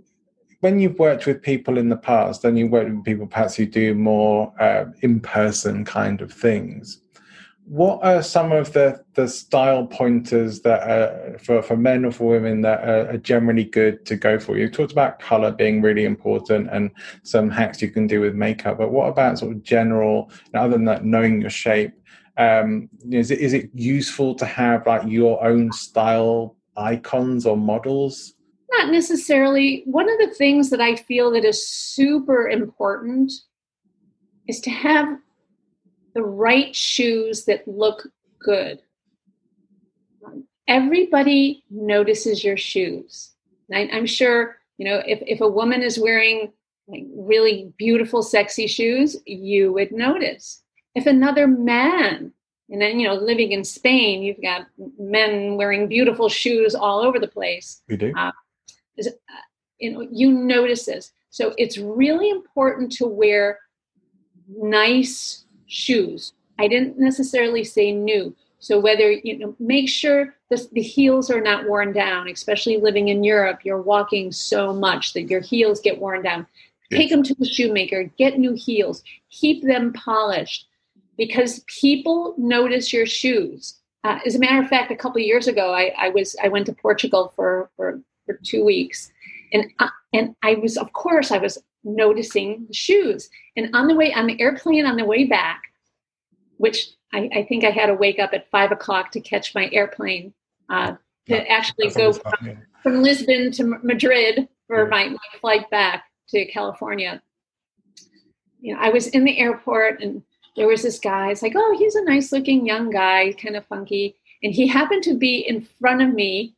when 0.62 0.80
you've 0.80 1.00
worked 1.00 1.26
with 1.26 1.42
people 1.42 1.78
in 1.78 1.90
the 1.90 1.96
past, 1.98 2.44
and 2.44 2.58
you 2.60 2.68
work 2.68 2.88
with 2.88 3.06
people 3.06 3.28
perhaps 3.28 3.56
who 3.56 3.66
do 3.66 3.94
more 3.94 4.54
uh, 4.62 4.86
in 5.02 5.22
person 5.22 5.86
kind 5.86 6.22
of 6.22 6.34
things, 6.34 7.02
what 7.70 8.04
are 8.04 8.24
some 8.24 8.52
of 8.52 8.74
the, 8.74 9.00
the 9.14 9.28
style 9.28 9.86
pointers 9.86 10.62
that 10.62 10.82
are 10.90 11.38
for, 11.38 11.62
for 11.62 11.78
men 11.78 12.04
or 12.04 12.12
for 12.12 12.30
women 12.30 12.62
that 12.62 12.84
are, 12.84 13.12
are, 13.12 13.18
generally 13.18 13.64
good 13.64 14.08
to 14.08 14.16
go 14.16 14.40
for? 14.40 14.58
You 14.58 14.68
talked 14.72 14.92
about 14.92 15.20
color 15.20 15.52
being 15.52 15.80
really 15.80 16.04
important 16.04 16.68
and 16.72 16.90
some 17.22 17.52
hacks 17.52 17.80
you 17.80 17.92
can 17.92 18.08
do 18.08 18.22
with 18.22 18.34
makeup, 18.34 18.80
but 18.80 18.90
what 18.90 19.06
about 19.06 19.38
sort 19.38 19.52
of 19.52 19.62
general, 19.62 20.32
other 20.56 20.72
than 20.72 20.86
that, 20.86 21.06
knowing 21.06 21.42
your 21.42 21.52
shape? 21.52 21.94
Um, 22.38 22.90
is, 23.12 23.30
it, 23.30 23.38
is 23.38 23.54
it 23.54 23.70
useful 23.76 24.34
to 24.36 24.46
have 24.48 24.88
like 24.88 25.04
your 25.06 25.46
own 25.46 25.72
style 25.72 26.56
icons 26.76 27.46
or 27.46 27.56
models? 27.56 28.34
Not 28.72 28.92
necessarily. 28.92 29.84
One 29.86 30.10
of 30.10 30.18
the 30.18 30.34
things 30.34 30.72
that 30.72 30.82
I 30.82 30.96
feel 30.96 31.30
that 31.32 31.46
is 31.46 31.70
super 31.70 32.50
important 32.50 33.32
is 34.48 34.60
to 34.62 34.72
have 34.72 35.20
the 36.14 36.24
right 36.24 36.76
shoes 36.76 37.46
that 37.46 37.68
look 37.68 38.08
good. 38.40 38.82
Everybody 40.68 41.64
notices 41.70 42.44
your 42.44 42.58
shoes. 42.58 43.32
I, 43.74 43.82
am 43.82 44.06
sure, 44.06 44.58
you 44.78 44.86
know, 44.86 45.02
if, 45.06 45.20
if 45.26 45.42
a 45.42 45.48
woman 45.48 45.82
is 45.82 46.00
wearing 46.00 46.52
like 46.88 47.06
really 47.14 47.72
beautiful, 47.78 48.24
sexy 48.24 48.68
shoes, 48.68 49.18
you 49.26 49.74
would 49.74 49.92
notice. 49.92 50.64
If 50.96 51.06
another 51.06 51.48
man, 51.48 52.34
and 52.70 52.82
then, 52.82 53.00
you 53.00 53.08
know, 53.08 53.16
living 53.16 53.52
in 53.52 53.64
Spain, 53.64 54.22
you've 54.22 54.42
got 54.42 54.68
men 55.00 55.56
wearing 55.56 55.88
beautiful 55.88 56.30
shoes 56.30 56.76
all 56.76 57.00
over 57.00 57.20
the 57.20 57.28
place. 57.28 57.82
We 57.88 57.98
do. 57.98 58.14
Uh, 58.16 58.32
is, 58.98 59.08
uh, 59.08 59.42
you 59.80 59.92
know, 59.92 60.08
you 60.12 60.32
notice 60.32 60.86
this. 60.86 61.12
So 61.30 61.54
it's 61.58 61.78
really 61.78 62.30
important 62.30 62.92
to 62.94 63.06
wear 63.06 63.60
nice 64.48 65.46
shoes. 65.70 66.34
I 66.58 66.68
didn't 66.68 67.00
necessarily 67.00 67.64
say 67.64 67.94
new. 67.94 68.36
So 68.60 68.78
whether 68.78 69.10
you 69.12 69.38
know, 69.38 69.56
make 69.58 69.88
sure 69.88 70.36
the, 70.50 70.68
the 70.74 70.82
heels 70.82 71.32
are 71.32 71.40
not 71.40 71.66
worn 71.66 71.94
down. 71.94 72.28
Especially 72.28 72.76
living 72.78 73.08
in 73.08 73.24
Europe, 73.24 73.60
you're 73.64 73.82
walking 73.82 74.34
so 74.34 74.74
much 74.74 75.14
that 75.14 75.30
your 75.30 75.40
heels 75.40 75.80
get 75.80 76.00
worn 76.00 76.22
down. 76.24 76.46
Take 76.92 77.10
them 77.10 77.24
to 77.24 77.36
the 77.36 77.46
shoemaker. 77.46 78.12
Get 78.18 78.40
new 78.40 78.54
heels. 78.56 79.04
Keep 79.30 79.64
them 79.64 79.94
polished, 79.94 80.68
because 81.18 81.64
people 81.68 82.34
notice 82.38 82.92
your 82.92 83.06
shoes. 83.06 83.76
Uh, 84.04 84.18
as 84.26 84.36
a 84.36 84.40
matter 84.40 84.62
of 84.62 84.70
fact, 84.70 84.92
a 84.92 84.96
couple 84.96 85.22
years 85.22 85.48
ago, 85.48 85.74
I, 85.74 85.94
I, 85.98 86.10
was 86.10 86.36
I 86.44 86.48
went 86.48 86.66
to 86.66 86.74
Portugal 86.74 87.32
for 87.36 87.70
for, 87.76 88.02
for 88.26 88.40
two 88.44 88.66
weeks, 88.66 89.12
and 89.54 89.66
uh, 89.80 89.90
and 90.14 90.36
I 90.44 90.56
was 90.56 90.78
of 90.78 90.94
course 90.94 91.32
I 91.32 91.38
was 91.38 91.58
noticing 91.84 92.66
the 92.68 92.74
shoes. 92.74 93.30
And 93.56 93.74
on 93.76 93.88
the 93.88 93.96
way 93.96 94.14
on 94.14 94.28
the 94.28 94.40
airplane 94.40 94.86
on 94.86 94.98
the 94.98 95.06
way 95.06 95.26
back, 95.26 95.62
which 96.58 96.90
I, 97.14 97.30
I 97.34 97.44
think 97.44 97.64
I 97.64 97.72
had 97.72 97.88
to 97.88 97.96
wake 97.96 98.20
up 98.20 98.34
at 98.34 98.50
five 98.52 98.72
o'clock 98.72 99.12
to 99.12 99.22
catch 99.22 99.56
my 99.56 99.70
airplane 99.72 100.34
uh, 100.70 100.94
to 101.28 101.50
actually 101.50 101.90
go 101.90 102.14
from, 102.14 102.64
from, 102.84 103.02
Lisbon 103.02 103.52
to 103.54 103.64
Madrid 103.84 104.48
for 104.68 104.88
my, 104.88 105.10
my 105.10 105.40
flight 105.40 105.70
back 105.70 106.06
to 106.30 106.46
California. 106.46 107.22
You 108.60 108.76
know, 108.76 108.80
I 108.82 108.90
was 108.90 109.08
in 109.08 109.24
the 109.24 109.40
airport 109.40 110.02
and 110.02 110.22
there 110.56 110.68
was 110.68 110.84
this 110.84 111.00
guy. 111.00 111.32
It's 111.32 111.42
like, 111.42 111.54
oh, 111.56 111.76
he's 111.78 111.96
a 111.96 112.04
nice 112.04 112.32
looking 112.32 112.66
young 112.66 112.90
guy, 112.90 113.34
kind 113.34 113.56
of 113.56 113.66
funky. 113.66 114.18
And 114.44 114.54
he 114.54 114.68
happened 114.68 115.04
to 115.04 115.18
be 115.18 115.38
in 115.48 115.62
front 115.62 116.02
of 116.02 116.14
me 116.14 116.56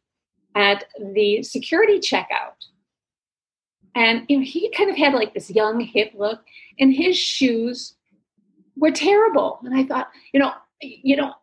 at 0.56 0.86
the 1.14 1.44
security 1.44 2.00
checkout. 2.00 2.56
And 3.96 4.26
you 4.30 4.38
know, 4.40 4.46
he 4.46 4.72
kind 4.72 4.90
of 4.90 4.98
had 4.98 5.14
like 5.14 5.34
this 5.34 5.50
young 5.52 5.80
hip 5.80 6.12
look, 6.16 6.42
and 6.80 6.94
his 6.94 7.18
shoes 7.18 7.96
were 8.78 8.92
terrible. 8.92 9.60
And 9.64 9.76
I 9.76 9.84
thought, 9.84 10.10
you 10.34 10.40
know, 10.40 10.54
you 10.82 11.16
know, 11.16 11.34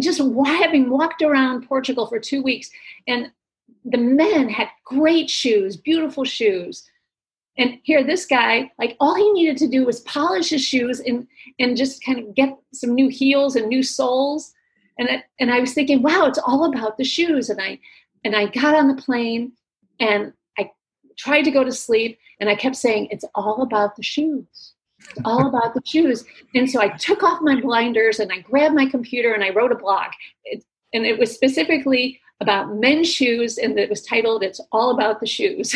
just 0.00 0.20
having 0.20 0.90
walked 0.90 1.22
around 1.22 1.66
Portugal 1.66 2.06
for 2.06 2.18
two 2.18 2.42
weeks, 2.42 2.70
and 3.06 3.30
the 3.84 3.98
men 3.98 4.48
had 4.48 4.68
great 4.84 5.30
shoes, 5.30 5.76
beautiful 5.76 6.24
shoes. 6.24 6.88
And 7.58 7.78
here, 7.84 8.04
this 8.04 8.26
guy, 8.26 8.70
like 8.78 8.96
all 9.00 9.14
he 9.14 9.32
needed 9.32 9.56
to 9.58 9.68
do 9.68 9.86
was 9.86 10.00
polish 10.00 10.50
his 10.50 10.62
shoes 10.62 11.00
and 11.00 11.26
and 11.58 11.76
just 11.76 12.04
kind 12.04 12.18
of 12.18 12.34
get 12.34 12.56
some 12.74 12.94
new 12.94 13.08
heels 13.08 13.56
and 13.56 13.68
new 13.68 13.82
soles. 13.82 14.52
And 14.98 15.08
I, 15.08 15.24
and 15.40 15.50
I 15.50 15.60
was 15.60 15.72
thinking, 15.72 16.02
wow, 16.02 16.26
it's 16.26 16.38
all 16.38 16.64
about 16.64 16.98
the 16.98 17.04
shoes. 17.04 17.48
And 17.48 17.60
I 17.60 17.78
and 18.24 18.36
I 18.36 18.46
got 18.46 18.74
on 18.74 18.88
the 18.88 19.00
plane 19.00 19.52
and 20.00 20.32
tried 21.16 21.42
to 21.42 21.50
go 21.50 21.64
to 21.64 21.72
sleep 21.72 22.18
and 22.40 22.48
I 22.48 22.54
kept 22.54 22.76
saying, 22.76 23.08
It's 23.10 23.24
all 23.34 23.62
about 23.62 23.96
the 23.96 24.02
shoes. 24.02 24.74
It's 25.00 25.20
all 25.24 25.48
about 25.48 25.74
the 25.74 25.82
shoes. 25.84 26.24
And 26.54 26.70
so 26.70 26.80
I 26.80 26.88
took 26.88 27.22
off 27.22 27.40
my 27.42 27.60
blinders 27.60 28.20
and 28.20 28.32
I 28.32 28.40
grabbed 28.40 28.74
my 28.74 28.86
computer 28.86 29.32
and 29.32 29.44
I 29.44 29.50
wrote 29.50 29.72
a 29.72 29.76
blog. 29.76 30.12
It, 30.44 30.64
and 30.92 31.04
it 31.04 31.18
was 31.18 31.34
specifically 31.34 32.20
about 32.40 32.76
men's 32.76 33.12
shoes 33.12 33.58
and 33.58 33.78
it 33.78 33.90
was 33.90 34.02
titled 34.02 34.42
It's 34.42 34.60
All 34.72 34.90
About 34.90 35.20
the 35.20 35.26
Shoes. 35.26 35.74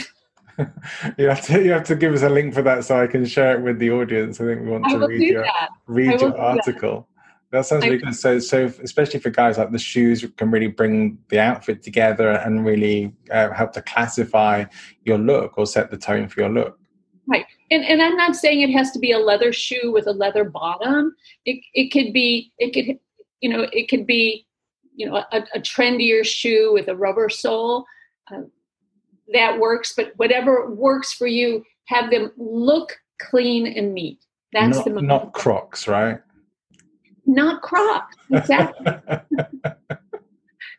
you 1.18 1.28
have 1.28 1.42
to 1.46 1.62
you 1.62 1.72
have 1.72 1.84
to 1.84 1.96
give 1.96 2.12
us 2.12 2.22
a 2.22 2.28
link 2.28 2.54
for 2.54 2.62
that 2.62 2.84
so 2.84 3.00
I 3.00 3.06
can 3.06 3.24
share 3.24 3.58
it 3.58 3.62
with 3.62 3.78
the 3.78 3.90
audience. 3.90 4.40
I 4.40 4.44
think 4.44 4.62
we 4.62 4.68
want 4.68 4.84
to 4.88 5.06
read 5.06 5.22
your 5.22 5.42
that. 5.42 5.68
read 5.86 6.20
your 6.20 6.36
article. 6.38 7.08
That 7.52 7.66
sounds 7.66 7.84
really 7.84 7.98
good. 7.98 8.14
So, 8.14 8.38
so 8.38 8.66
especially 8.82 9.18
for 9.18 9.30
guys, 9.30 9.58
like 9.58 9.72
the 9.72 9.78
shoes 9.78 10.24
can 10.36 10.50
really 10.52 10.68
bring 10.68 11.18
the 11.30 11.40
outfit 11.40 11.82
together 11.82 12.30
and 12.30 12.64
really 12.64 13.12
uh, 13.32 13.52
help 13.52 13.72
to 13.72 13.82
classify 13.82 14.64
your 15.04 15.18
look 15.18 15.58
or 15.58 15.66
set 15.66 15.90
the 15.90 15.96
tone 15.96 16.28
for 16.28 16.40
your 16.40 16.50
look. 16.50 16.78
Right, 17.26 17.44
and 17.70 17.84
and 17.84 18.00
I'm 18.00 18.16
not 18.16 18.36
saying 18.36 18.60
it 18.60 18.72
has 18.72 18.92
to 18.92 18.98
be 18.98 19.12
a 19.12 19.18
leather 19.18 19.52
shoe 19.52 19.90
with 19.92 20.06
a 20.06 20.12
leather 20.12 20.44
bottom. 20.44 21.14
It 21.44 21.60
it 21.74 21.90
could 21.90 22.12
be 22.12 22.52
it 22.58 22.72
could 22.72 22.98
you 23.40 23.50
know 23.50 23.66
it 23.72 23.88
could 23.88 24.06
be 24.06 24.46
you 24.94 25.08
know 25.08 25.16
a, 25.16 25.42
a 25.54 25.60
trendier 25.60 26.24
shoe 26.24 26.72
with 26.72 26.88
a 26.88 26.96
rubber 26.96 27.28
sole. 27.28 27.84
Uh, 28.32 28.42
that 29.32 29.58
works, 29.58 29.92
but 29.96 30.12
whatever 30.16 30.70
works 30.70 31.12
for 31.12 31.26
you, 31.26 31.64
have 31.86 32.10
them 32.10 32.32
look 32.36 32.98
clean 33.20 33.66
and 33.66 33.94
neat. 33.94 34.24
That's 34.52 34.78
not, 34.78 34.84
the 34.84 34.90
most 34.92 35.04
not 35.04 35.32
Crocs, 35.32 35.86
right? 35.86 36.20
Not 37.26 37.62
Crocs. 37.62 38.16
Exactly. 38.30 38.86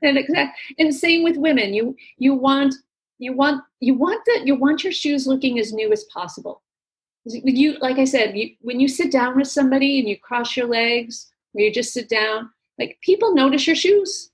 and 0.01 0.17
exact 0.17 0.57
and 0.77 0.93
same 0.93 1.23
with 1.23 1.37
women. 1.37 1.73
You 1.73 1.95
you 2.17 2.33
want 2.33 2.75
you 3.19 3.33
want 3.33 3.63
you 3.79 3.93
want 3.93 4.21
that 4.25 4.45
you 4.45 4.55
want 4.55 4.83
your 4.83 4.93
shoes 4.93 5.27
looking 5.27 5.59
as 5.59 5.73
new 5.73 5.91
as 5.91 6.03
possible. 6.05 6.61
You 7.25 7.77
like 7.79 7.99
I 7.99 8.05
said, 8.05 8.35
you, 8.35 8.55
when 8.61 8.79
you 8.79 8.87
sit 8.87 9.11
down 9.11 9.37
with 9.37 9.47
somebody 9.47 9.99
and 9.99 10.09
you 10.09 10.17
cross 10.17 10.57
your 10.57 10.67
legs, 10.67 11.31
or 11.53 11.61
you 11.61 11.71
just 11.71 11.93
sit 11.93 12.09
down, 12.09 12.49
like 12.79 12.97
people 13.01 13.35
notice 13.35 13.67
your 13.67 13.75
shoes. 13.75 14.31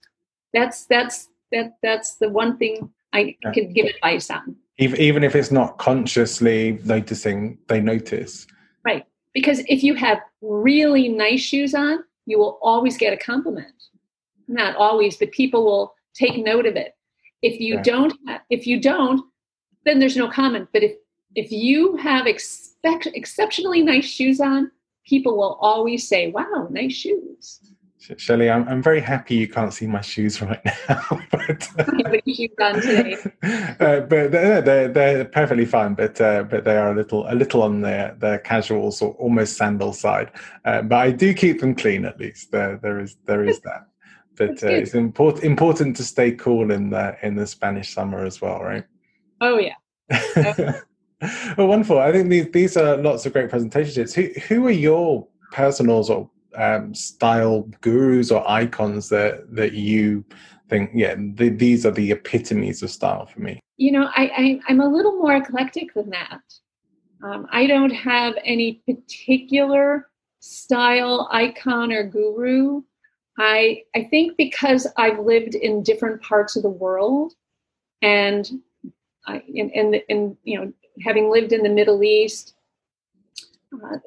That's 0.54 0.86
that's 0.86 1.28
that 1.52 1.78
that's 1.84 2.16
the 2.16 2.30
one 2.30 2.58
thing 2.58 2.90
I 3.14 3.36
yeah. 3.44 3.52
can 3.52 3.74
give 3.74 3.88
advice 3.88 4.30
on. 4.30 4.56
Even 4.78 5.02
even 5.02 5.24
if 5.24 5.36
it's 5.36 5.52
not 5.52 5.78
consciously 5.80 6.80
noticing, 6.86 7.58
they 7.68 7.82
notice. 7.82 8.48
Because 9.38 9.60
if 9.68 9.84
you 9.84 9.94
have 9.94 10.18
really 10.42 11.10
nice 11.10 11.42
shoes 11.42 11.76
on, 11.76 12.00
you 12.26 12.40
will 12.40 12.58
always 12.60 12.98
get 12.98 13.14
a 13.14 13.18
compliment. 13.18 13.84
Not 14.48 14.76
always, 14.78 15.16
but 15.16 15.30
people 15.30 15.64
will 15.64 15.94
take 16.16 16.44
note 16.44 16.66
of 16.66 16.76
it. 16.76 16.96
If 17.44 17.62
you 17.62 17.76
yeah. 17.76 17.84
don't, 17.84 18.14
if 18.50 18.66
you 18.66 18.82
don't, 18.82 19.22
then 19.86 20.00
there's 20.00 20.18
no 20.18 20.28
comment. 20.28 20.70
But 20.74 20.82
if 20.82 20.94
if 21.36 21.52
you 21.52 21.98
have 21.98 22.26
expect, 22.26 23.10
exceptionally 23.14 23.84
nice 23.84 24.06
shoes 24.06 24.42
on, 24.42 24.72
people 25.06 25.38
will 25.38 25.60
always 25.62 26.08
say, 26.08 26.32
"Wow, 26.32 26.68
nice 26.72 26.94
shoes." 26.94 27.60
Shelly, 28.00 28.50
I'm, 28.50 28.68
I'm 28.68 28.82
very 28.82 29.02
happy 29.02 29.36
you 29.36 29.48
can't 29.48 29.74
see 29.74 29.88
my 29.88 30.02
shoes 30.02 30.42
right 30.42 30.64
now. 30.90 31.22
but, 31.32 31.70
uh, 31.80 31.84
uh, 33.80 34.00
but 34.02 34.32
they're, 34.32 34.62
they're, 34.62 34.88
they're 34.88 35.26
perfectly 35.26 35.66
fine, 35.66 35.94
but 35.96 36.20
uh, 36.22 36.44
but 36.44 36.64
they 36.64 36.78
are 36.78 36.92
a 36.92 36.96
little 36.96 37.30
a 37.30 37.34
little 37.34 37.64
on 37.64 37.82
their 37.82 38.16
their 38.20 38.40
casual 38.40 38.94
or 39.02 39.12
almost 39.14 39.58
sandal 39.58 39.94
side. 39.94 40.32
Uh, 40.64 40.84
but 40.84 40.96
I 40.96 41.12
do 41.12 41.34
keep 41.34 41.60
them 41.60 41.76
clean 41.76 42.06
at 42.06 42.20
least. 42.20 42.52
There 42.52 42.78
there 42.78 43.00
is 43.00 43.18
there 43.26 43.44
is 43.44 43.60
that. 43.62 43.88
But 44.36 44.64
uh, 44.64 44.68
it's 44.68 44.94
important 44.94 45.44
important 45.44 45.96
to 45.98 46.04
stay 46.04 46.32
cool 46.32 46.72
in 46.72 46.92
the 46.92 47.18
in 47.24 47.36
the 47.36 47.48
Spanish 47.48 47.94
summer 47.94 48.24
as 48.24 48.40
well, 48.40 48.62
right? 48.62 48.86
Oh 49.42 49.58
yeah. 49.58 49.74
well, 51.58 51.68
wonderful. 51.68 52.00
I 52.00 52.12
think 52.12 52.30
these 52.30 52.52
these 52.52 52.78
are 52.78 52.98
lots 52.98 53.26
of 53.26 53.34
great 53.34 53.50
presentations. 53.50 54.14
Who 54.14 54.30
who 54.48 54.68
are 54.68 54.72
your 54.72 55.28
personal 55.52 56.04
sort 56.04 56.26
of 56.26 56.30
um, 56.56 56.94
style 56.94 57.70
gurus 57.82 58.32
or 58.32 58.50
icons 58.50 59.10
that 59.10 59.54
that 59.56 59.74
you 59.74 60.24
think 60.70 60.92
yeah 60.94 61.16
the, 61.36 61.50
these 61.50 61.86
are 61.86 61.92
the 61.92 62.12
epitomes 62.12 62.84
of 62.84 62.90
style 62.90 63.26
for 63.26 63.40
me. 63.42 63.60
You 63.78 63.92
know 63.92 64.10
i, 64.16 64.60
I 64.68 64.72
am 64.72 64.82
a 64.82 64.88
little 64.88 65.18
more 65.18 65.36
eclectic 65.36 65.94
than 65.94 66.10
that. 66.12 66.42
Um, 67.24 67.48
i 67.52 67.68
don't 67.68 67.92
have 67.92 68.36
any 68.44 68.82
particular 68.88 70.10
style 70.40 71.28
icon 71.32 71.92
or 71.92 72.04
guru. 72.04 72.82
I 73.38 73.84
i 73.96 74.04
think 74.04 74.38
because 74.38 74.88
i've 74.98 75.20
lived 75.20 75.56
in 75.56 75.84
different 75.84 76.22
parts 76.22 76.56
of 76.56 76.64
the 76.64 76.70
world 76.70 77.34
and 78.02 78.62
i 79.26 79.44
in 79.48 79.70
in, 79.72 79.94
in 80.10 80.38
you 80.44 80.60
know 80.60 80.74
having 81.04 81.30
lived 81.30 81.52
in 81.52 81.62
the 81.62 81.70
middle 81.70 82.04
east 82.04 82.56
uh, 83.74 83.98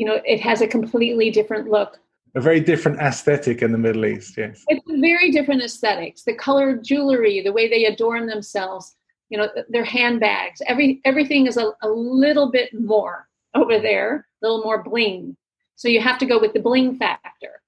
you 0.00 0.06
know, 0.06 0.18
it 0.24 0.40
has 0.40 0.62
a 0.62 0.66
completely 0.66 1.30
different 1.30 1.68
look. 1.68 2.00
A 2.34 2.40
very 2.40 2.58
different 2.58 2.98
aesthetic 3.00 3.60
in 3.60 3.70
the 3.70 3.76
Middle 3.76 4.06
East, 4.06 4.34
yes. 4.38 4.64
It's 4.68 4.80
very 4.98 5.30
different 5.30 5.62
aesthetics. 5.62 6.22
The 6.22 6.32
color 6.32 6.78
jewelry, 6.78 7.42
the 7.42 7.52
way 7.52 7.68
they 7.68 7.84
adorn 7.84 8.24
themselves, 8.24 8.96
you 9.28 9.36
know, 9.36 9.50
their 9.68 9.84
handbags, 9.84 10.62
every 10.66 11.02
everything 11.04 11.46
is 11.46 11.58
a, 11.58 11.72
a 11.82 11.88
little 11.90 12.50
bit 12.50 12.72
more 12.72 13.28
over 13.54 13.78
there, 13.78 14.26
a 14.42 14.46
little 14.46 14.64
more 14.64 14.82
bling. 14.82 15.36
So 15.76 15.86
you 15.88 16.00
have 16.00 16.16
to 16.20 16.24
go 16.24 16.40
with 16.40 16.54
the 16.54 16.60
bling 16.60 16.96
factor. 16.96 17.60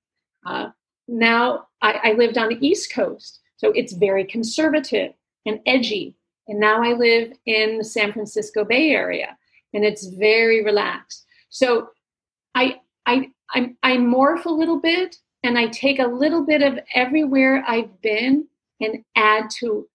Uh, 0.46 0.70
now 1.08 1.66
I, 1.82 2.00
I 2.02 2.12
lived 2.12 2.38
on 2.38 2.48
the 2.48 2.66
East 2.66 2.94
Coast, 2.94 3.40
so 3.58 3.72
it's 3.72 3.92
very 3.92 4.24
conservative 4.24 5.12
and 5.44 5.60
edgy. 5.66 6.16
And 6.48 6.58
now 6.58 6.82
I 6.82 6.94
live 6.94 7.34
in 7.44 7.76
the 7.76 7.84
San 7.84 8.10
Francisco 8.10 8.64
Bay 8.64 8.88
Area, 8.92 9.36
and 9.74 9.84
it's 9.84 10.06
very 10.06 10.64
relaxed. 10.64 11.26
So 11.50 11.90
I 12.54 12.80
I 13.06 13.30
I, 13.50 13.74
I 13.82 13.96
morph 13.96 14.44
a 14.44 14.50
little 14.50 14.80
bit 14.80 15.16
and 15.42 15.58
I 15.58 15.66
take 15.66 15.98
a 15.98 16.06
little 16.06 16.44
bit 16.44 16.62
of 16.62 16.78
everywhere 16.94 17.64
I've 17.66 18.00
been 18.00 18.46
and 18.80 19.04
add 19.16 19.50
to 19.58 19.88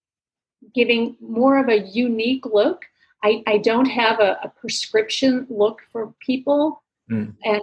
giving 0.74 1.16
more 1.20 1.58
of 1.58 1.68
a 1.68 1.86
unique 1.88 2.46
look. 2.46 2.84
I, 3.24 3.42
I 3.46 3.58
don't 3.58 3.86
have 3.86 4.20
a, 4.20 4.38
a 4.44 4.52
prescription 4.60 5.46
look 5.50 5.80
for 5.90 6.14
people, 6.20 6.82
mm. 7.10 7.34
and 7.44 7.62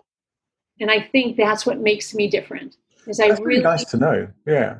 and 0.79 0.91
I 0.91 1.01
think 1.01 1.37
that's 1.37 1.65
what 1.65 1.79
makes 1.79 2.13
me 2.13 2.27
different. 2.29 2.75
Is 3.07 3.19
I 3.19 3.27
really 3.27 3.63
nice 3.63 3.85
to 3.85 3.97
know. 3.97 4.27
Yeah. 4.45 4.79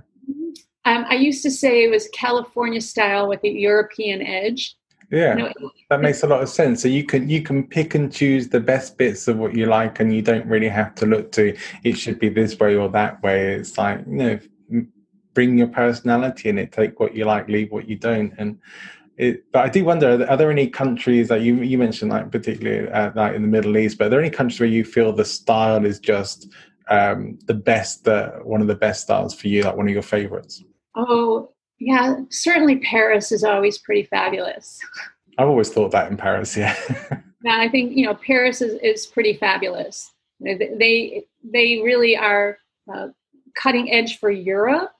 Um, 0.84 1.06
I 1.10 1.16
used 1.16 1.42
to 1.44 1.52
say 1.52 1.84
it 1.84 1.90
was 1.92 2.10
California 2.14 2.82
style 2.82 3.30
with 3.30 3.42
the 3.42 3.50
European 3.50 4.22
edge, 4.22 4.76
yeah, 5.12 5.38
you 5.38 5.44
know, 5.44 5.72
that 5.90 6.02
makes 6.02 6.24
a 6.24 6.28
lot 6.28 6.42
of 6.42 6.50
sense. 6.50 6.82
So 6.82 6.88
you 6.88 7.04
can 7.04 7.30
you 7.30 7.42
can 7.42 7.68
pick 7.68 7.96
and 7.96 8.12
choose 8.12 8.50
the 8.50 8.60
best 8.60 8.98
bits 8.98 9.28
of 9.28 9.38
what 9.38 9.56
you 9.56 9.66
like, 9.66 10.00
and 10.00 10.14
you 10.14 10.22
don't 10.22 10.46
really 10.48 10.70
have 10.70 10.96
to 10.96 11.06
look 11.06 11.32
to 11.34 11.56
it 11.84 11.94
should 11.94 12.20
be 12.20 12.30
this 12.30 12.58
way 12.60 12.76
or 12.76 12.90
that 12.90 13.22
way. 13.22 13.54
It's 13.54 13.78
like 13.78 14.00
you 14.08 14.14
know, 14.14 14.40
bring 15.34 15.58
your 15.58 15.68
personality 15.68 16.50
in 16.50 16.58
it. 16.58 16.72
Take 16.72 17.00
what 17.00 17.16
you 17.16 17.26
like, 17.26 17.48
leave 17.48 17.72
what 17.72 17.88
you 17.88 17.98
don't, 17.98 18.34
and. 18.38 18.60
It, 19.18 19.50
but 19.54 19.64
I 19.64 19.70
do 19.70 19.86
wonder: 19.86 20.28
are 20.30 20.36
there 20.36 20.52
any 20.52 20.68
countries 20.68 21.30
that 21.30 21.40
you 21.40 21.56
you 21.62 21.78
mentioned, 21.78 22.12
like 22.12 22.32
particularly 22.32 22.92
uh, 22.92 23.12
like 23.16 23.34
in 23.34 23.44
the 23.44 23.48
Middle 23.48 23.78
East? 23.78 23.98
But 23.98 24.08
are 24.08 24.10
there 24.10 24.20
any 24.20 24.30
countries 24.30 24.60
where 24.60 24.68
you 24.68 24.84
feel 24.84 25.14
the 25.14 25.24
style 25.24 25.86
is 25.86 26.00
just 26.00 26.50
um, 26.90 27.40
the 27.46 27.54
best, 27.54 28.10
uh, 28.10 28.32
one 28.40 28.60
of 28.60 28.68
the 28.68 28.76
best 28.76 29.04
styles 29.04 29.34
for 29.34 29.48
you, 29.48 29.64
like 29.64 29.78
one 29.78 29.88
of 29.88 29.94
your 29.94 30.04
favorites? 30.04 30.66
Oh, 30.96 31.55
yeah, 31.80 32.18
certainly 32.30 32.78
Paris 32.78 33.32
is 33.32 33.44
always 33.44 33.78
pretty 33.78 34.04
fabulous. 34.04 34.80
I've 35.38 35.48
always 35.48 35.70
thought 35.70 35.92
that 35.92 36.10
in 36.10 36.18
Paris, 36.18 36.56
yeah. 36.56 36.76
yeah, 37.44 37.58
I 37.60 37.68
think 37.68 37.96
you 37.96 38.06
know 38.06 38.16
Paris 38.16 38.62
is, 38.62 38.80
is 38.82 39.06
pretty 39.06 39.34
fabulous. 39.34 40.12
They 40.40 41.26
they 41.44 41.82
really 41.84 42.18
are 42.18 42.58
uh, 42.94 43.10
cutting 43.56 43.92
edge 43.92 44.20
for 44.20 44.30
Europe, 44.32 44.92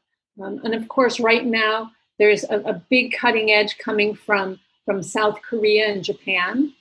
um, 0.42 0.62
and 0.64 0.74
of 0.74 0.88
course, 0.88 1.20
right 1.20 1.46
now 1.46 1.92
there's 2.20 2.44
a, 2.46 2.60
a, 2.62 2.82
big 2.90 3.14
cutting 3.14 3.52
edge 3.52 3.78
coming 3.78 4.16
from 4.16 4.60
from 4.86 5.02
South 5.02 5.42
Korea 5.42 5.88
and 5.88 6.04
Japan. 6.04 6.74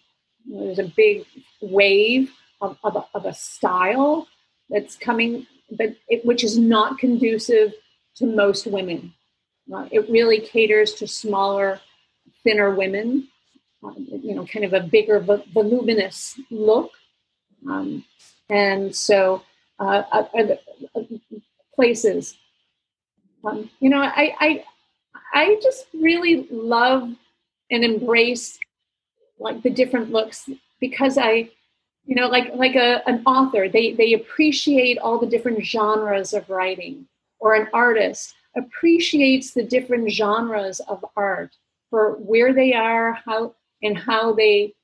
There's 0.47 0.78
a 0.78 0.92
big 0.97 1.24
wave 1.62 2.30
of, 2.61 2.76
of, 2.84 2.97
a, 2.97 3.05
of 3.14 3.24
a 3.24 3.32
style 3.32 4.28
that's 4.68 4.97
coming, 4.97 5.47
but 5.70 5.97
it, 6.09 6.24
which 6.24 6.45
is 6.45 6.59
not 6.59 6.99
conducive 6.99 7.72
to 8.16 8.26
most 8.26 8.66
women. 8.66 9.14
Uh, 9.73 9.89
it 9.91 10.09
really 10.11 10.41
caters 10.41 10.95
to 10.95 11.07
smaller, 11.07 11.81
thinner 12.43 12.75
women, 12.75 13.29
uh, 13.83 13.93
you 13.97 14.35
know, 14.35 14.47
kind 14.47 14.65
of 14.65 14.73
a 14.73 14.81
bigger, 14.81 15.21
voluminous 15.21 16.39
look. 16.51 16.93
Um, 17.69 18.05
and 18.51 18.95
so, 18.95 19.43
uh, 19.79 20.03
uh, 20.12 20.25
uh 20.95 21.03
places, 21.75 22.37
um, 23.45 23.71
you 23.81 23.91
know, 23.91 24.01
I, 24.01 24.35
I, 24.39 24.65
I 25.33 25.59
just 25.62 25.87
really 25.93 26.47
love 26.51 27.11
and 27.71 27.85
embrace 27.85 28.59
like 29.39 29.62
the 29.62 29.71
different 29.71 30.11
looks 30.11 30.49
because 30.81 31.19
I, 31.19 31.51
you 32.07 32.15
know, 32.15 32.29
like 32.29 32.55
like 32.55 32.77
a, 32.77 33.03
an 33.09 33.23
author, 33.25 33.69
they 33.69 33.93
they 33.93 34.12
appreciate 34.12 34.99
all 34.99 35.19
the 35.19 35.27
different 35.27 35.65
genres 35.65 36.35
of 36.35 36.49
writing, 36.51 37.07
or 37.41 37.55
an 37.55 37.69
artist 37.73 38.35
appreciates 38.57 39.52
the 39.52 39.62
different 39.62 40.11
genres 40.11 40.80
of 40.80 41.05
art 41.16 41.57
for 41.90 42.12
where 42.12 42.52
they 42.52 42.72
are, 42.72 43.12
how 43.24 43.55
and 43.82 43.96
how 43.98 44.32
they 44.32 44.74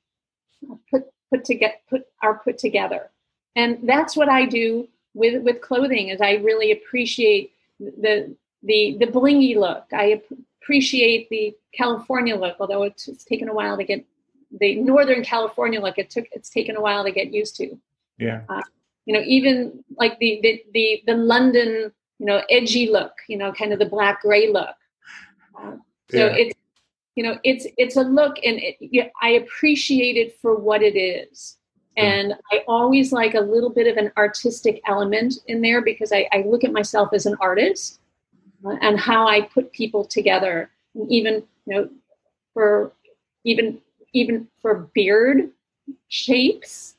put 0.89 1.05
put 1.29 1.45
together 1.45 1.75
put 1.89 2.03
are 2.21 2.39
put 2.39 2.57
together. 2.57 3.09
And 3.55 3.79
that's 3.83 4.15
what 4.15 4.29
I 4.29 4.45
do 4.45 4.87
with 5.13 5.43
with 5.43 5.61
clothing 5.61 6.09
is 6.09 6.21
I 6.21 6.33
really 6.35 6.71
appreciate 6.71 7.51
the 7.79 8.35
the 8.63 8.97
the 8.99 9.07
blingy 9.07 9.55
look. 9.55 9.85
I 9.91 10.21
appreciate 10.61 11.29
the 11.29 11.55
California 11.73 12.35
look, 12.35 12.57
although 12.59 12.83
it's, 12.83 13.07
it's 13.07 13.23
taken 13.23 13.49
a 13.49 13.53
while 13.53 13.77
to 13.77 13.83
get 13.83 14.05
the 14.59 14.75
Northern 14.75 15.23
California 15.23 15.81
look. 15.81 15.97
It 15.97 16.09
took 16.09 16.25
it's 16.31 16.49
taken 16.49 16.75
a 16.75 16.81
while 16.81 17.03
to 17.03 17.11
get 17.11 17.33
used 17.33 17.55
to. 17.57 17.77
Yeah. 18.17 18.41
Uh, 18.49 18.61
you 19.05 19.13
know, 19.13 19.23
even 19.25 19.83
like 19.97 20.19
the 20.19 20.39
the 20.43 20.63
the, 20.73 21.03
the 21.07 21.15
London 21.15 21.91
you 22.21 22.27
know, 22.27 22.43
edgy 22.51 22.87
look, 22.87 23.13
you 23.27 23.35
know, 23.35 23.51
kind 23.51 23.73
of 23.73 23.79
the 23.79 23.85
black 23.85 24.21
gray 24.21 24.47
look. 24.47 24.75
Uh, 25.59 25.71
so 26.11 26.27
yeah. 26.27 26.35
it's, 26.35 26.59
you 27.15 27.23
know, 27.23 27.39
it's 27.43 27.65
it's 27.77 27.95
a 27.95 28.01
look, 28.01 28.37
and 28.45 28.59
it, 28.61 29.11
I 29.19 29.29
appreciate 29.29 30.17
it 30.17 30.39
for 30.39 30.55
what 30.55 30.83
it 30.83 30.95
is. 30.95 31.57
And 31.97 32.35
I 32.51 32.63
always 32.67 33.11
like 33.11 33.33
a 33.33 33.39
little 33.39 33.71
bit 33.71 33.87
of 33.87 33.97
an 33.97 34.11
artistic 34.17 34.81
element 34.87 35.39
in 35.47 35.61
there 35.61 35.81
because 35.81 36.11
I, 36.11 36.29
I 36.31 36.43
look 36.43 36.63
at 36.63 36.71
myself 36.71 37.09
as 37.11 37.25
an 37.25 37.35
artist 37.41 37.99
uh, 38.63 38.77
and 38.81 38.99
how 38.99 39.27
I 39.27 39.41
put 39.41 39.71
people 39.71 40.05
together. 40.05 40.69
And 40.93 41.11
even 41.11 41.43
you 41.65 41.75
know, 41.75 41.89
for 42.53 42.93
even 43.45 43.79
even 44.13 44.47
for 44.61 44.91
beard 44.93 45.49
shapes, 46.07 46.97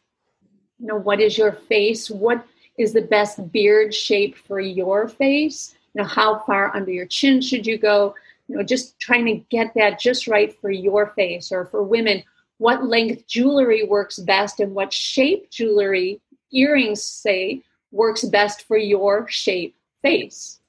you 0.80 0.88
know, 0.88 0.96
what 0.96 1.20
is 1.20 1.38
your 1.38 1.52
face? 1.52 2.10
What 2.10 2.44
is 2.78 2.92
the 2.92 3.02
best 3.02 3.52
beard 3.52 3.94
shape 3.94 4.36
for 4.36 4.60
your 4.60 5.08
face. 5.08 5.74
You 5.94 6.02
know, 6.02 6.08
how 6.08 6.40
far 6.40 6.74
under 6.74 6.90
your 6.90 7.06
chin 7.06 7.40
should 7.40 7.66
you 7.66 7.78
go? 7.78 8.14
You 8.48 8.56
know, 8.56 8.62
just 8.62 8.98
trying 8.98 9.26
to 9.26 9.44
get 9.50 9.72
that 9.74 10.00
just 10.00 10.26
right 10.26 10.58
for 10.60 10.70
your 10.70 11.12
face 11.14 11.52
or 11.52 11.66
for 11.66 11.82
women. 11.82 12.22
What 12.58 12.84
length 12.84 13.26
jewelry 13.26 13.84
works 13.84 14.18
best 14.18 14.60
and 14.60 14.74
what 14.74 14.92
shape 14.92 15.50
jewelry, 15.50 16.20
earrings, 16.52 17.02
say, 17.02 17.62
works 17.90 18.24
best 18.24 18.62
for 18.62 18.76
your 18.76 19.28
shape 19.28 19.76
face. 20.00 20.60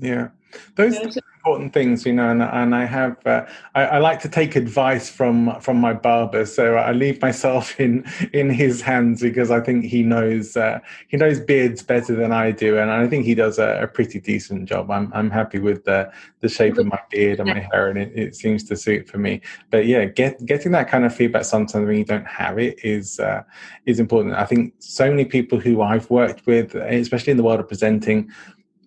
Yeah. 0.00 0.28
Those 0.74 0.96
so, 0.96 1.20
important 1.40 1.72
things, 1.72 2.04
you 2.04 2.12
know, 2.12 2.28
and, 2.28 2.42
and 2.42 2.74
I 2.74 2.84
have 2.84 3.16
uh, 3.24 3.46
I, 3.74 3.82
I, 3.82 3.98
like 3.98 4.20
to 4.20 4.28
take 4.28 4.56
advice 4.56 5.08
from 5.08 5.58
from 5.60 5.78
my 5.78 5.92
barber, 5.92 6.44
so 6.44 6.74
I 6.74 6.92
leave 6.92 7.22
myself 7.22 7.78
in 7.84 8.04
in 8.32 8.50
his 8.50 8.80
hands 8.80 9.22
because 9.22 9.50
I 9.50 9.60
think 9.60 9.84
he 9.84 10.02
knows 10.02 10.56
uh, 10.56 10.80
he 11.08 11.16
knows 11.16 11.40
beards 11.40 11.82
better 11.82 12.14
than 12.14 12.32
I 12.32 12.50
do, 12.50 12.78
and 12.78 12.90
I 12.90 13.06
think 13.06 13.24
he 13.24 13.34
does 13.34 13.58
a, 13.58 13.82
a 13.82 13.86
pretty 13.86 14.20
decent 14.20 14.68
job. 14.68 14.90
I'm 14.90 15.12
I'm 15.14 15.30
happy 15.30 15.58
with 15.58 15.84
the 15.84 16.10
the 16.40 16.48
shape 16.48 16.78
of 16.78 16.86
my 16.86 17.00
beard 17.10 17.40
and 17.40 17.48
my 17.48 17.60
hair, 17.72 17.88
and 17.88 17.98
it, 17.98 18.12
it 18.14 18.34
seems 18.34 18.64
to 18.64 18.76
suit 18.76 19.08
for 19.08 19.18
me. 19.18 19.40
But 19.70 19.86
yeah, 19.86 20.06
get 20.06 20.44
getting 20.46 20.72
that 20.72 20.88
kind 20.88 21.04
of 21.04 21.14
feedback 21.14 21.44
sometimes 21.44 21.86
when 21.86 21.96
you 21.96 22.04
don't 22.04 22.26
have 22.26 22.58
it 22.58 22.78
is 22.84 23.20
uh, 23.20 23.42
is 23.86 24.00
important. 24.00 24.34
I 24.34 24.46
think 24.46 24.74
so 24.78 25.08
many 25.08 25.24
people 25.24 25.60
who 25.60 25.80
I've 25.80 26.10
worked 26.10 26.46
with, 26.46 26.74
especially 26.74 27.30
in 27.30 27.36
the 27.36 27.44
world 27.44 27.60
of 27.60 27.68
presenting. 27.68 28.30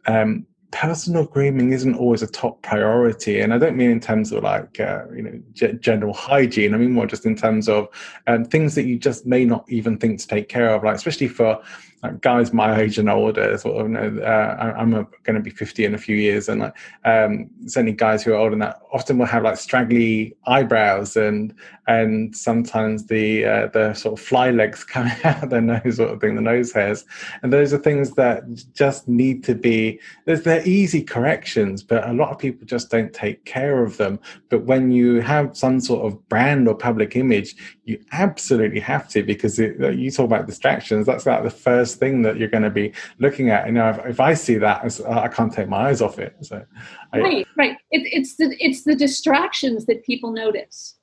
Um, 0.06 0.46
personal 0.74 1.24
grooming 1.26 1.72
isn't 1.72 1.94
always 1.96 2.24
a 2.24 2.28
top 2.28 2.60
priority 2.64 3.40
and 3.40 3.54
i 3.54 3.60
don't 3.60 3.78
mean 3.78 3.92
in 3.92 4.00
terms 4.00 4.32
of 4.32 4.44
like 4.44 4.80
uh, 4.80 5.04
you 5.16 5.22
know 5.22 5.40
g- 5.54 5.74
general 5.74 6.14
hygiene 6.14 6.74
i 6.74 6.78
mean 6.78 6.92
more 6.92 7.06
just 7.06 7.28
in 7.28 7.36
terms 7.36 7.70
of 7.70 7.88
um, 8.26 8.44
things 8.44 8.74
that 8.74 8.86
you 8.86 8.98
just 8.98 9.26
may 9.26 9.46
not 9.46 9.64
even 9.70 9.98
think 9.98 10.20
to 10.20 10.28
take 10.28 10.50
care 10.50 10.74
of 10.74 10.84
like 10.84 10.96
especially 10.96 11.28
for 11.28 11.62
like 12.04 12.20
guys 12.20 12.52
my 12.52 12.80
age 12.80 12.98
and 12.98 13.10
older, 13.10 13.58
sort 13.58 13.78
of, 13.78 13.90
know, 13.90 14.22
uh, 14.22 14.74
I'm 14.78 14.92
going 14.92 15.36
to 15.36 15.40
be 15.40 15.50
50 15.50 15.86
in 15.86 15.96
a 15.96 15.98
few 15.98 16.18
years, 16.18 16.50
and 16.50 16.60
like 16.60 16.76
um, 17.06 17.50
certainly 17.66 17.94
guys 17.94 18.24
who 18.24 18.34
are 18.34 18.38
older 18.38 18.52
than 18.52 18.60
that 18.60 18.82
often 18.92 19.18
will 19.18 19.26
have 19.26 19.44
like 19.44 19.58
straggly 19.58 20.36
eyebrows, 20.46 21.16
and 21.16 21.54
and 21.88 22.36
sometimes 22.36 23.08
the 23.08 23.46
uh, 23.46 23.68
the 23.68 23.94
sort 23.94 24.20
of 24.20 24.26
fly 24.26 24.52
legs 24.52 24.84
coming 24.84 25.16
out 25.24 25.44
of 25.44 25.50
their 25.50 25.62
nose, 25.62 25.96
sort 25.96 26.12
of 26.12 26.20
thing, 26.20 26.36
the 26.36 26.42
nose 26.42 26.74
hairs, 26.74 27.06
and 27.42 27.54
those 27.54 27.74
are 27.74 27.78
things 27.78 28.12
that 28.12 28.44
just 28.74 29.08
need 29.08 29.44
to 29.46 29.56
be. 29.56 30.00
They're 30.26 30.68
easy 30.68 31.04
corrections, 31.04 31.84
but 31.84 32.08
a 32.08 32.14
lot 32.14 32.32
of 32.32 32.38
people 32.38 32.66
just 32.66 32.92
don't 32.92 33.14
take 33.14 33.46
care 33.46 33.82
of 33.82 33.96
them. 33.96 34.20
But 34.50 34.66
when 34.66 34.92
you 34.92 35.22
have 35.22 35.56
some 35.56 35.80
sort 35.80 36.06
of 36.06 36.28
brand 36.28 36.68
or 36.68 36.76
public 36.76 37.16
image, 37.16 37.56
you 37.86 38.04
absolutely 38.12 38.80
have 38.82 39.08
to 39.10 39.24
because 39.24 39.58
it, 39.58 39.80
you 39.96 40.12
talk 40.12 40.26
about 40.26 40.48
distractions. 40.48 41.06
That's 41.06 41.26
like 41.26 41.44
the 41.44 41.50
first 41.50 41.93
thing 41.96 42.22
that 42.24 42.38
you're 42.38 42.50
going 42.50 42.64
to 42.64 42.70
be 42.70 42.94
looking 43.20 43.50
at. 43.50 43.68
You 43.68 43.74
know, 43.74 43.90
if, 43.90 44.06
if 44.06 44.20
I 44.20 44.34
see 44.34 44.56
that, 44.56 45.00
uh, 45.02 45.20
I 45.20 45.28
can't 45.28 45.54
take 45.54 45.70
my 45.70 45.90
eyes 45.90 46.02
off 46.02 46.20
it. 46.20 46.36
So, 46.42 46.66
I, 47.12 47.20
right, 47.20 47.48
right. 47.58 47.78
It, 47.92 48.08
it's 48.12 48.36
the 48.36 48.56
it's 48.60 48.84
the 48.84 48.96
distractions 48.96 49.86
that 49.86 50.04
people 50.04 50.32
notice. 50.32 50.96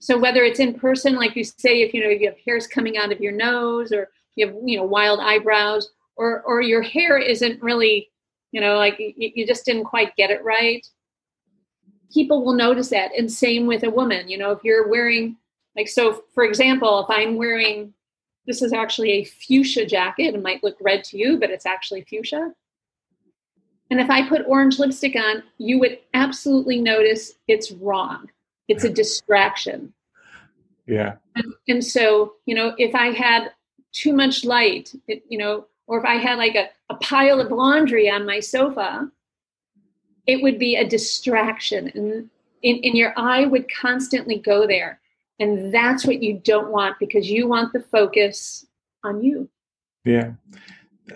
So 0.00 0.18
whether 0.18 0.44
it's 0.44 0.60
in 0.60 0.74
person, 0.74 1.14
like 1.14 1.34
you 1.34 1.44
say, 1.44 1.80
if 1.80 1.94
you 1.94 2.02
know 2.02 2.10
if 2.10 2.20
you 2.20 2.28
have 2.28 2.38
hairs 2.46 2.66
coming 2.66 2.98
out 2.98 3.10
of 3.10 3.20
your 3.20 3.32
nose, 3.32 3.92
or 3.92 4.10
you 4.36 4.46
have 4.46 4.56
you 4.64 4.76
know 4.76 4.84
wild 4.84 5.20
eyebrows, 5.20 5.90
or 6.16 6.42
or 6.42 6.60
your 6.60 6.82
hair 6.82 7.18
isn't 7.18 7.62
really, 7.62 8.10
you 8.52 8.60
know, 8.60 8.76
like 8.76 8.98
you, 8.98 9.14
you 9.16 9.46
just 9.46 9.64
didn't 9.64 9.84
quite 9.84 10.14
get 10.16 10.30
it 10.30 10.44
right. 10.44 10.86
People 12.12 12.44
will 12.44 12.52
notice 12.52 12.90
that, 12.90 13.12
and 13.16 13.30
same 13.32 13.66
with 13.66 13.82
a 13.82 13.90
woman. 13.90 14.28
You 14.28 14.38
know, 14.38 14.50
if 14.50 14.62
you're 14.62 14.88
wearing 14.88 15.36
like 15.76 15.88
so, 15.88 16.24
for 16.34 16.44
example, 16.44 17.00
if 17.00 17.06
I'm 17.10 17.36
wearing 17.36 17.94
this 18.46 18.62
is 18.62 18.72
actually 18.72 19.10
a 19.12 19.24
fuchsia 19.24 19.86
jacket. 19.86 20.34
It 20.34 20.42
might 20.42 20.62
look 20.62 20.76
red 20.80 21.04
to 21.04 21.18
you, 21.18 21.38
but 21.38 21.50
it's 21.50 21.66
actually 21.66 22.02
fuchsia. 22.02 22.52
And 23.90 24.00
if 24.00 24.10
I 24.10 24.28
put 24.28 24.46
orange 24.46 24.78
lipstick 24.78 25.16
on, 25.16 25.42
you 25.58 25.78
would 25.78 25.98
absolutely 26.14 26.80
notice 26.80 27.34
it's 27.48 27.70
wrong. 27.72 28.30
It's 28.68 28.84
a 28.84 28.90
distraction. 28.90 29.92
Yeah. 30.86 31.16
And, 31.36 31.52
and 31.68 31.84
so, 31.84 32.34
you 32.46 32.54
know, 32.54 32.74
if 32.78 32.94
I 32.94 33.08
had 33.08 33.52
too 33.92 34.12
much 34.12 34.44
light, 34.44 34.94
it, 35.06 35.22
you 35.28 35.38
know, 35.38 35.66
or 35.86 35.98
if 35.98 36.04
I 36.04 36.14
had 36.14 36.38
like 36.38 36.54
a, 36.54 36.68
a 36.90 36.96
pile 36.96 37.40
of 37.40 37.52
laundry 37.52 38.08
on 38.08 38.26
my 38.26 38.40
sofa, 38.40 39.10
it 40.26 40.42
would 40.42 40.58
be 40.58 40.76
a 40.76 40.88
distraction. 40.88 41.90
And, 41.94 42.30
in, 42.64 42.76
in 42.76 42.96
your 42.96 43.12
eye 43.16 43.44
would 43.44 43.70
constantly 43.70 44.38
go 44.38 44.66
there. 44.66 44.98
And 45.40 45.74
that's 45.74 46.06
what 46.06 46.22
you 46.22 46.40
don't 46.44 46.70
want 46.70 46.96
because 47.00 47.28
you 47.28 47.48
want 47.48 47.72
the 47.72 47.80
focus 47.80 48.66
on 49.02 49.22
you. 49.22 49.48
Yeah. 50.04 50.32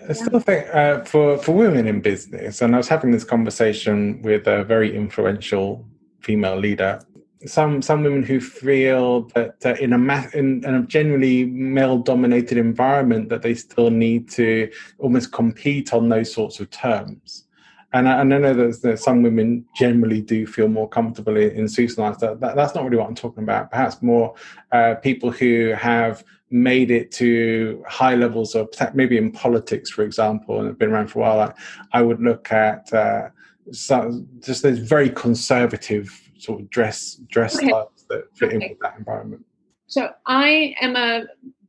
I 0.07 0.13
still 0.13 0.39
think 0.39 0.67
uh, 0.73 1.03
for 1.03 1.37
for 1.39 1.53
women 1.53 1.87
in 1.87 1.99
business, 2.01 2.61
and 2.61 2.75
I 2.75 2.77
was 2.77 2.87
having 2.87 3.11
this 3.11 3.23
conversation 3.23 4.21
with 4.21 4.47
a 4.47 4.63
very 4.63 4.95
influential 4.95 5.87
female 6.21 6.57
leader. 6.57 7.01
Some 7.45 7.81
some 7.81 8.03
women 8.03 8.21
who 8.21 8.39
feel 8.39 9.21
that 9.33 9.55
uh, 9.65 9.75
in 9.79 9.93
a 9.93 9.97
ma- 9.97 10.27
in, 10.33 10.63
in 10.63 10.75
a 10.75 10.83
generally 10.83 11.45
male 11.45 11.97
dominated 11.97 12.57
environment 12.57 13.29
that 13.29 13.41
they 13.41 13.55
still 13.55 13.89
need 13.89 14.29
to 14.31 14.69
almost 14.99 15.31
compete 15.31 15.91
on 15.91 16.09
those 16.09 16.31
sorts 16.31 16.59
of 16.59 16.69
terms 16.69 17.45
and 17.93 18.07
I, 18.07 18.21
and 18.21 18.33
I 18.33 18.37
know 18.37 18.53
that 18.53 18.81
there's 18.81 19.03
some 19.03 19.23
women 19.23 19.65
generally 19.75 20.21
do 20.21 20.45
feel 20.45 20.67
more 20.67 20.87
comfortable 20.87 21.37
in, 21.37 21.51
in 21.51 21.67
suits 21.67 21.97
and 21.97 22.15
that, 22.15 22.39
that, 22.39 22.55
That's 22.55 22.75
not 22.75 22.83
really 22.83 22.97
what 22.97 23.07
I'm 23.07 23.15
talking 23.15 23.43
about. 23.43 23.71
Perhaps 23.71 24.01
more 24.01 24.35
uh, 24.71 24.95
people 24.95 25.31
who 25.31 25.73
have 25.77 26.23
made 26.51 26.91
it 26.91 27.11
to 27.13 27.83
high 27.87 28.15
levels 28.15 28.55
of 28.55 28.69
maybe 28.93 29.17
in 29.17 29.31
politics, 29.31 29.89
for 29.89 30.03
example, 30.03 30.59
and 30.59 30.67
have 30.67 30.79
been 30.79 30.91
around 30.91 31.07
for 31.07 31.19
a 31.19 31.21
while. 31.21 31.39
I, 31.39 31.53
I 31.97 32.01
would 32.01 32.21
look 32.21 32.51
at 32.51 32.91
uh, 32.93 33.29
some, 33.71 34.27
just 34.39 34.63
those 34.63 34.79
very 34.79 35.09
conservative 35.09 36.09
sort 36.37 36.61
of 36.61 36.69
dress 36.69 37.15
dress 37.27 37.57
okay. 37.57 37.67
styles 37.67 38.05
that 38.09 38.23
fit 38.35 38.47
okay. 38.47 38.55
in 38.55 38.69
with 38.69 38.79
that 38.81 38.97
environment. 38.97 39.45
So 39.87 40.09
I 40.25 40.75
am 40.81 40.95
a 40.95 41.23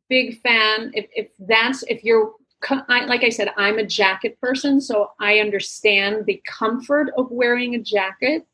big 0.08 0.40
fan. 0.42 0.92
If, 0.94 1.06
if 1.14 1.28
that's 1.40 1.82
if 1.84 2.04
you're 2.04 2.32
I, 2.68 3.04
like 3.06 3.24
I 3.24 3.30
said, 3.30 3.48
I'm 3.56 3.78
a 3.78 3.86
jacket 3.86 4.38
person, 4.40 4.80
so 4.80 5.12
I 5.18 5.38
understand 5.38 6.26
the 6.26 6.42
comfort 6.46 7.10
of 7.16 7.30
wearing 7.30 7.74
a 7.74 7.80
jacket. 7.80 8.46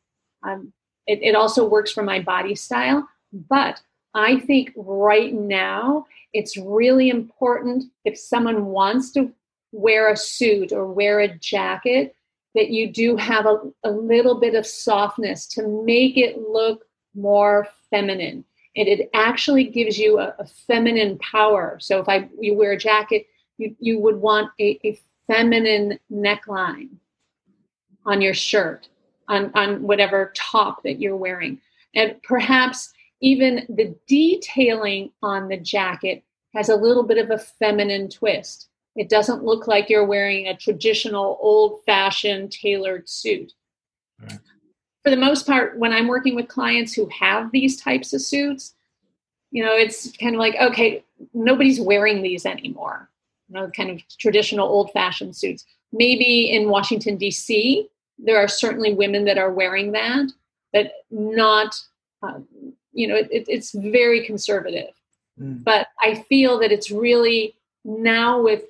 Um, 0.42 0.72
it, 1.06 1.20
it 1.22 1.34
also 1.34 1.68
works 1.68 1.92
for 1.92 2.02
my 2.02 2.20
body 2.20 2.54
style, 2.54 3.08
but 3.32 3.80
I 4.14 4.38
think 4.40 4.72
right 4.76 5.32
now 5.32 6.06
it's 6.32 6.56
really 6.56 7.10
important 7.10 7.84
if 8.04 8.18
someone 8.18 8.66
wants 8.66 9.12
to 9.12 9.32
wear 9.72 10.10
a 10.10 10.16
suit 10.16 10.72
or 10.72 10.86
wear 10.86 11.20
a 11.20 11.36
jacket 11.38 12.14
that 12.54 12.70
you 12.70 12.90
do 12.90 13.16
have 13.16 13.44
a, 13.46 13.60
a 13.84 13.90
little 13.90 14.40
bit 14.40 14.54
of 14.54 14.66
softness 14.66 15.46
to 15.48 15.84
make 15.84 16.16
it 16.16 16.38
look 16.38 16.84
more 17.14 17.68
feminine. 17.90 18.44
And 18.76 18.88
it 18.88 19.10
actually 19.14 19.64
gives 19.64 19.98
you 19.98 20.18
a, 20.18 20.34
a 20.38 20.46
feminine 20.46 21.18
power. 21.18 21.78
So 21.80 22.00
if 22.00 22.08
I 22.08 22.28
you 22.40 22.54
wear 22.54 22.72
a 22.72 22.78
jacket, 22.78 23.26
you, 23.58 23.74
you 23.78 23.98
would 24.00 24.16
want 24.16 24.50
a, 24.60 24.78
a 24.84 24.98
feminine 25.26 25.98
neckline 26.12 26.90
on 28.04 28.20
your 28.20 28.34
shirt, 28.34 28.88
on, 29.28 29.50
on 29.54 29.82
whatever 29.82 30.32
top 30.34 30.82
that 30.84 31.00
you're 31.00 31.16
wearing. 31.16 31.60
And 31.94 32.22
perhaps 32.22 32.92
even 33.20 33.66
the 33.68 33.94
detailing 34.06 35.10
on 35.22 35.48
the 35.48 35.56
jacket 35.56 36.22
has 36.54 36.68
a 36.68 36.76
little 36.76 37.02
bit 37.02 37.18
of 37.18 37.30
a 37.30 37.38
feminine 37.38 38.08
twist. 38.08 38.68
It 38.94 39.08
doesn't 39.08 39.44
look 39.44 39.66
like 39.66 39.90
you're 39.90 40.06
wearing 40.06 40.48
a 40.48 40.56
traditional 40.56 41.38
old 41.40 41.80
fashioned 41.84 42.52
tailored 42.52 43.08
suit. 43.08 43.52
Right. 44.20 44.38
For 45.02 45.10
the 45.10 45.16
most 45.16 45.46
part, 45.46 45.78
when 45.78 45.92
I'm 45.92 46.08
working 46.08 46.34
with 46.34 46.48
clients 46.48 46.92
who 46.92 47.08
have 47.08 47.52
these 47.52 47.80
types 47.80 48.12
of 48.12 48.22
suits, 48.22 48.74
you 49.50 49.64
know, 49.64 49.72
it's 49.72 50.16
kind 50.16 50.34
of 50.34 50.40
like, 50.40 50.56
okay, 50.60 51.04
nobody's 51.32 51.80
wearing 51.80 52.22
these 52.22 52.46
anymore 52.46 53.08
know, 53.48 53.70
kind 53.70 53.90
of 53.90 54.00
traditional 54.18 54.68
old 54.68 54.90
fashioned 54.92 55.36
suits. 55.36 55.64
Maybe 55.92 56.50
in 56.50 56.68
Washington, 56.68 57.16
D.C., 57.16 57.88
there 58.18 58.38
are 58.38 58.48
certainly 58.48 58.94
women 58.94 59.24
that 59.26 59.38
are 59.38 59.52
wearing 59.52 59.92
that, 59.92 60.30
but 60.72 60.92
not, 61.10 61.78
um, 62.22 62.46
you 62.92 63.06
know, 63.06 63.16
it, 63.16 63.28
it's 63.30 63.72
very 63.72 64.24
conservative. 64.24 64.94
Mm. 65.40 65.62
But 65.62 65.88
I 66.00 66.14
feel 66.28 66.58
that 66.60 66.72
it's 66.72 66.90
really 66.90 67.54
now 67.84 68.40
with 68.40 68.64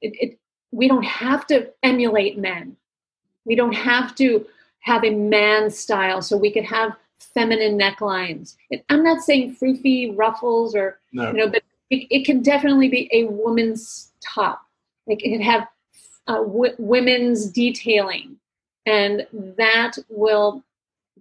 it, 0.00 0.14
it, 0.20 0.38
we 0.72 0.88
don't 0.88 1.04
have 1.04 1.46
to 1.46 1.70
emulate 1.82 2.38
men. 2.38 2.76
We 3.44 3.54
don't 3.54 3.74
have 3.74 4.14
to 4.16 4.46
have 4.80 5.04
a 5.04 5.10
man 5.10 5.70
style, 5.70 6.22
so 6.22 6.36
we 6.36 6.50
could 6.50 6.64
have 6.64 6.96
feminine 7.18 7.78
necklines. 7.78 8.56
I'm 8.88 9.04
not 9.04 9.22
saying 9.22 9.56
froofy 9.56 10.16
ruffles 10.16 10.74
or 10.74 10.98
no. 11.12 11.28
you 11.28 11.36
know, 11.36 11.48
but 11.48 11.62
it, 11.92 12.06
it 12.10 12.24
can 12.24 12.40
definitely 12.42 12.88
be 12.88 13.08
a 13.12 13.24
woman's 13.24 14.12
top. 14.24 14.62
It 15.06 15.18
can 15.18 15.42
have 15.42 15.68
uh, 16.26 16.38
w- 16.38 16.74
women's 16.78 17.50
detailing, 17.50 18.36
and 18.86 19.26
that 19.58 19.98
will 20.08 20.64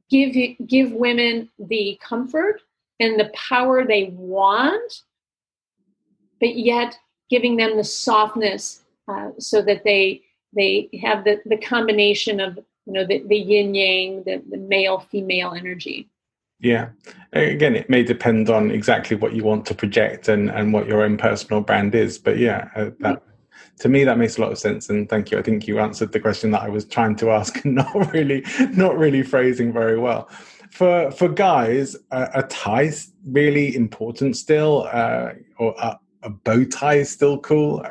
give 0.09 0.33
give 0.65 0.93
women 0.93 1.49
the 1.59 1.99
comfort 2.01 2.61
and 3.01 3.19
the 3.19 3.29
power 3.33 3.85
they 3.85 4.13
want, 4.15 5.01
but 6.39 6.55
yet 6.55 6.97
giving 7.29 7.57
them 7.57 7.75
the 7.75 7.83
softness 7.83 8.83
uh, 9.09 9.31
so 9.39 9.61
that 9.61 9.83
they 9.83 10.21
they 10.55 10.89
have 11.01 11.25
the, 11.25 11.41
the 11.45 11.57
combination 11.57 12.39
of 12.39 12.57
you 12.85 12.93
know 12.93 13.05
the, 13.05 13.23
the 13.27 13.37
yin 13.37 13.75
yang, 13.75 14.23
the, 14.23 14.41
the 14.49 14.57
male 14.57 14.99
female 14.99 15.53
energy. 15.53 16.07
Yeah. 16.61 16.89
Again, 17.33 17.75
it 17.75 17.89
may 17.89 18.03
depend 18.03 18.49
on 18.49 18.71
exactly 18.71 19.17
what 19.17 19.33
you 19.33 19.43
want 19.43 19.65
to 19.67 19.73
project 19.73 20.27
and, 20.27 20.49
and 20.49 20.73
what 20.73 20.87
your 20.87 21.03
own 21.03 21.17
personal 21.17 21.61
brand 21.61 21.95
is. 21.95 22.17
But 22.17 22.37
yeah, 22.37 22.69
uh, 22.75 22.91
that 22.99 23.23
to 23.79 23.89
me 23.89 24.03
that 24.03 24.17
makes 24.17 24.37
a 24.37 24.41
lot 24.41 24.51
of 24.51 24.59
sense. 24.59 24.89
And 24.89 25.09
thank 25.09 25.31
you. 25.31 25.39
I 25.39 25.41
think 25.41 25.67
you 25.67 25.79
answered 25.79 26.11
the 26.11 26.19
question 26.19 26.51
that 26.51 26.61
I 26.61 26.69
was 26.69 26.85
trying 26.85 27.15
to 27.17 27.31
ask 27.31 27.63
and 27.65 27.75
not 27.81 28.13
really 28.13 28.45
not 28.71 28.97
really 28.97 29.23
phrasing 29.23 29.73
very 29.73 29.97
well. 29.97 30.29
For 30.69 31.11
for 31.11 31.27
guys, 31.27 31.95
uh, 32.11 32.27
a 32.33 32.43
tie 32.43 32.91
really 33.25 33.75
important 33.75 34.37
still, 34.37 34.87
uh, 34.91 35.31
or 35.57 35.75
a, 35.79 35.99
a 36.23 36.29
bow 36.29 36.63
tie 36.65 36.95
is 36.95 37.09
still 37.09 37.39
cool. 37.39 37.83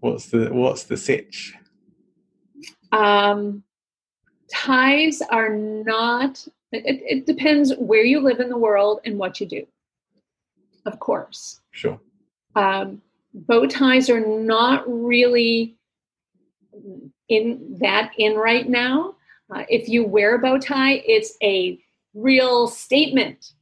What's 0.00 0.26
the 0.26 0.52
what's 0.52 0.84
the 0.84 0.96
sitch? 0.96 1.54
Um, 2.92 3.62
ties 4.52 5.20
are 5.30 5.54
not 5.54 6.46
it, 6.72 7.02
it 7.04 7.26
depends 7.26 7.74
where 7.78 8.04
you 8.04 8.20
live 8.20 8.40
in 8.40 8.48
the 8.48 8.56
world 8.56 9.00
and 9.04 9.18
what 9.18 9.40
you 9.40 9.46
do, 9.46 9.66
of 10.86 10.98
course. 10.98 11.60
Sure. 11.70 12.00
Um, 12.56 13.02
bow 13.34 13.66
ties 13.66 14.10
are 14.10 14.20
not 14.20 14.84
really 14.86 15.76
in 17.28 17.76
that 17.80 18.12
in 18.18 18.34
right 18.36 18.68
now. 18.68 19.14
Uh, 19.54 19.64
if 19.68 19.88
you 19.88 20.04
wear 20.04 20.36
a 20.36 20.38
bow 20.38 20.58
tie, 20.58 21.02
it's 21.06 21.36
a 21.42 21.78
real 22.14 22.66
statement. 22.66 23.52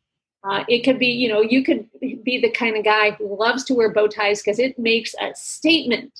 Uh, 0.43 0.65
it 0.69 0.85
could 0.85 0.99
be, 0.99 1.09
you 1.09 1.29
know, 1.29 1.41
you 1.41 1.63
could 1.63 1.87
be 2.01 2.41
the 2.41 2.51
kind 2.51 2.77
of 2.77 2.85
guy 2.85 3.11
who 3.13 3.39
loves 3.39 3.65
to 3.65 3.75
wear 3.75 3.93
bow 3.93 4.07
ties 4.07 4.41
because 4.41 4.59
it 4.59 4.79
makes 4.79 5.15
a 5.21 5.35
statement. 5.35 6.13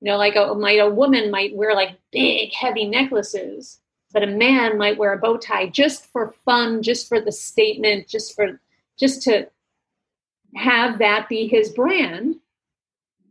You 0.00 0.10
know, 0.12 0.16
like 0.16 0.36
a, 0.36 0.54
might 0.54 0.78
a 0.78 0.88
woman 0.88 1.30
might 1.30 1.54
wear 1.54 1.74
like 1.74 1.98
big, 2.12 2.52
heavy 2.52 2.86
necklaces, 2.86 3.80
but 4.12 4.22
a 4.22 4.26
man 4.26 4.78
might 4.78 4.98
wear 4.98 5.12
a 5.12 5.18
bow 5.18 5.36
tie 5.36 5.66
just 5.66 6.06
for 6.06 6.34
fun, 6.44 6.82
just 6.82 7.08
for 7.08 7.20
the 7.20 7.32
statement, 7.32 8.08
just 8.08 8.34
for 8.34 8.60
just 8.98 9.22
to 9.22 9.48
have 10.56 10.98
that 10.98 11.28
be 11.28 11.46
his 11.46 11.70
brand. 11.70 12.36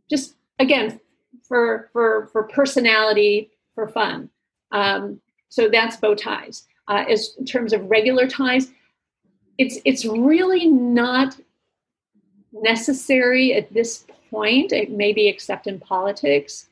Just 0.08 0.36
again 0.58 1.00
for 1.42 1.90
for 1.92 2.28
for 2.32 2.44
personality, 2.44 3.50
for 3.74 3.88
fun. 3.88 4.30
Um, 4.70 5.20
so 5.48 5.68
that's 5.68 5.96
bow 5.96 6.14
ties. 6.14 6.66
Uh, 6.86 7.04
as 7.08 7.34
in 7.38 7.44
terms 7.44 7.72
of 7.72 7.90
regular 7.90 8.26
ties, 8.26 8.68
it's 9.58 9.78
it's 9.84 10.04
really 10.04 10.66
not 10.66 11.38
necessary 12.52 13.54
at 13.54 13.72
this 13.72 14.06
point. 14.30 14.72
It 14.72 14.90
may 14.90 15.12
be 15.12 15.26
except 15.28 15.66
in 15.66 15.80
politics 15.80 16.68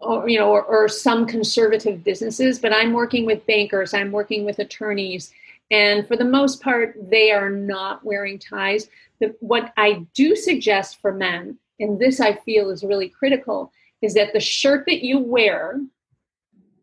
or 0.00 0.28
you 0.28 0.38
know 0.38 0.50
or, 0.50 0.62
or, 0.62 0.88
some 0.88 1.26
conservative 1.26 2.04
businesses 2.04 2.58
but 2.58 2.72
i'm 2.72 2.92
working 2.92 3.24
with 3.24 3.46
bankers 3.46 3.94
i'm 3.94 4.12
working 4.12 4.44
with 4.44 4.58
attorneys 4.58 5.32
and 5.70 6.06
for 6.06 6.16
the 6.16 6.24
most 6.24 6.62
part 6.62 6.94
they 7.10 7.32
are 7.32 7.50
not 7.50 8.04
wearing 8.04 8.38
ties. 8.38 8.88
But 9.20 9.36
what 9.40 9.72
i 9.76 10.06
do 10.14 10.36
suggest 10.36 11.00
for 11.00 11.12
men 11.12 11.58
and 11.80 11.98
this 11.98 12.20
i 12.20 12.34
feel 12.34 12.70
is 12.70 12.84
really 12.84 13.08
critical 13.08 13.72
is 14.02 14.14
that 14.14 14.32
the 14.32 14.40
shirt 14.40 14.84
that 14.86 15.02
you 15.02 15.18
wear 15.18 15.80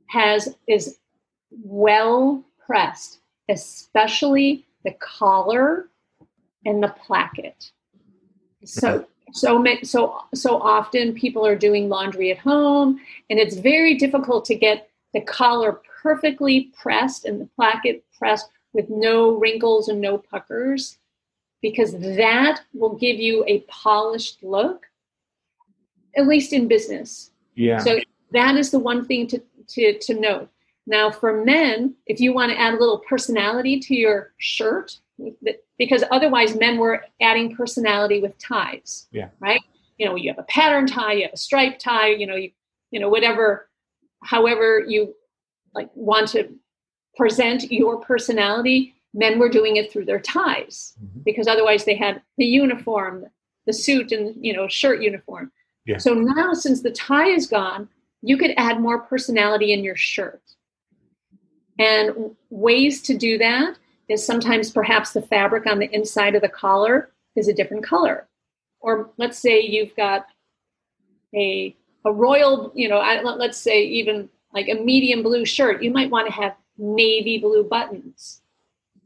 has 0.08 0.56
is 0.68 0.98
well 1.52 2.44
pressed 2.66 3.20
especially 3.50 4.66
the 4.84 4.92
collar 5.00 5.90
and 6.66 6.82
the 6.82 6.90
placket. 7.06 7.72
So 8.66 9.06
so 9.34 9.66
so 9.84 10.24
so 10.34 10.62
often 10.62 11.14
people 11.14 11.46
are 11.46 11.56
doing 11.56 11.90
laundry 11.90 12.32
at 12.32 12.38
home 12.38 13.00
and 13.30 13.40
it's 13.40 13.56
very 13.56 13.96
difficult 13.96 14.46
to 14.46 14.56
get 14.56 14.90
the 15.14 15.22
collar 15.22 15.82
perfectly 16.02 16.72
pressed 16.80 17.26
and 17.26 17.42
the 17.42 17.50
placket 17.56 18.04
pressed 18.18 18.50
with 18.74 18.90
no 18.90 19.32
wrinkles 19.38 19.90
and 19.90 20.00
no 20.00 20.18
puckers 20.18 20.98
because 21.62 21.94
that 21.94 22.62
will 22.74 22.96
give 22.96 23.20
you 23.20 23.44
a 23.48 23.60
polished 23.62 24.44
look 24.44 24.86
at 26.16 26.28
least 26.28 26.54
in 26.54 26.68
business. 26.68 27.32
Yeah. 27.56 27.80
So 27.80 28.00
that 28.32 28.56
is 28.56 28.70
the 28.70 28.80
one 28.80 29.06
thing 29.06 29.28
to 29.28 29.42
to, 29.70 29.98
to 29.98 30.14
note. 30.14 30.50
Now 30.86 31.10
for 31.10 31.44
men 31.44 31.96
if 32.06 32.20
you 32.20 32.34
want 32.34 32.52
to 32.52 32.60
add 32.60 32.76
a 32.76 32.80
little 32.80 33.00
personality 33.00 33.80
to 33.80 33.96
your 33.96 34.34
shirt 34.38 35.00
because 35.78 36.04
otherwise 36.12 36.56
men 36.56 36.78
were 36.78 37.06
adding 37.22 37.56
personality 37.56 38.22
with 38.22 38.38
ties. 38.40 39.08
Yeah. 39.12 39.30
Right. 39.40 39.62
You 39.98 40.08
know, 40.08 40.16
you 40.16 40.32
have 40.32 40.40
a 40.40 40.44
pattern 40.44 40.88
tie, 40.88 41.14
you 41.14 41.24
have 41.24 41.34
a 41.34 41.38
stripe 41.38 41.80
tie, 41.80 42.10
you 42.10 42.28
know, 42.28 42.36
you 42.36 42.52
you 42.92 43.00
know 43.00 43.10
whatever, 43.10 43.70
however 44.24 44.84
you 44.88 45.16
like 45.74 45.90
want 45.96 46.28
to 46.30 46.50
present 47.16 47.72
your 47.72 48.00
personality. 48.00 48.96
Men 49.16 49.38
were 49.38 49.50
doing 49.50 49.76
it 49.76 49.92
through 49.92 50.06
their 50.06 50.20
ties 50.20 50.94
mm-hmm. 51.04 51.20
because 51.24 51.48
otherwise 51.48 51.86
they 51.86 51.94
had 51.94 52.22
the 52.38 52.46
uniform, 52.46 53.28
the 53.68 53.74
suit, 53.74 54.12
and 54.12 54.36
you 54.44 54.54
know 54.54 54.68
shirt 54.68 55.02
uniform. 55.02 55.52
Yeah. 55.86 56.00
So 56.00 56.14
now, 56.14 56.54
since 56.54 56.82
the 56.82 56.92
tie 56.92 57.28
is 57.28 57.46
gone, 57.46 57.90
you 58.24 58.38
could 58.38 58.54
add 58.58 58.80
more 58.80 59.02
personality 59.02 59.74
in 59.74 59.84
your 59.84 59.98
shirt. 59.98 60.42
And 61.78 62.36
ways 62.50 63.02
to 63.04 63.18
do 63.18 63.38
that 63.40 63.78
is 64.10 64.26
sometimes 64.26 64.72
perhaps 64.72 65.14
the 65.14 65.22
fabric 65.22 65.66
on 65.66 65.80
the 65.80 65.94
inside 65.94 66.36
of 66.36 66.42
the 66.42 66.50
collar 66.50 67.12
is 67.36 67.48
a 67.48 67.54
different 67.54 67.84
color. 67.84 68.28
Or 68.80 69.12
let's 69.18 69.38
say 69.38 69.62
you've 69.62 69.96
got 69.96 70.26
a, 71.34 71.76
a 72.06 72.12
royal, 72.12 72.72
you 72.76 72.90
know, 72.90 73.00
let's 73.38 73.58
say 73.58 73.84
even 73.84 74.30
like 74.54 74.68
a 74.70 74.76
medium 74.76 75.24
blue 75.24 75.46
shirt, 75.46 75.82
you 75.82 75.92
might 75.92 76.12
want 76.12 76.28
to 76.28 76.34
have 76.34 76.56
navy 76.78 77.40
blue 77.40 77.64
buttons. 77.64 78.42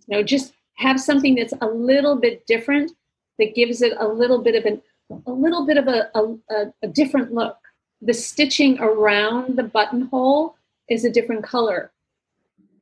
You 0.07 0.17
know, 0.17 0.23
just 0.23 0.53
have 0.75 0.99
something 0.99 1.35
that's 1.35 1.53
a 1.61 1.67
little 1.67 2.15
bit 2.15 2.45
different 2.47 2.91
that 3.39 3.55
gives 3.55 3.81
it 3.81 3.93
a 3.99 4.07
little 4.07 4.41
bit 4.41 4.55
of 4.55 4.65
an 4.65 4.81
a 5.25 5.31
little 5.31 5.65
bit 5.65 5.77
of 5.77 5.87
a, 5.87 6.09
a, 6.15 6.65
a 6.83 6.87
different 6.87 7.33
look. 7.33 7.57
The 8.01 8.13
stitching 8.13 8.77
around 8.79 9.55
the 9.55 9.63
buttonhole 9.63 10.55
is 10.89 11.05
a 11.05 11.09
different 11.09 11.43
color. 11.43 11.91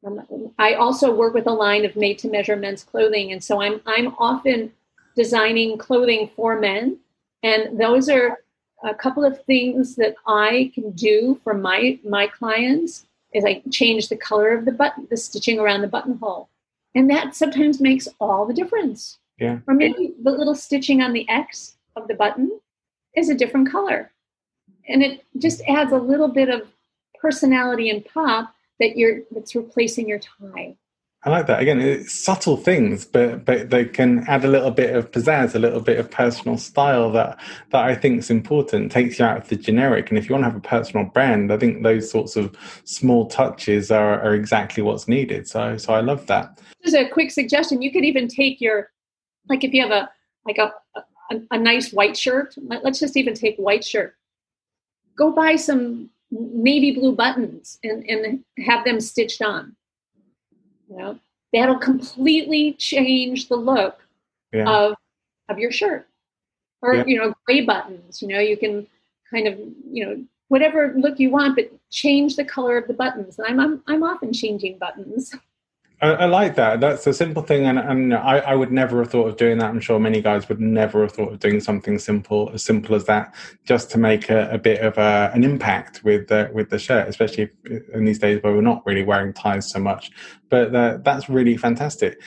Um, 0.05 0.51
I 0.59 0.73
also 0.73 1.13
work 1.13 1.33
with 1.33 1.47
a 1.47 1.51
line 1.51 1.85
of 1.85 1.95
made 1.95 2.19
to 2.19 2.29
measure 2.29 2.55
men's 2.55 2.83
clothing. 2.83 3.31
And 3.31 3.43
so 3.43 3.61
I'm, 3.61 3.81
I'm 3.85 4.15
often 4.19 4.71
designing 5.15 5.77
clothing 5.77 6.29
for 6.35 6.59
men. 6.59 6.99
And 7.43 7.79
those 7.79 8.09
are 8.09 8.39
a 8.83 8.93
couple 8.93 9.23
of 9.23 9.43
things 9.45 9.95
that 9.95 10.15
I 10.27 10.71
can 10.75 10.91
do 10.91 11.39
for 11.43 11.53
my, 11.53 11.99
my 12.03 12.27
clients 12.27 13.05
is 13.33 13.43
I 13.45 13.61
change 13.71 14.09
the 14.09 14.17
color 14.17 14.53
of 14.53 14.65
the 14.65 14.71
button, 14.71 15.07
the 15.09 15.17
stitching 15.17 15.59
around 15.59 15.81
the 15.81 15.87
buttonhole. 15.87 16.49
And 16.93 17.09
that 17.09 17.35
sometimes 17.35 17.81
makes 17.81 18.07
all 18.19 18.45
the 18.45 18.53
difference. 18.53 19.17
Yeah. 19.37 19.59
Or 19.67 19.73
maybe 19.73 20.13
the 20.21 20.31
little 20.31 20.55
stitching 20.55 21.01
on 21.01 21.11
the 21.11 21.27
X 21.27 21.75
of 21.95 22.07
the 22.07 22.13
button 22.13 22.59
is 23.15 23.29
a 23.29 23.35
different 23.35 23.69
color. 23.69 24.11
And 24.87 25.03
it 25.03 25.25
just 25.37 25.61
adds 25.67 25.91
a 25.91 25.97
little 25.97 26.29
bit 26.29 26.49
of 26.49 26.67
personality 27.19 27.89
and 27.89 28.05
pop 28.05 28.54
that 28.79 28.97
you're 28.97 29.21
that's 29.31 29.55
replacing 29.55 30.07
your 30.07 30.19
tie. 30.19 30.75
I 31.25 31.31
like 31.31 31.47
that. 31.47 31.59
Again, 31.59 31.81
it's 31.81 32.13
subtle 32.13 32.55
things, 32.55 33.03
but 33.03 33.45
but 33.45 33.71
they 33.71 33.85
can 33.85 34.19
add 34.27 34.45
a 34.45 34.47
little 34.47 34.69
bit 34.69 34.95
of 34.95 35.09
pizzazz, 35.09 35.55
a 35.55 35.59
little 35.59 35.81
bit 35.81 35.97
of 35.97 36.11
personal 36.11 36.55
style 36.59 37.11
that 37.13 37.39
that 37.71 37.83
I 37.83 37.95
think 37.95 38.19
is 38.19 38.29
important. 38.29 38.91
Takes 38.91 39.17
you 39.17 39.25
out 39.25 39.37
of 39.37 39.49
the 39.49 39.55
generic. 39.55 40.09
And 40.09 40.19
if 40.19 40.29
you 40.29 40.35
want 40.35 40.43
to 40.43 40.51
have 40.51 40.57
a 40.57 40.61
personal 40.61 41.05
brand, 41.07 41.51
I 41.51 41.57
think 41.57 41.81
those 41.81 42.11
sorts 42.11 42.35
of 42.35 42.55
small 42.83 43.25
touches 43.25 43.89
are, 43.89 44.21
are 44.21 44.35
exactly 44.35 44.83
what's 44.83 45.07
needed. 45.07 45.47
So 45.47 45.77
so 45.77 45.95
I 45.95 46.01
love 46.01 46.27
that. 46.27 46.61
Just 46.83 46.95
a 46.95 47.09
quick 47.09 47.31
suggestion. 47.31 47.81
You 47.81 47.91
could 47.91 48.05
even 48.05 48.27
take 48.27 48.61
your 48.61 48.91
like 49.49 49.63
if 49.63 49.73
you 49.73 49.81
have 49.81 49.91
a 49.91 50.07
like 50.45 50.59
a 50.59 50.71
a, 51.31 51.39
a 51.49 51.57
nice 51.57 51.91
white 51.91 52.15
shirt. 52.15 52.53
Let's 52.83 52.99
just 52.99 53.17
even 53.17 53.33
take 53.33 53.57
white 53.57 53.83
shirt. 53.83 54.13
Go 55.17 55.31
buy 55.31 55.55
some 55.55 56.11
navy 56.35 56.91
blue 56.93 57.15
buttons 57.15 57.79
and, 57.83 58.03
and 58.09 58.43
have 58.65 58.83
them 58.85 58.99
stitched 58.99 59.41
on. 59.41 59.75
You 60.89 60.97
know, 60.97 61.19
that'll 61.53 61.79
completely 61.79 62.73
change 62.73 63.47
the 63.47 63.55
look 63.55 63.99
yeah. 64.53 64.69
of 64.69 64.95
of 65.49 65.59
your 65.59 65.71
shirt. 65.71 66.07
Or, 66.81 66.95
yeah. 66.95 67.03
you 67.07 67.17
know, 67.17 67.33
gray 67.45 67.61
buttons. 67.61 68.21
You 68.21 68.27
know, 68.27 68.39
you 68.39 68.57
can 68.57 68.85
kind 69.31 69.47
of, 69.47 69.59
you 69.89 70.05
know, 70.05 70.23
whatever 70.49 70.93
look 70.97 71.19
you 71.19 71.31
want, 71.31 71.55
but 71.55 71.71
change 71.89 72.35
the 72.35 72.45
color 72.45 72.77
of 72.77 72.87
the 72.87 72.93
buttons. 72.93 73.39
And 73.39 73.47
I'm 73.47 73.59
I'm, 73.59 73.83
I'm 73.87 74.03
often 74.03 74.33
changing 74.33 74.77
buttons. 74.77 75.33
I, 76.01 76.07
I, 76.07 76.25
like 76.25 76.55
that. 76.55 76.81
That's 76.81 77.07
a 77.07 77.13
simple 77.13 77.41
thing, 77.41 77.65
and, 77.65 77.79
and 77.79 78.13
I, 78.13 78.39
I, 78.39 78.55
would 78.55 78.71
never 78.71 78.99
have 78.99 79.11
thought 79.11 79.27
of 79.27 79.37
doing 79.37 79.57
that. 79.59 79.69
I'm 79.69 79.79
sure 79.79 79.99
many 79.99 80.21
guys 80.21 80.49
would 80.49 80.59
never 80.59 81.01
have 81.03 81.13
thought 81.13 81.33
of 81.33 81.39
doing 81.39 81.61
something 81.61 81.99
simple, 81.99 82.51
as 82.53 82.63
simple 82.63 82.95
as 82.95 83.05
that, 83.05 83.33
just 83.65 83.89
to 83.91 83.97
make 83.97 84.29
a, 84.29 84.49
a 84.51 84.57
bit 84.57 84.81
of 84.81 84.97
a, 84.97 85.31
an 85.33 85.43
impact 85.43 86.03
with 86.03 86.27
the, 86.27 86.49
with 86.53 86.69
the 86.69 86.79
shirt, 86.79 87.07
especially 87.07 87.49
in 87.93 88.03
these 88.03 88.19
days 88.19 88.43
where 88.43 88.53
we're 88.53 88.61
not 88.61 88.85
really 88.85 89.03
wearing 89.03 89.31
ties 89.31 89.69
so 89.69 89.79
much. 89.79 90.11
But 90.49 90.75
uh, 90.75 90.97
that's 91.01 91.29
really 91.29 91.55
fantastic. 91.55 92.21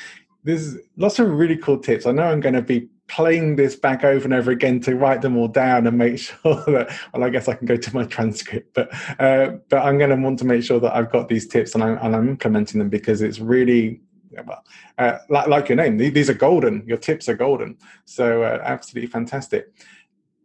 There's 0.44 0.76
lots 0.96 1.18
of 1.18 1.28
really 1.28 1.56
cool 1.56 1.78
tips. 1.78 2.06
I 2.06 2.12
know 2.12 2.24
I'm 2.24 2.40
going 2.40 2.54
to 2.54 2.62
be 2.62 2.88
playing 3.08 3.56
this 3.56 3.74
back 3.74 4.04
over 4.04 4.24
and 4.24 4.34
over 4.34 4.50
again 4.50 4.80
to 4.80 4.94
write 4.94 5.22
them 5.22 5.36
all 5.36 5.48
down 5.48 5.86
and 5.86 5.96
make 5.96 6.18
sure 6.18 6.54
that 6.66 6.94
well 7.12 7.24
i 7.24 7.30
guess 7.30 7.48
i 7.48 7.54
can 7.54 7.66
go 7.66 7.76
to 7.76 7.94
my 7.94 8.04
transcript 8.04 8.72
but 8.74 8.92
uh, 9.18 9.52
but 9.68 9.82
i'm 9.82 9.98
going 9.98 10.10
to 10.10 10.16
want 10.16 10.38
to 10.38 10.44
make 10.44 10.62
sure 10.62 10.78
that 10.78 10.94
i've 10.94 11.10
got 11.10 11.28
these 11.28 11.46
tips 11.46 11.74
and 11.74 11.82
i'm, 11.82 11.98
and 11.98 12.14
I'm 12.14 12.28
implementing 12.28 12.78
them 12.78 12.88
because 12.88 13.22
it's 13.22 13.40
really 13.40 14.00
well, 14.46 14.62
uh, 14.98 15.18
like, 15.28 15.48
like, 15.48 15.68
your 15.68 15.76
name 15.76 15.96
these 15.96 16.30
are 16.30 16.34
golden. 16.34 16.84
Your 16.86 16.98
tips 16.98 17.28
are 17.28 17.34
golden. 17.34 17.76
So 18.04 18.42
uh, 18.42 18.60
absolutely 18.62 19.10
fantastic. 19.10 19.72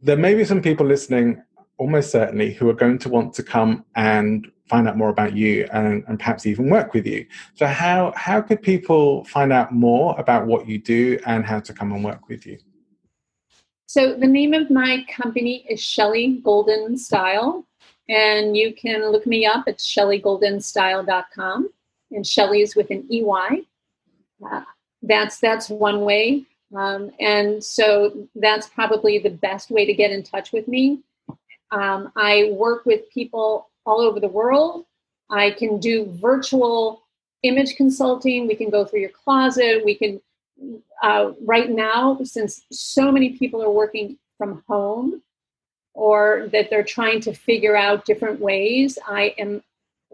There 0.01 0.17
may 0.17 0.33
be 0.33 0.45
some 0.45 0.61
people 0.61 0.85
listening 0.85 1.43
almost 1.77 2.11
certainly 2.11 2.53
who 2.53 2.69
are 2.69 2.73
going 2.73 2.97
to 2.99 3.09
want 3.09 3.33
to 3.33 3.43
come 3.43 3.85
and 3.95 4.49
find 4.73 4.87
out 4.87 4.97
more 4.97 5.09
about 5.09 5.35
you 5.35 5.67
and, 5.71 6.03
and 6.07 6.17
perhaps 6.17 6.47
even 6.47 6.67
work 6.67 6.95
with 6.95 7.05
you. 7.05 7.27
So 7.53 7.67
how 7.67 8.11
how 8.15 8.41
could 8.41 8.61
people 8.61 9.23
find 9.25 9.53
out 9.53 9.71
more 9.71 10.19
about 10.19 10.47
what 10.47 10.67
you 10.67 10.79
do 10.79 11.19
and 11.27 11.45
how 11.45 11.59
to 11.59 11.71
come 11.73 11.91
and 11.91 12.03
work 12.03 12.27
with 12.27 12.47
you? 12.47 12.57
So 13.85 14.15
the 14.15 14.31
name 14.39 14.53
of 14.55 14.71
my 14.71 15.05
company 15.21 15.55
is 15.69 15.79
Shelly 15.79 16.41
Golden 16.43 16.97
Style, 16.97 17.67
and 18.09 18.57
you 18.57 18.73
can 18.73 19.11
look 19.11 19.27
me 19.27 19.45
up 19.45 19.65
at 19.67 19.77
shellygoldenstyle.com. 19.77 21.69
And 22.11 22.25
Shelly 22.25 22.61
is 22.61 22.75
with 22.75 22.89
an 22.89 23.05
EY. 23.11 23.49
Uh, 24.43 24.63
that's 25.03 25.39
that's 25.39 25.69
one 25.69 26.01
way. 26.01 26.45
Um, 26.75 27.11
and 27.19 27.63
so 27.63 28.27
that's 28.33 28.67
probably 28.67 29.19
the 29.19 29.35
best 29.47 29.69
way 29.69 29.85
to 29.85 29.93
get 29.93 30.09
in 30.09 30.23
touch 30.23 30.51
with 30.51 30.67
me. 30.67 31.03
Um, 31.69 32.11
I 32.15 32.49
work 32.53 32.87
with 32.87 33.01
people 33.11 33.69
all 33.85 34.01
over 34.01 34.19
the 34.19 34.27
world. 34.27 34.85
I 35.29 35.51
can 35.51 35.79
do 35.79 36.05
virtual 36.21 37.03
image 37.43 37.75
consulting. 37.75 38.47
We 38.47 38.55
can 38.55 38.69
go 38.69 38.85
through 38.85 39.01
your 39.01 39.09
closet. 39.09 39.83
We 39.83 39.95
can, 39.95 40.21
uh, 41.01 41.31
right 41.41 41.69
now, 41.69 42.19
since 42.23 42.65
so 42.71 43.11
many 43.11 43.37
people 43.37 43.61
are 43.61 43.69
working 43.71 44.17
from 44.37 44.63
home 44.67 45.21
or 45.93 46.49
that 46.51 46.69
they're 46.69 46.83
trying 46.83 47.21
to 47.21 47.33
figure 47.33 47.75
out 47.75 48.05
different 48.05 48.39
ways, 48.39 48.97
I 49.07 49.35
am 49.37 49.61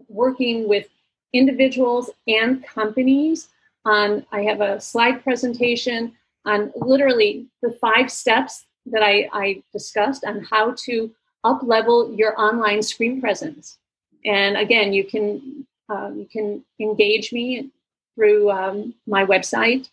working 0.08 0.68
with 0.68 0.88
individuals 1.34 2.10
and 2.28 2.64
companies 2.66 3.50
on, 3.86 4.26
I 4.32 4.42
have 4.42 4.62
a 4.62 4.82
slide 4.82 5.24
presentation 5.24 6.14
on 6.46 6.72
literally 6.76 7.48
the 7.62 7.72
five 7.80 8.12
steps 8.12 8.66
that 8.88 9.04
I, 9.04 9.30
I 9.32 9.64
discussed 9.72 10.26
on 10.26 10.42
how 10.44 10.74
to 10.86 11.12
up 11.44 11.62
level 11.64 12.14
your 12.14 12.40
online 12.40 12.82
screen 12.82 13.22
presence. 13.22 13.78
And 14.26 14.58
again, 14.58 14.94
you 14.94 15.04
can 15.04 15.66
um, 15.90 16.20
you 16.20 16.28
can 16.32 16.64
engage 16.80 17.32
me 17.32 17.72
through 18.16 18.52
um, 18.52 18.94
my 19.08 19.26
website, 19.26 19.90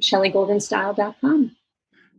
shellygoldenstyle.com. 0.00 1.56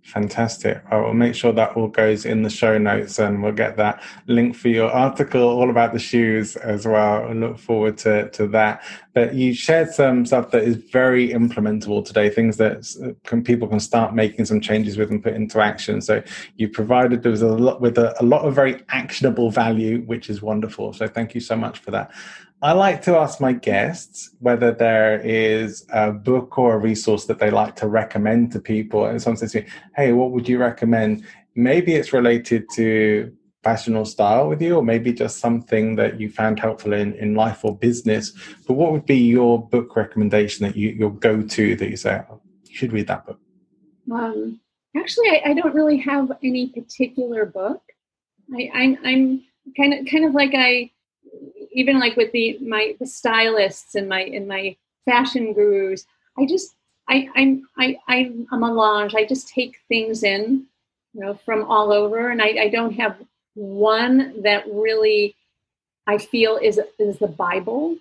Fantastic. 0.03 0.81
I 0.89 0.97
will 0.97 1.13
make 1.13 1.35
sure 1.35 1.51
that 1.51 1.75
all 1.75 1.87
goes 1.87 2.25
in 2.25 2.41
the 2.41 2.49
show 2.49 2.77
notes 2.77 3.19
and 3.19 3.43
we'll 3.43 3.51
get 3.51 3.77
that 3.77 4.01
link 4.25 4.55
for 4.55 4.69
your 4.69 4.89
article 4.89 5.43
all 5.43 5.69
about 5.69 5.93
the 5.93 5.99
shoes 5.99 6.55
as 6.55 6.87
well. 6.87 7.27
I 7.27 7.33
look 7.33 7.59
forward 7.59 7.97
to, 7.99 8.29
to 8.31 8.47
that. 8.47 8.83
But 9.13 9.35
you 9.35 9.53
shared 9.53 9.91
some 9.91 10.25
stuff 10.25 10.49
that 10.51 10.63
is 10.63 10.77
very 10.77 11.29
implementable 11.29 12.03
today, 12.03 12.29
things 12.29 12.57
that 12.57 12.87
can, 13.23 13.43
people 13.43 13.67
can 13.67 13.79
start 13.79 14.15
making 14.15 14.45
some 14.45 14.61
changes 14.61 14.97
with 14.97 15.11
and 15.11 15.21
put 15.21 15.33
into 15.33 15.59
action. 15.59 16.01
So 16.01 16.23
you 16.55 16.69
provided 16.69 17.25
us 17.27 17.41
a 17.41 17.47
lot 17.47 17.79
with 17.81 17.97
a, 17.97 18.15
a 18.21 18.25
lot 18.25 18.45
of 18.45 18.55
very 18.55 18.81
actionable 18.89 19.51
value, 19.51 20.01
which 20.01 20.29
is 20.29 20.41
wonderful. 20.41 20.93
So 20.93 21.07
thank 21.07 21.35
you 21.35 21.41
so 21.41 21.55
much 21.55 21.79
for 21.79 21.91
that. 21.91 22.11
I 22.61 22.73
like 22.73 23.01
to 23.03 23.15
ask 23.15 23.39
my 23.39 23.53
guests 23.53 24.31
whether 24.39 24.73
there 24.73 25.21
is 25.21 25.85
a 25.93 26.11
book 26.11 26.57
or 26.57 26.75
a 26.75 26.77
resource 26.77 27.25
that 27.25 27.39
they 27.39 27.51
like 27.51 27.77
to 27.77 27.87
recommend 27.87 28.51
to 28.51 28.59
people. 28.59 29.05
And 29.05 29.21
someone 29.21 29.37
says 29.37 29.53
to 29.53 29.61
me, 29.61 29.67
Hey, 29.95 30.11
what 30.11 30.31
would 30.31 30.49
you 30.49 30.59
recommend? 30.59 31.25
Maybe 31.55 31.95
it's 31.95 32.11
related 32.11 32.65
to 32.75 33.33
fashion 33.63 33.95
or 33.95 34.05
style 34.05 34.49
with 34.49 34.61
you, 34.61 34.75
or 34.75 34.83
maybe 34.83 35.13
just 35.13 35.39
something 35.39 35.95
that 35.95 36.19
you 36.19 36.29
found 36.29 36.59
helpful 36.59 36.93
in, 36.93 37.13
in 37.15 37.35
life 37.35 37.63
or 37.63 37.77
business. 37.77 38.31
But 38.67 38.73
what 38.73 38.91
would 38.91 39.05
be 39.05 39.17
your 39.17 39.65
book 39.67 39.95
recommendation 39.95 40.65
that 40.65 40.75
you 40.75 40.89
your 40.89 41.11
go 41.11 41.41
to 41.41 41.75
that 41.75 41.89
you 41.89 41.97
say, 41.97 42.21
oh, 42.29 42.41
you 42.65 42.75
should 42.75 42.93
read 42.93 43.07
that 43.07 43.25
book? 43.25 43.39
Um, 44.11 44.59
actually, 44.97 45.29
I, 45.29 45.41
I, 45.47 45.53
don't 45.53 45.75
really 45.75 45.97
have 45.97 46.31
any 46.43 46.69
particular 46.69 47.45
book. 47.45 47.81
I, 48.53 48.71
I'm, 48.73 48.97
I'm 49.05 49.43
kind 49.77 49.93
of 49.93 50.07
kind 50.07 50.25
of 50.25 50.33
like 50.33 50.51
I 50.55 50.91
even 51.79 51.99
like 51.99 52.15
with 52.17 52.31
the 52.31 52.57
my 52.59 52.95
the 52.99 53.07
stylists 53.07 53.95
and 53.95 54.07
my 54.09 54.21
and 54.21 54.47
my 54.47 54.75
fashion 55.05 55.53
gurus, 55.53 56.05
I 56.37 56.45
just 56.45 56.75
I 57.07 57.29
I'm 57.35 57.67
I 57.77 57.97
I'm 58.07 58.47
a 58.51 58.57
melange. 58.57 59.15
I 59.15 59.25
just 59.25 59.49
take 59.49 59.79
things 59.87 60.23
in, 60.23 60.65
you 61.13 61.21
know, 61.21 61.33
from 61.45 61.63
all 61.65 61.91
over, 61.91 62.29
and 62.29 62.41
I, 62.41 62.49
I 62.65 62.69
don't 62.69 62.93
have 62.93 63.17
one 63.55 64.41
that 64.43 64.65
really 64.71 65.35
I 66.07 66.17
feel 66.17 66.57
is 66.57 66.79
is 66.97 67.19
the 67.19 67.27
Bible 67.27 67.97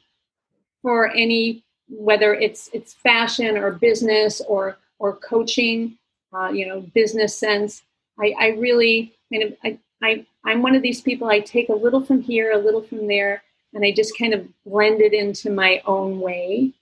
for 0.82 1.10
any 1.10 1.62
whether 1.88 2.34
it's 2.34 2.68
it's 2.72 2.94
fashion 2.94 3.56
or 3.56 3.72
business 3.72 4.40
or 4.48 4.76
or 4.98 5.16
coaching, 5.16 5.96
uh, 6.32 6.48
you 6.48 6.66
know, 6.66 6.80
business 6.80 7.36
sense. 7.36 7.82
I, 8.20 8.34
I 8.38 8.48
really, 8.48 9.14
I, 9.32 9.56
I, 9.64 9.78
I, 10.02 10.26
I'm 10.44 10.62
one 10.62 10.74
of 10.74 10.82
these 10.82 11.00
people. 11.00 11.28
I 11.28 11.40
take 11.40 11.68
a 11.68 11.74
little 11.74 12.04
from 12.04 12.20
here, 12.20 12.50
a 12.52 12.58
little 12.58 12.82
from 12.82 13.06
there, 13.06 13.42
and 13.74 13.84
I 13.84 13.92
just 13.92 14.16
kind 14.18 14.34
of 14.34 14.46
blend 14.64 15.00
it 15.00 15.12
into 15.12 15.50
my 15.50 15.82
own 15.86 16.20
way. 16.20 16.72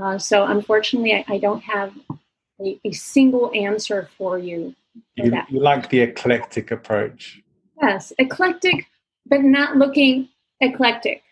Uh, 0.00 0.18
so 0.18 0.44
unfortunately, 0.44 1.14
I, 1.14 1.24
I 1.28 1.38
don't 1.38 1.62
have 1.62 1.94
a, 2.60 2.78
a, 2.84 2.92
single 2.92 3.52
answer 3.54 4.08
for 4.18 4.38
you. 4.38 4.74
For 5.16 5.26
you, 5.26 5.38
you 5.48 5.60
like 5.60 5.88
the 5.88 6.00
eclectic 6.00 6.70
approach. 6.70 7.40
Yes, 7.80 8.12
eclectic, 8.18 8.86
but 9.26 9.42
not 9.42 9.76
looking 9.76 10.28
eclectic. 10.60 11.22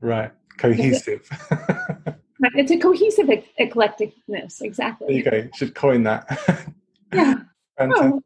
Right, 0.00 0.32
cohesive. 0.56 1.28
it's 2.40 2.70
a 2.70 2.78
cohesive 2.78 3.28
eclecticness, 3.60 4.62
exactly. 4.62 5.06
There 5.08 5.16
you 5.16 5.22
go. 5.22 5.36
You 5.36 5.50
should 5.54 5.74
coin 5.74 6.02
that. 6.04 6.26
yeah. 7.12 7.34
Oh, 7.78 8.22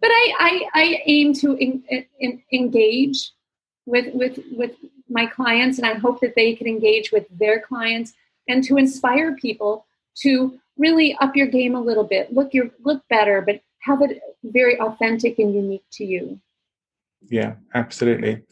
but 0.00 0.10
I, 0.10 0.32
I, 0.38 0.68
I 0.74 1.02
aim 1.06 1.32
to 1.34 1.54
in, 1.54 1.82
in, 2.20 2.42
engage 2.52 3.32
with 3.86 4.14
with 4.14 4.38
with 4.52 4.72
my 5.08 5.26
clients 5.26 5.78
and 5.78 5.86
I 5.86 5.94
hope 5.94 6.20
that 6.20 6.34
they 6.34 6.54
can 6.54 6.66
engage 6.66 7.12
with 7.12 7.26
their 7.30 7.60
clients 7.60 8.12
and 8.48 8.62
to 8.64 8.76
inspire 8.76 9.34
people 9.36 9.86
to 10.22 10.58
really 10.76 11.16
up 11.20 11.36
your 11.36 11.46
game 11.46 11.74
a 11.74 11.80
little 11.80 12.04
bit. 12.04 12.32
Look 12.32 12.54
your 12.54 12.70
look 12.84 13.02
better, 13.08 13.42
but 13.42 13.60
have 13.80 14.02
it 14.02 14.20
very 14.44 14.78
authentic 14.80 15.38
and 15.38 15.54
unique 15.54 15.84
to 15.92 16.04
you. 16.04 16.40
Yeah, 17.28 17.54
absolutely. 17.74 18.42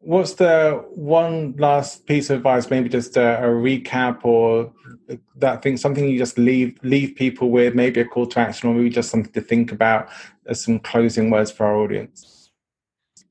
What's 0.00 0.34
the 0.34 0.84
one 0.90 1.54
last 1.56 2.06
piece 2.06 2.28
of 2.28 2.38
advice? 2.38 2.68
Maybe 2.68 2.90
just 2.90 3.16
a, 3.16 3.38
a 3.38 3.48
recap 3.48 4.24
or 4.24 4.72
that 5.36 5.62
thing, 5.62 5.76
something 5.78 6.06
you 6.06 6.18
just 6.18 6.36
leave 6.36 6.78
leave 6.82 7.16
people 7.16 7.50
with. 7.50 7.74
Maybe 7.74 8.00
a 8.00 8.04
call 8.04 8.26
to 8.26 8.40
action, 8.40 8.68
or 8.68 8.74
maybe 8.74 8.90
just 8.90 9.10
something 9.10 9.32
to 9.32 9.40
think 9.40 9.72
about 9.72 10.08
as 10.46 10.62
some 10.62 10.78
closing 10.78 11.30
words 11.30 11.50
for 11.50 11.64
our 11.64 11.76
audience. 11.76 12.50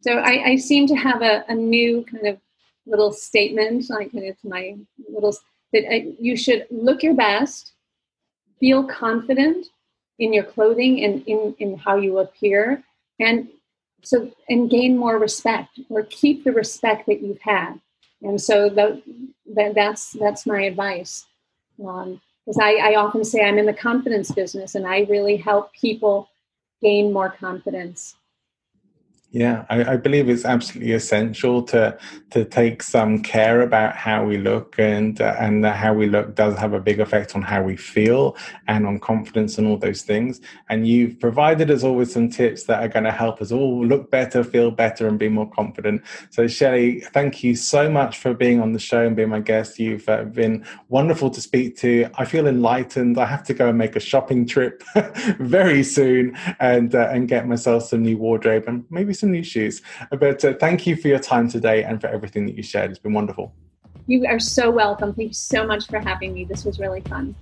So 0.01 0.17
I, 0.17 0.49
I 0.49 0.55
seem 0.57 0.87
to 0.87 0.95
have 0.95 1.21
a, 1.21 1.45
a 1.47 1.55
new 1.55 2.03
kind 2.03 2.27
of 2.27 2.37
little 2.85 3.11
statement, 3.11 3.89
like 3.89 4.13
it's 4.13 4.43
my 4.43 4.75
little 5.09 5.35
that 5.71 5.85
uh, 5.85 6.11
you 6.19 6.35
should 6.37 6.67
look 6.69 7.01
your 7.03 7.15
best, 7.15 7.73
feel 8.59 8.83
confident 8.83 9.67
in 10.19 10.33
your 10.33 10.43
clothing 10.43 11.03
and 11.03 11.25
in, 11.27 11.55
in 11.59 11.77
how 11.77 11.95
you 11.95 12.19
appear, 12.19 12.83
and 13.19 13.47
so 14.03 14.31
and 14.49 14.69
gain 14.69 14.97
more 14.97 15.17
respect 15.17 15.79
or 15.89 16.03
keep 16.03 16.43
the 16.43 16.51
respect 16.51 17.07
that 17.07 17.21
you've 17.21 17.41
had. 17.41 17.79
And 18.21 18.39
so 18.39 18.69
that, 18.69 19.01
that 19.55 19.75
that's 19.75 20.11
that's 20.11 20.45
my 20.45 20.63
advice. 20.63 21.25
Um, 21.85 22.21
because 22.45 22.59
I, 22.61 22.91
I 22.91 22.95
often 22.95 23.23
say 23.23 23.41
I'm 23.41 23.57
in 23.57 23.65
the 23.65 23.73
confidence 23.73 24.29
business 24.31 24.75
and 24.75 24.85
I 24.85 25.01
really 25.09 25.37
help 25.37 25.71
people 25.73 26.29
gain 26.81 27.13
more 27.13 27.29
confidence 27.29 28.15
yeah, 29.33 29.65
I, 29.67 29.93
I, 29.93 29.97
believe 29.97 30.29
it's 30.29 30.45
absolutely 30.45 30.93
essential 30.93 31.63
to 31.63 31.97
to 32.29 32.45
take 32.45 32.83
some 32.83 33.23
care 33.23 33.61
about 33.61 33.95
how 33.95 34.23
we 34.23 34.37
look, 34.37 34.75
and 34.77 35.19
uh, 35.19 35.35
and 35.39 35.65
how 35.65 35.91
we 35.95 36.05
look 36.05 36.35
does 36.35 36.55
have 36.59 36.73
a 36.73 36.79
big 36.79 36.99
effect 36.99 37.35
on 37.35 37.41
how 37.41 37.63
we 37.63 37.75
feel 37.75 38.37
and 38.67 38.85
on 38.85 38.99
confidence 38.99 39.57
and 39.57 39.65
all 39.65 39.77
those 39.77 40.03
things. 40.03 40.39
And 40.69 40.87
you've 40.87 41.19
provided 41.19 41.71
us 41.71 41.83
all 41.83 41.95
with 41.95 42.11
some 42.11 42.29
tips 42.29 42.65
that 42.65 42.83
are 42.83 42.87
going 42.87 43.05
to 43.05 43.11
help 43.11 43.41
us 43.41 43.51
all 43.51 43.83
look 43.83 44.11
better, 44.11 44.43
feel 44.43 44.69
better, 44.69 45.07
and 45.07 45.17
be 45.17 45.29
more 45.29 45.49
confident. 45.49 46.03
So, 46.29 46.47
Shelly, 46.47 46.99
thank 46.99 47.43
you 47.43 47.55
so 47.55 47.89
much 47.89 48.19
for 48.19 48.35
being 48.35 48.61
on 48.61 48.73
the 48.73 48.79
show 48.79 49.03
and 49.03 49.15
being 49.15 49.29
my 49.29 49.39
guest. 49.39 49.79
You've 49.79 50.07
uh, 50.07 50.25
been 50.25 50.63
wonderful 50.89 51.31
to 51.31 51.41
speak 51.41 51.75
to. 51.77 52.07
I 52.19 52.25
feel 52.25 52.45
enlightened. 52.45 53.17
I 53.17 53.25
have 53.25 53.43
to 53.45 53.55
go 53.55 53.69
and 53.69 53.79
make 53.79 53.95
a 53.95 53.99
shopping 53.99 54.45
trip 54.45 54.83
very 55.39 55.81
soon 55.81 56.37
and 56.59 56.93
uh, 56.93 57.09
and 57.11 57.27
get 57.27 57.47
myself 57.47 57.85
some 57.85 58.03
new 58.03 58.19
wardrobe 58.19 58.65
and 58.67 58.85
maybe 58.91 59.11
some 59.23 59.31
new 59.31 59.43
shoes. 59.43 59.81
But 60.11 60.43
uh, 60.43 60.53
thank 60.59 60.85
you 60.85 60.95
for 60.95 61.07
your 61.07 61.19
time 61.19 61.47
today 61.47 61.83
and 61.83 61.99
for 61.99 62.07
everything 62.07 62.45
that 62.45 62.55
you 62.55 62.63
shared. 62.63 62.91
It's 62.91 62.99
been 62.99 63.13
wonderful. 63.13 63.55
You 64.05 64.25
are 64.27 64.39
so 64.39 64.69
welcome. 64.69 65.13
Thank 65.13 65.29
you 65.29 65.33
so 65.33 65.65
much 65.65 65.87
for 65.87 65.99
having 65.99 66.33
me. 66.33 66.43
This 66.43 66.65
was 66.65 66.77
really 66.77 67.01
fun. 67.01 67.35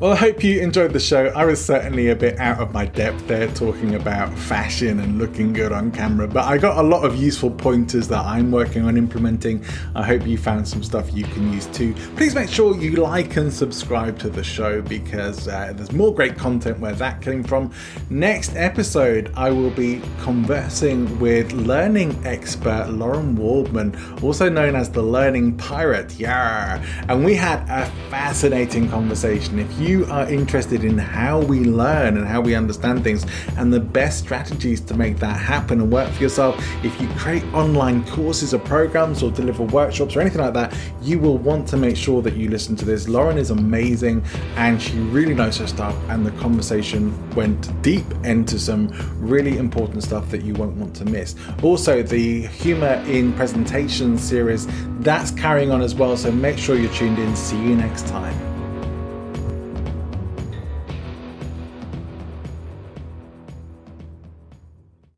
Well, 0.00 0.12
I 0.12 0.16
hope 0.16 0.42
you 0.42 0.62
enjoyed 0.62 0.94
the 0.94 0.98
show. 0.98 1.26
I 1.26 1.44
was 1.44 1.62
certainly 1.62 2.08
a 2.08 2.16
bit 2.16 2.38
out 2.38 2.58
of 2.58 2.72
my 2.72 2.86
depth 2.86 3.28
there 3.28 3.48
talking 3.48 3.96
about 3.96 4.32
fashion 4.32 4.98
and 4.98 5.18
looking 5.18 5.52
good 5.52 5.72
on 5.72 5.92
camera, 5.92 6.26
but 6.26 6.46
I 6.46 6.56
got 6.56 6.78
a 6.78 6.82
lot 6.82 7.04
of 7.04 7.16
useful 7.16 7.50
pointers 7.50 8.08
that 8.08 8.24
I'm 8.24 8.50
working 8.50 8.86
on 8.86 8.96
implementing. 8.96 9.62
I 9.94 10.02
hope 10.02 10.26
you 10.26 10.38
found 10.38 10.66
some 10.66 10.82
stuff 10.82 11.12
you 11.12 11.24
can 11.24 11.52
use 11.52 11.66
too. 11.66 11.92
Please 12.16 12.34
make 12.34 12.48
sure 12.48 12.74
you 12.78 12.92
like 12.92 13.36
and 13.36 13.52
subscribe 13.52 14.18
to 14.20 14.30
the 14.30 14.42
show 14.42 14.80
because 14.80 15.46
uh, 15.46 15.74
there's 15.76 15.92
more 15.92 16.14
great 16.14 16.34
content 16.38 16.80
where 16.80 16.94
that 16.94 17.20
came 17.20 17.44
from. 17.44 17.70
Next 18.08 18.56
episode, 18.56 19.30
I 19.36 19.50
will 19.50 19.68
be 19.68 20.00
conversing 20.22 21.18
with 21.18 21.52
learning 21.52 22.18
expert 22.24 22.88
Lauren 22.88 23.36
Waldman, 23.36 23.94
also 24.22 24.48
known 24.48 24.76
as 24.76 24.88
the 24.88 25.02
Learning 25.02 25.58
Pirate. 25.58 26.18
Yeah, 26.18 26.82
and 27.06 27.22
we 27.22 27.34
had 27.34 27.68
a 27.68 27.84
fascinating 28.08 28.88
conversation. 28.88 29.58
If 29.58 29.69
you 29.78 29.90
you 30.00 30.06
are 30.06 30.28
interested 30.30 30.84
in 30.84 30.96
how 30.96 31.40
we 31.40 31.60
learn 31.60 32.16
and 32.16 32.26
how 32.26 32.40
we 32.40 32.54
understand 32.54 33.02
things 33.02 33.26
and 33.56 33.72
the 33.72 33.80
best 33.80 34.18
strategies 34.20 34.80
to 34.80 34.94
make 34.94 35.18
that 35.18 35.36
happen 35.36 35.80
and 35.80 35.90
work 35.90 36.10
for 36.12 36.22
yourself, 36.22 36.56
if 36.84 37.00
you 37.00 37.08
create 37.16 37.44
online 37.52 38.06
courses 38.06 38.54
or 38.54 38.58
programs 38.60 39.22
or 39.22 39.30
deliver 39.30 39.64
workshops 39.64 40.14
or 40.16 40.20
anything 40.20 40.40
like 40.40 40.54
that, 40.54 40.74
you 41.02 41.18
will 41.18 41.38
want 41.38 41.66
to 41.68 41.76
make 41.76 41.96
sure 41.96 42.22
that 42.22 42.34
you 42.34 42.48
listen 42.48 42.76
to 42.76 42.84
this. 42.84 43.08
Lauren 43.08 43.36
is 43.36 43.50
amazing 43.50 44.22
and 44.56 44.80
she 44.80 44.96
really 44.98 45.34
knows 45.34 45.58
her 45.58 45.66
stuff, 45.66 45.96
and 46.08 46.24
the 46.24 46.32
conversation 46.32 47.14
went 47.34 47.82
deep 47.82 48.06
into 48.24 48.58
some 48.58 48.88
really 49.18 49.58
important 49.58 50.02
stuff 50.02 50.30
that 50.30 50.42
you 50.42 50.54
won't 50.54 50.76
want 50.76 50.94
to 50.94 51.04
miss. 51.04 51.34
Also, 51.62 52.02
the 52.02 52.46
humor 52.46 53.02
in 53.06 53.32
presentation 53.34 54.16
series 54.16 54.66
that's 55.00 55.30
carrying 55.32 55.70
on 55.70 55.82
as 55.82 55.94
well, 55.94 56.16
so 56.16 56.30
make 56.30 56.58
sure 56.58 56.76
you're 56.76 56.92
tuned 56.92 57.18
in. 57.18 57.34
See 57.34 57.56
you 57.56 57.74
next 57.74 58.06
time. 58.06 58.49